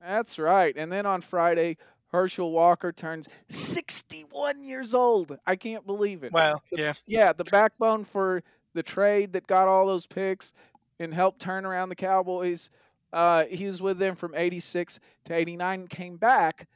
That's 0.00 0.38
right. 0.38 0.74
And 0.76 0.90
then 0.90 1.06
on 1.06 1.20
Friday, 1.20 1.76
Herschel 2.10 2.50
Walker 2.50 2.92
turns 2.92 3.28
61 3.48 4.64
years 4.64 4.94
old. 4.94 5.36
I 5.46 5.56
can't 5.56 5.86
believe 5.86 6.24
it. 6.24 6.32
Wow. 6.32 6.60
The, 6.72 6.80
yeah. 6.80 6.92
Yeah, 7.06 7.32
the 7.32 7.44
backbone 7.44 8.04
for 8.04 8.42
the 8.74 8.82
trade 8.82 9.32
that 9.34 9.46
got 9.46 9.68
all 9.68 9.86
those 9.86 10.06
picks 10.06 10.52
and 10.98 11.12
helped 11.12 11.40
turn 11.40 11.66
around 11.66 11.90
the 11.90 11.96
Cowboys. 11.96 12.70
Uh, 13.12 13.44
he 13.44 13.66
was 13.66 13.82
with 13.82 13.98
them 13.98 14.14
from 14.14 14.34
86 14.34 15.00
to 15.26 15.34
89, 15.34 15.88
came 15.88 16.16
back 16.16 16.68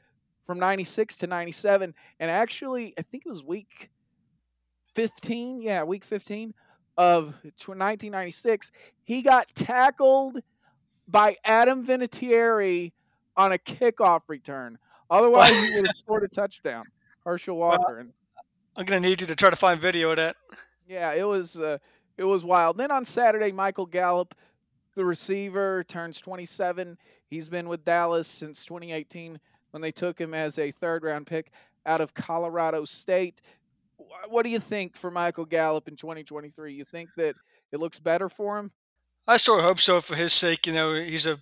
from 0.45 0.59
96 0.59 1.15
to 1.17 1.27
97. 1.27 1.93
And 2.19 2.31
actually, 2.31 2.93
I 2.97 3.01
think 3.01 3.25
it 3.25 3.29
was 3.29 3.43
week 3.43 3.89
15. 4.93 5.61
Yeah, 5.61 5.83
week 5.83 6.03
15 6.03 6.53
of 6.97 7.25
1996. 7.43 8.71
He 9.03 9.21
got 9.21 9.53
tackled 9.55 10.39
by 11.07 11.35
Adam 11.43 11.85
Vinatieri 11.85 12.91
on 13.35 13.51
a 13.51 13.57
kickoff 13.57 14.21
return. 14.27 14.77
Otherwise, 15.09 15.51
he 15.51 15.75
would 15.75 15.87
have 15.87 15.95
scored 15.95 16.23
a 16.23 16.27
touchdown. 16.27 16.85
Herschel 17.25 17.57
Walker. 17.57 17.95
Well, 17.97 18.07
I'm 18.75 18.85
gonna 18.85 18.99
need 18.99 19.21
you 19.21 19.27
to 19.27 19.35
try 19.35 19.49
to 19.49 19.55
find 19.55 19.79
video 19.79 20.11
of 20.11 20.17
that. 20.17 20.35
Yeah, 20.87 21.13
it 21.13 21.27
was 21.27 21.57
uh, 21.57 21.77
it 22.17 22.23
was 22.23 22.43
wild. 22.43 22.77
Then 22.77 22.91
on 22.91 23.05
Saturday, 23.05 23.51
Michael 23.51 23.85
Gallup, 23.85 24.35
the 24.95 25.05
receiver, 25.05 25.83
turns 25.83 26.19
27. 26.19 26.97
He's 27.29 27.49
been 27.49 27.67
with 27.67 27.83
Dallas 27.83 28.27
since 28.27 28.65
2018 28.65 29.39
when 29.71 29.81
they 29.81 29.91
took 29.91 30.19
him 30.19 30.33
as 30.33 30.59
a 30.59 30.69
third 30.71 31.03
round 31.03 31.27
pick 31.27 31.51
out 31.85 32.01
of 32.01 32.13
Colorado 32.13 32.85
State. 32.85 33.41
What 34.29 34.43
do 34.43 34.49
you 34.49 34.59
think 34.59 34.95
for 34.95 35.11
Michael 35.11 35.45
Gallup 35.45 35.87
in 35.87 35.95
2023? 35.95 36.73
You 36.73 36.85
think 36.85 37.09
that 37.17 37.35
it 37.71 37.79
looks 37.79 37.99
better 37.99 38.29
for 38.29 38.57
him? 38.57 38.71
I 39.27 39.37
sort 39.37 39.59
of 39.59 39.65
hope 39.65 39.79
so 39.79 40.01
for 40.01 40.15
his 40.15 40.33
sake. 40.33 40.67
You 40.67 40.73
know, 40.73 40.93
he's 40.95 41.25
a 41.25 41.39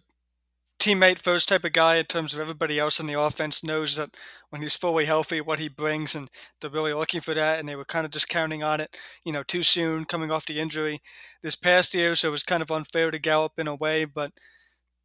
teammate 0.79 1.19
first 1.19 1.47
type 1.47 1.63
of 1.63 1.73
guy 1.73 1.97
in 1.97 2.05
terms 2.05 2.33
of 2.33 2.39
everybody 2.39 2.79
else 2.79 2.99
in 2.99 3.05
the 3.05 3.19
offense 3.19 3.63
knows 3.63 3.95
that 3.95 4.09
when 4.49 4.63
he's 4.63 4.75
fully 4.75 5.05
healthy, 5.05 5.39
what 5.39 5.59
he 5.59 5.69
brings, 5.69 6.15
and 6.15 6.29
they're 6.59 6.71
really 6.71 6.93
looking 6.93 7.21
for 7.21 7.33
that. 7.33 7.59
And 7.59 7.69
they 7.69 7.75
were 7.75 7.85
kind 7.85 8.05
of 8.05 8.11
just 8.11 8.29
counting 8.29 8.63
on 8.63 8.79
it, 8.79 8.97
you 9.23 9.31
know, 9.31 9.43
too 9.43 9.63
soon 9.63 10.05
coming 10.05 10.31
off 10.31 10.47
the 10.47 10.59
injury 10.59 11.01
this 11.43 11.55
past 11.55 11.93
year. 11.93 12.15
So 12.15 12.29
it 12.29 12.31
was 12.31 12.43
kind 12.43 12.63
of 12.63 12.71
unfair 12.71 13.11
to 13.11 13.19
Gallup 13.19 13.53
in 13.57 13.67
a 13.67 13.75
way, 13.75 14.05
but 14.05 14.31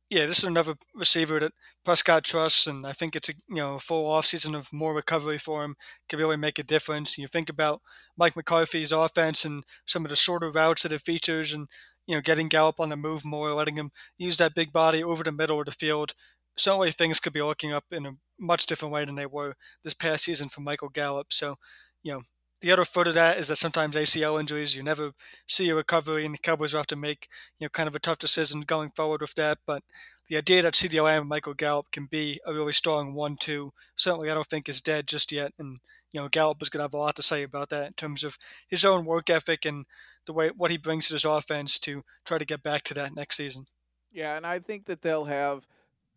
yeah, 0.09 0.27
this 0.27 0.39
is 0.39 0.45
another 0.45 0.75
receiver 0.95 1.41
that 1.41 1.53
Prescott 1.85 2.25
trusts, 2.25 2.67
and 2.67 2.87
I 2.87 2.93
think 2.93 3.17
it's 3.17 3.29
a 3.29 3.33
you 3.49 3.57
know 3.57 3.79
full 3.79 4.09
offseason 4.11 4.57
of 4.57 4.73
more 4.73 4.95
recovery 4.95 5.39
for 5.39 5.65
him 5.65 5.75
can 6.09 6.19
really 6.19 6.37
make 6.37 6.59
a 6.59 6.63
difference. 6.65 7.19
You 7.19 7.27
think 7.27 7.49
about 7.49 7.81
Mike 8.17 8.37
McCarthy's 8.37 8.93
offense 8.93 9.45
and 9.45 9.65
some 9.85 10.05
of 10.05 10.11
the 10.11 10.17
shorter 10.17 10.51
routes 10.51 10.83
that 10.85 10.93
it 10.93 11.03
features, 11.03 11.53
and 11.53 11.67
you 12.07 12.15
know 12.15 12.21
getting 12.21 12.49
Gallup 12.49 12.79
on 12.81 12.91
the 12.91 12.97
move 12.97 13.25
more, 13.25 13.53
letting 13.53 13.77
him 13.77 13.91
use 14.19 14.37
that 14.37 14.55
big 14.55 14.73
body 14.73 15.03
over 15.03 15.25
the 15.25 15.33
middle 15.33 15.59
of 15.59 15.67
the 15.67 15.73
field. 15.73 16.15
Certainly, 16.57 16.93
things 16.93 17.21
could 17.21 17.33
be 17.33 17.43
looking 17.43 17.73
up 17.73 17.85
in 17.91 18.07
a 18.07 18.13
much 18.39 18.67
different 18.67 18.95
way 18.95 19.05
than 19.05 19.17
they 19.17 19.27
were 19.27 19.55
this 19.83 19.95
past 19.95 20.25
season 20.25 20.49
for 20.49 20.61
Michael 20.61 20.89
Gallup. 20.89 21.29
So, 21.33 21.57
you 22.03 22.13
know, 22.13 22.23
the 22.67 22.73
other 22.73 22.85
foot 22.85 23.07
of 23.07 23.15
that 23.15 23.39
is 23.39 23.47
that 23.47 23.59
sometimes 23.59 23.95
ACL 23.95 24.41
injuries, 24.41 24.75
you 24.75 24.83
never 24.83 25.13
see 25.47 25.69
a 25.69 25.75
recovery, 25.77 26.25
and 26.25 26.35
the 26.35 26.39
Cowboys 26.39 26.73
will 26.73 26.81
have 26.81 26.89
to 26.89 26.97
make 26.97 27.29
you 27.61 27.65
know 27.65 27.69
kind 27.69 27.87
of 27.87 27.95
a 27.95 28.01
tough 28.01 28.19
decision 28.19 28.63
going 28.63 28.91
forward 28.91 29.21
with 29.21 29.37
that. 29.37 29.59
But 29.65 29.85
the 30.29 30.37
idea 30.37 30.63
that 30.63 30.75
CeeDee 30.75 31.01
Lamb 31.01 31.21
and 31.21 31.29
Michael 31.29 31.55
Gallup 31.55 31.93
can 31.93 32.07
be 32.07 32.41
a 32.45 32.53
really 32.53 32.73
strong 32.73 33.15
one-two 33.15 33.71
certainly 33.95 34.29
I 34.29 34.35
don't 34.35 34.49
think 34.49 34.69
is 34.69 34.81
dead 34.81 35.07
just 35.07 35.31
yet. 35.31 35.53
And 35.61 35.79
you 36.11 36.21
know 36.21 36.29
Gallup 36.29 36.61
is 36.61 36.69
going 36.69 36.81
to 36.81 36.85
have 36.85 36.95
a 36.95 36.97
lot 36.97 37.15
to 37.17 37.23
say 37.23 37.45
about 37.45 37.69
that 37.69 37.87
in 37.87 37.93
terms 37.93 38.25
of 38.25 38.37
his 38.67 38.85
own 38.85 39.05
work 39.05 39.31
ethic 39.31 39.65
and 39.65 39.87
the 40.27 40.33
way 40.33 40.49
what 40.49 40.73
he 40.73 40.77
brings 40.77 41.07
to 41.07 41.15
his 41.15 41.25
offense 41.25 41.79
to 41.79 42.03
try 42.25 42.37
to 42.37 42.45
get 42.45 42.65
back 42.65 42.83
to 42.83 42.95
that 42.95 43.15
next 43.15 43.37
season. 43.37 43.67
Yeah, 44.13 44.37
and 44.37 44.45
I 44.45 44.59
think 44.59 44.87
that 44.87 45.03
they'll 45.03 45.27
have 45.27 45.69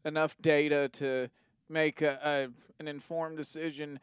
enough 0.04 0.36
data 0.41 0.89
to 0.93 1.30
make 1.70 2.02
a, 2.02 2.18
a 2.24 2.80
an 2.80 2.88
informed 2.88 3.38
decision 3.38 4.00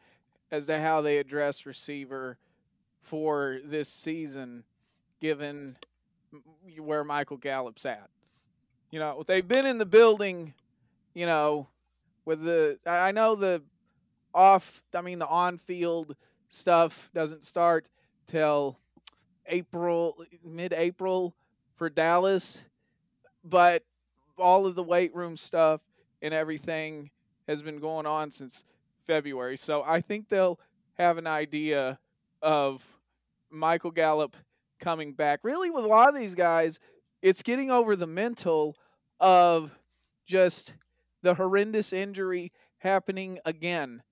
as 0.51 0.67
to 0.67 0.79
how 0.79 1.01
they 1.01 1.17
address 1.17 1.65
receiver 1.65 2.37
for 3.01 3.59
this 3.63 3.89
season, 3.89 4.63
given 5.21 5.75
where 6.77 7.03
Michael 7.03 7.37
Gallup's 7.37 7.85
at. 7.85 8.09
You 8.91 8.99
know, 8.99 9.23
they've 9.25 9.47
been 9.47 9.65
in 9.65 9.77
the 9.77 9.85
building, 9.85 10.53
you 11.13 11.25
know, 11.25 11.67
with 12.25 12.43
the, 12.43 12.79
I 12.85 13.11
know 13.11 13.35
the 13.35 13.61
off, 14.33 14.83
I 14.93 15.01
mean, 15.01 15.19
the 15.19 15.27
on 15.27 15.57
field 15.57 16.15
stuff 16.49 17.09
doesn't 17.13 17.43
start 17.43 17.89
till 18.27 18.77
April, 19.47 20.17
mid 20.43 20.73
April 20.73 21.33
for 21.75 21.89
Dallas, 21.89 22.61
but 23.43 23.83
all 24.37 24.65
of 24.65 24.75
the 24.75 24.83
weight 24.83 25.15
room 25.15 25.37
stuff 25.37 25.81
and 26.21 26.33
everything 26.33 27.09
has 27.47 27.61
been 27.61 27.79
going 27.79 28.05
on 28.05 28.31
since 28.31 28.65
February. 29.07 29.57
So 29.57 29.83
I 29.85 30.01
think 30.01 30.29
they'll 30.29 30.59
have 30.93 31.17
an 31.17 31.27
idea 31.27 31.97
of 32.41 32.85
Michael 33.49 33.91
Gallup 33.91 34.35
coming 34.79 35.13
back. 35.13 35.39
Really, 35.43 35.69
with 35.71 35.85
a 35.85 35.87
lot 35.87 36.09
of 36.09 36.15
these 36.15 36.35
guys, 36.35 36.79
it's 37.21 37.41
getting 37.41 37.71
over 37.71 37.95
the 37.95 38.05
mental 38.07 38.75
of 39.19 39.71
just 40.25 40.73
the 41.23 41.33
horrendous 41.33 41.93
injury 41.93 42.51
happening 42.79 43.39
again. 43.45 44.03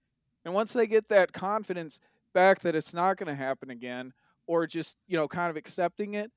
And 0.43 0.53
once 0.53 0.73
they 0.73 0.87
get 0.87 1.09
that 1.09 1.33
confidence 1.33 1.99
back 2.33 2.61
that 2.61 2.75
it's 2.75 2.93
not 2.93 3.17
going 3.17 3.27
to 3.27 3.35
happen 3.35 3.69
again, 3.69 4.13
or 4.47 4.67
just, 4.67 4.95
you 5.07 5.17
know, 5.17 5.27
kind 5.27 5.49
of 5.49 5.57
accepting 5.57 6.13
it, 6.13 6.31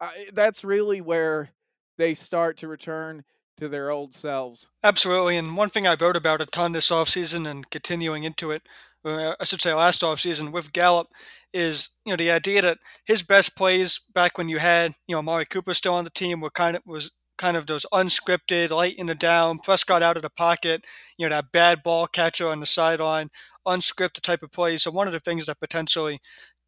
I, 0.00 0.28
that's 0.32 0.64
really 0.64 1.00
where 1.00 1.50
they 1.98 2.14
start 2.14 2.58
to 2.58 2.68
return 2.68 3.24
to 3.60 3.68
their 3.68 3.90
old 3.90 4.14
selves. 4.14 4.68
Absolutely. 4.82 5.36
And 5.36 5.56
one 5.56 5.68
thing 5.68 5.86
I 5.86 5.94
wrote 5.94 6.16
about 6.16 6.40
a 6.40 6.46
ton 6.46 6.72
this 6.72 6.90
offseason 6.90 7.48
and 7.48 7.68
continuing 7.70 8.24
into 8.24 8.50
it, 8.50 8.62
uh, 9.04 9.34
I 9.38 9.44
should 9.44 9.62
say 9.62 9.72
last 9.72 10.00
offseason 10.00 10.50
with 10.50 10.72
Gallup, 10.72 11.08
is 11.52 11.90
you 12.04 12.12
know 12.12 12.16
the 12.16 12.30
idea 12.30 12.62
that 12.62 12.78
his 13.04 13.22
best 13.22 13.56
plays 13.56 14.00
back 14.14 14.38
when 14.38 14.48
you 14.48 14.58
had 14.58 14.92
you 15.06 15.14
know 15.14 15.18
Amari 15.18 15.44
Cooper 15.44 15.74
still 15.74 15.94
on 15.94 16.04
the 16.04 16.10
team 16.10 16.40
were 16.40 16.50
kind 16.50 16.76
of 16.76 16.82
was 16.86 17.10
kind 17.36 17.56
of 17.56 17.66
those 17.66 17.86
unscripted, 17.92 18.70
light 18.70 18.96
in 18.96 19.06
the 19.06 19.14
down, 19.14 19.58
Prescott 19.58 20.02
out 20.02 20.16
of 20.16 20.22
the 20.22 20.30
pocket, 20.30 20.84
you 21.18 21.28
know 21.28 21.34
that 21.34 21.52
bad 21.52 21.82
ball 21.82 22.06
catcher 22.06 22.48
on 22.48 22.60
the 22.60 22.66
sideline, 22.66 23.30
unscripted 23.66 24.20
type 24.20 24.42
of 24.42 24.52
plays. 24.52 24.82
So 24.82 24.90
one 24.90 25.06
of 25.06 25.12
the 25.12 25.20
things 25.20 25.46
that 25.46 25.60
potentially 25.60 26.20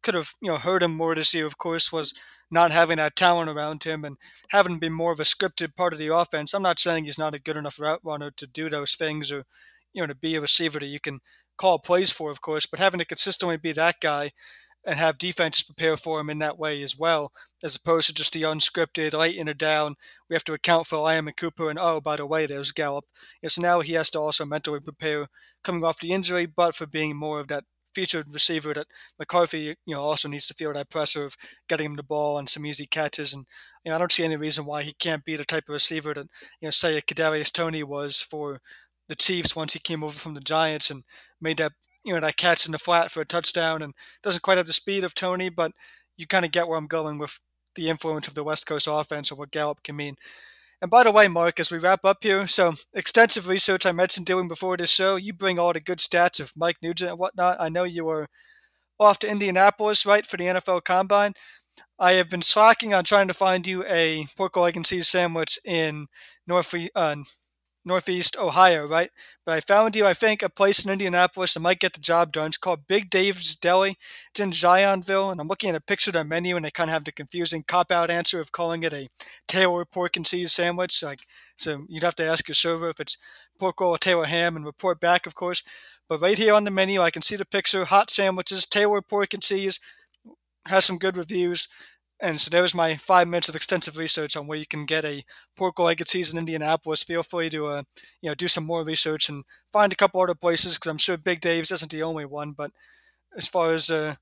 could 0.03 0.15
have 0.15 0.33
you 0.41 0.49
know 0.51 0.57
hurt 0.57 0.83
him 0.83 0.95
more 0.95 1.15
this 1.15 1.33
year, 1.33 1.45
of 1.45 1.57
course, 1.57 1.91
was 1.91 2.13
not 2.53 2.71
having 2.71 2.97
that 2.97 3.15
talent 3.15 3.49
around 3.49 3.83
him 3.83 4.05
and 4.05 4.17
having 4.49 4.75
to 4.75 4.79
be 4.79 4.89
more 4.89 5.11
of 5.11 5.19
a 5.19 5.23
scripted 5.23 5.75
part 5.75 5.91
of 5.91 5.99
the 5.99 6.15
offense. 6.15 6.53
I'm 6.53 6.61
not 6.61 6.79
saying 6.79 7.05
he's 7.05 7.17
not 7.17 7.35
a 7.35 7.41
good 7.41 7.57
enough 7.57 7.79
route 7.79 8.01
runner 8.03 8.31
to 8.31 8.47
do 8.47 8.69
those 8.69 8.93
things 8.95 9.31
or, 9.31 9.43
you 9.91 10.01
know, 10.01 10.07
to 10.07 10.15
be 10.15 10.35
a 10.35 10.41
receiver 10.41 10.79
that 10.79 10.85
you 10.85 10.99
can 10.99 11.19
call 11.57 11.79
plays 11.79 12.11
for, 12.11 12.31
of 12.31 12.41
course, 12.41 12.65
but 12.65 12.79
having 12.79 12.99
to 12.99 13.05
consistently 13.05 13.57
be 13.57 13.71
that 13.73 13.95
guy 13.99 14.31
and 14.85 14.99
have 14.99 15.17
defenses 15.17 15.63
prepare 15.63 15.95
for 15.95 16.19
him 16.19 16.29
in 16.29 16.39
that 16.39 16.59
way 16.59 16.81
as 16.83 16.97
well, 16.97 17.31
as 17.63 17.75
opposed 17.75 18.07
to 18.07 18.13
just 18.13 18.33
the 18.33 18.41
unscripted, 18.41 19.17
late 19.17 19.35
in 19.35 19.47
or 19.47 19.53
down. 19.53 19.95
We 20.29 20.35
have 20.35 20.43
to 20.45 20.53
account 20.53 20.87
for 20.87 20.97
Lamb 20.97 21.27
and 21.27 21.37
Cooper, 21.37 21.69
and 21.69 21.79
oh, 21.79 22.01
by 22.01 22.17
the 22.17 22.25
way, 22.25 22.45
there's 22.45 22.71
Gallup. 22.71 23.05
So 23.47 23.61
now 23.61 23.79
he 23.79 23.93
has 23.93 24.09
to 24.11 24.19
also 24.19 24.45
mentally 24.45 24.81
prepare 24.81 25.27
coming 25.63 25.83
off 25.85 26.01
the 26.01 26.11
injury, 26.11 26.45
but 26.45 26.75
for 26.75 26.85
being 26.85 27.15
more 27.15 27.39
of 27.39 27.47
that 27.47 27.63
featured 27.93 28.33
receiver 28.33 28.73
that 28.73 28.87
McCarthy, 29.19 29.75
you 29.85 29.95
know, 29.95 30.01
also 30.01 30.27
needs 30.27 30.47
to 30.47 30.53
feel 30.53 30.73
that 30.73 30.89
pressure 30.89 31.25
of 31.25 31.35
getting 31.67 31.87
him 31.87 31.95
the 31.95 32.03
ball 32.03 32.37
and 32.37 32.49
some 32.49 32.65
easy 32.65 32.85
catches. 32.85 33.33
And 33.33 33.45
you 33.83 33.89
know, 33.89 33.95
I 33.95 33.99
don't 33.99 34.11
see 34.11 34.23
any 34.23 34.37
reason 34.37 34.65
why 34.65 34.83
he 34.83 34.93
can't 34.93 35.25
be 35.25 35.35
the 35.35 35.45
type 35.45 35.65
of 35.69 35.73
receiver 35.73 36.13
that 36.13 36.27
you 36.61 36.67
know, 36.67 36.71
say 36.71 36.97
a 36.97 37.01
Kadarius 37.01 37.51
Toney 37.51 37.83
was 37.83 38.21
for 38.21 38.61
the 39.09 39.15
Chiefs 39.15 39.55
once 39.55 39.73
he 39.73 39.79
came 39.79 40.03
over 40.03 40.17
from 40.17 40.33
the 40.33 40.41
Giants 40.41 40.89
and 40.89 41.03
made 41.41 41.57
that 41.57 41.73
you 42.03 42.13
know 42.13 42.19
that 42.19 42.37
catch 42.37 42.65
in 42.65 42.71
the 42.71 42.79
flat 42.79 43.11
for 43.11 43.21
a 43.21 43.25
touchdown. 43.25 43.81
And 43.81 43.93
doesn't 44.21 44.41
quite 44.43 44.57
have 44.57 44.67
the 44.67 44.73
speed 44.73 45.03
of 45.03 45.15
Toney, 45.15 45.49
but 45.49 45.71
you 46.17 46.27
kind 46.27 46.45
of 46.45 46.51
get 46.51 46.67
where 46.67 46.77
I'm 46.77 46.87
going 46.87 47.17
with 47.17 47.39
the 47.75 47.89
influence 47.89 48.27
of 48.27 48.35
the 48.35 48.43
West 48.43 48.67
Coast 48.67 48.87
offense 48.89 49.31
and 49.31 49.37
what 49.37 49.51
Gallup 49.51 49.83
can 49.83 49.95
mean. 49.95 50.15
And 50.83 50.89
by 50.91 51.03
the 51.03 51.13
way, 51.13 51.29
Mark, 51.29 51.61
as 51.61 51.71
we 51.71 51.77
wrap 51.77 52.03
up 52.03 52.17
here, 52.23 52.45
so 52.45 52.73
extensive 52.93 53.47
research 53.47 53.85
I 53.85 53.93
mentioned 53.93 54.25
doing 54.25 54.49
before 54.49 54.75
this 54.75 54.91
show. 54.91 55.15
You 55.15 55.31
bring 55.31 55.57
all 55.57 55.71
the 55.71 55.79
good 55.79 55.99
stats 55.99 56.41
of 56.41 56.51
Mike 56.57 56.75
Nugent 56.81 57.09
and 57.09 57.17
whatnot. 57.17 57.55
I 57.57 57.69
know 57.69 57.85
you 57.85 58.03
were 58.03 58.27
off 58.99 59.17
to 59.19 59.29
Indianapolis, 59.29 60.05
right, 60.05 60.25
for 60.25 60.35
the 60.35 60.43
NFL 60.43 60.83
Combine. 60.83 61.35
I 61.97 62.11
have 62.13 62.29
been 62.29 62.41
slacking 62.41 62.93
on 62.93 63.05
trying 63.05 63.29
to 63.29 63.33
find 63.33 63.65
you 63.65 63.85
a 63.85 64.25
pork, 64.35 64.57
egg, 64.57 64.75
and 64.75 64.85
cheese 64.85 65.07
sandwich 65.07 65.57
in 65.63 66.07
North, 66.47 66.75
uh, 66.93 67.15
Northeast 67.85 68.37
Ohio, 68.37 68.87
right? 68.87 69.11
But 69.45 69.55
I 69.55 69.59
found 69.59 69.95
you, 69.95 70.05
I 70.05 70.13
think, 70.13 70.41
a 70.41 70.49
place 70.49 70.85
in 70.85 70.91
Indianapolis 70.91 71.53
that 71.53 71.59
might 71.59 71.79
get 71.79 71.93
the 71.93 71.99
job 71.99 72.31
done. 72.31 72.47
It's 72.47 72.57
called 72.57 72.87
Big 72.87 73.09
Dave's 73.09 73.55
Deli. 73.55 73.97
It's 74.31 74.39
in 74.39 74.51
Zionsville, 74.51 75.31
and 75.31 75.41
I'm 75.41 75.47
looking 75.47 75.69
at 75.69 75.75
a 75.75 75.81
picture 75.81 76.11
of 76.11 76.13
their 76.13 76.23
menu, 76.23 76.55
and 76.55 76.63
they 76.63 76.71
kind 76.71 76.89
of 76.89 76.93
have 76.93 77.03
the 77.03 77.11
confusing 77.11 77.63
cop-out 77.67 78.09
answer 78.09 78.39
of 78.39 78.51
calling 78.51 78.83
it 78.83 78.93
a 78.93 79.09
Taylor 79.47 79.83
pork 79.85 80.15
and 80.15 80.25
cheese 80.25 80.53
sandwich. 80.53 81.03
Like, 81.03 81.27
so 81.55 81.85
you'd 81.89 82.03
have 82.03 82.15
to 82.15 82.25
ask 82.25 82.47
your 82.47 82.55
server 82.55 82.89
if 82.89 82.99
it's 82.99 83.17
pork 83.59 83.81
roll 83.81 83.95
or 83.95 83.97
Taylor 83.97 84.25
ham, 84.25 84.55
and 84.55 84.65
report 84.65 84.99
back, 84.99 85.27
of 85.27 85.35
course. 85.35 85.63
But 86.07 86.21
right 86.21 86.37
here 86.37 86.53
on 86.53 86.63
the 86.63 86.71
menu, 86.71 87.01
I 87.01 87.11
can 87.11 87.21
see 87.21 87.35
the 87.35 87.45
picture: 87.45 87.85
hot 87.85 88.09
sandwiches, 88.09 88.65
Taylor 88.65 89.01
pork 89.01 89.33
and 89.33 89.43
cheese. 89.43 89.79
Has 90.67 90.85
some 90.85 90.97
good 90.97 91.17
reviews. 91.17 91.67
And 92.23 92.39
so 92.39 92.49
there 92.49 92.61
was 92.61 92.73
my 92.73 92.95
five 92.95 93.27
minutes 93.27 93.49
of 93.49 93.55
extensive 93.55 93.97
research 93.97 94.37
on 94.37 94.47
where 94.47 94.57
you 94.57 94.65
can 94.65 94.85
get 94.85 95.03
a 95.03 95.25
pork 95.57 95.77
and 95.77 96.05
cheese 96.05 96.31
in 96.31 96.39
Indianapolis. 96.39 97.03
Feel 97.03 97.21
free 97.21 97.49
to 97.49 97.67
uh, 97.67 97.83
you 98.21 98.29
know 98.29 98.33
do 98.33 98.47
some 98.47 98.65
more 98.65 98.85
research 98.85 99.27
and 99.27 99.43
find 99.73 99.91
a 99.91 99.97
couple 99.97 100.21
other 100.21 100.33
places 100.33 100.75
because 100.75 100.89
I'm 100.89 100.97
sure 100.97 101.17
Big 101.17 101.41
Dave's 101.41 101.69
isn't 101.69 101.91
the 101.91 102.01
only 102.01 102.23
one. 102.25 102.53
But 102.53 102.71
as 103.35 103.49
far 103.49 103.71
as 103.71 103.89
uh, 103.89 104.15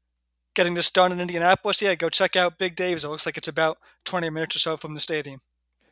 getting 0.56 0.74
this 0.74 0.90
done 0.90 1.12
in 1.12 1.22
Indianapolis, 1.22 1.80
yeah, 1.80 1.94
go 1.94 2.10
check 2.10 2.36
out 2.36 2.58
Big 2.58 2.76
Dave's. 2.76 3.04
It 3.04 3.10
looks 3.10 3.28
like 3.28 3.38
it's 3.38 3.48
about 3.48 3.78
20 4.06 4.32
minutes 4.32 4.56
or 4.56 4.60
so 4.60 4.78
from 4.78 4.96
the 4.96 5.00
stadium. 5.00 5.42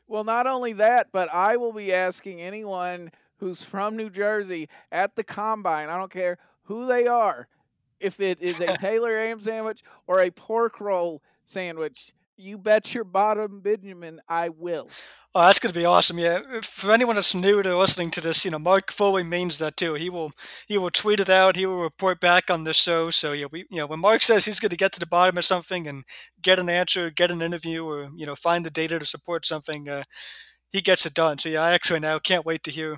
Well, 0.08 0.24
not 0.24 0.48
only 0.48 0.74
that, 0.74 1.10
but 1.12 1.32
I 1.32 1.58
will 1.58 1.74
be 1.74 1.94
asking 1.94 2.42
anyone 2.42 3.12
who's 3.38 3.64
from 3.64 3.96
New 3.96 4.10
Jersey 4.10 4.68
at 4.92 5.16
the 5.16 5.24
combine. 5.24 5.90
I 5.90 6.00
don't 6.00 6.12
care 6.12 6.40
who 6.64 6.88
they 6.88 7.06
are, 7.06 7.48
if 8.00 8.20
it 8.20 8.42
is 8.42 8.62
a 8.62 8.78
Taylor 8.80 9.16
ham 9.16 9.40
sandwich 9.42 9.84
or 10.08 10.24
a 10.24 10.32
pork 10.32 10.82
roll 10.82 11.22
sandwich. 11.50 12.14
You 12.38 12.58
bet 12.58 12.94
your 12.94 13.04
bottom 13.04 13.62
Benjamin 13.62 14.22
I 14.28 14.50
will. 14.50 14.94
Oh, 15.36 15.46
that's 15.46 15.60
going 15.60 15.72
to 15.74 15.80
be 15.80 15.86
awesome! 15.86 16.18
Yeah, 16.18 16.40
for 16.64 16.92
anyone 16.92 17.16
that's 17.16 17.36
new 17.36 17.62
to 17.62 17.78
listening 17.78 18.10
to 18.12 18.22
this, 18.22 18.46
you 18.46 18.52
know, 18.52 18.58
Mark 18.58 18.92
fully 18.92 19.24
means 19.24 19.60
that 19.60 19.78
too. 19.78 19.94
He 19.94 20.10
will 20.10 20.32
he 20.68 20.78
will 20.78 20.90
tweet 20.90 21.20
it 21.20 21.30
out. 21.30 21.56
He 21.56 21.66
will 21.68 21.82
report 21.82 22.20
back 22.20 22.50
on 22.50 22.64
the 22.64 22.74
show. 22.74 23.12
So 23.12 23.34
yeah, 23.34 23.46
we 23.52 23.60
you 23.70 23.78
know 23.78 23.86
when 23.88 24.00
Mark 24.00 24.24
says 24.24 24.46
he's 24.46 24.60
going 24.60 24.72
to 24.72 24.78
get 24.78 24.92
to 24.94 25.00
the 25.00 25.06
bottom 25.06 25.38
of 25.38 25.46
something 25.46 25.88
and 25.88 26.04
get 26.42 26.58
an 26.60 26.70
answer, 26.70 27.12
get 27.12 27.30
an 27.32 27.42
interview, 27.44 27.86
or 27.86 28.10
you 28.16 28.26
know 28.26 28.36
find 28.36 28.66
the 28.66 28.72
data 28.72 28.98
to 29.00 29.06
support 29.06 29.46
something, 29.46 29.88
uh, 29.88 30.04
he 30.72 30.82
gets 30.82 31.06
it 31.06 31.14
done. 31.14 31.40
So 31.40 31.50
yeah, 31.50 31.64
I 31.64 31.72
actually 31.74 32.00
now 32.00 32.20
can't 32.20 32.46
wait 32.46 32.64
to 32.64 32.72
hear 32.72 32.98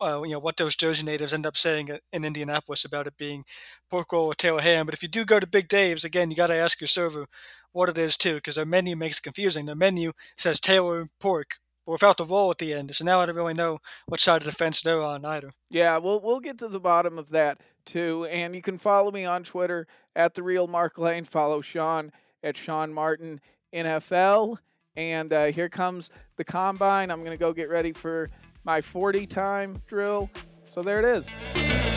uh, 0.00 0.22
you 0.24 0.32
know 0.32 0.38
what 0.38 0.56
those 0.56 0.76
Jersey 0.76 1.04
natives 1.04 1.34
end 1.34 1.46
up 1.46 1.56
saying 1.56 1.90
in 2.12 2.24
Indianapolis 2.24 2.84
about 2.84 3.06
it 3.06 3.16
being 3.16 3.44
pork 3.90 4.12
roll 4.12 4.26
or 4.26 4.34
Taylor 4.34 4.60
ham. 4.60 4.86
But 4.86 4.94
if 4.94 5.02
you 5.02 5.08
do 5.08 5.24
go 5.24 5.40
to 5.40 5.46
Big 5.46 5.68
Dave's, 5.68 6.04
again, 6.04 6.30
you 6.30 6.36
got 6.36 6.48
to 6.48 6.54
ask 6.54 6.80
your 6.80 6.88
server 6.88 7.26
what 7.72 7.88
it 7.88 7.98
is 7.98 8.16
too, 8.16 8.34
because 8.34 8.56
their 8.56 8.66
menu 8.66 8.96
makes 8.96 9.18
it 9.18 9.22
confusing. 9.22 9.66
Their 9.66 9.74
menu 9.74 10.12
says 10.36 10.60
tail 10.60 10.84
Taylor 10.84 11.06
pork, 11.20 11.56
but 11.86 11.92
without 11.92 12.16
the 12.16 12.24
roll 12.24 12.50
at 12.50 12.58
the 12.58 12.72
end. 12.72 12.94
So 12.94 13.04
now 13.04 13.20
I 13.20 13.26
don't 13.26 13.36
really 13.36 13.54
know 13.54 13.78
what 14.06 14.20
side 14.20 14.42
of 14.42 14.46
the 14.46 14.52
fence 14.52 14.82
they're 14.82 15.02
on 15.02 15.24
either. 15.24 15.50
Yeah, 15.70 15.98
we'll 15.98 16.20
we'll 16.20 16.40
get 16.40 16.58
to 16.58 16.68
the 16.68 16.80
bottom 16.80 17.18
of 17.18 17.30
that 17.30 17.60
too. 17.84 18.26
And 18.30 18.54
you 18.54 18.62
can 18.62 18.76
follow 18.76 19.10
me 19.10 19.24
on 19.24 19.44
Twitter 19.44 19.86
at 20.16 20.34
the 20.34 20.42
real 20.42 20.66
Mark 20.66 20.98
Lane. 20.98 21.24
Follow 21.24 21.60
Sean 21.60 22.12
at 22.42 22.56
Sean 22.56 22.92
Martin 22.92 23.40
NFL. 23.74 24.58
And 24.96 25.32
uh, 25.32 25.46
here 25.46 25.68
comes 25.68 26.10
the 26.36 26.44
combine. 26.44 27.10
I'm 27.10 27.20
going 27.20 27.30
to 27.30 27.36
go 27.36 27.52
get 27.52 27.70
ready 27.70 27.92
for 27.92 28.28
my 28.64 28.80
40 28.80 29.26
time 29.26 29.82
drill. 29.86 30.30
So 30.68 30.82
there 30.82 30.98
it 30.98 31.04
is. 31.04 31.89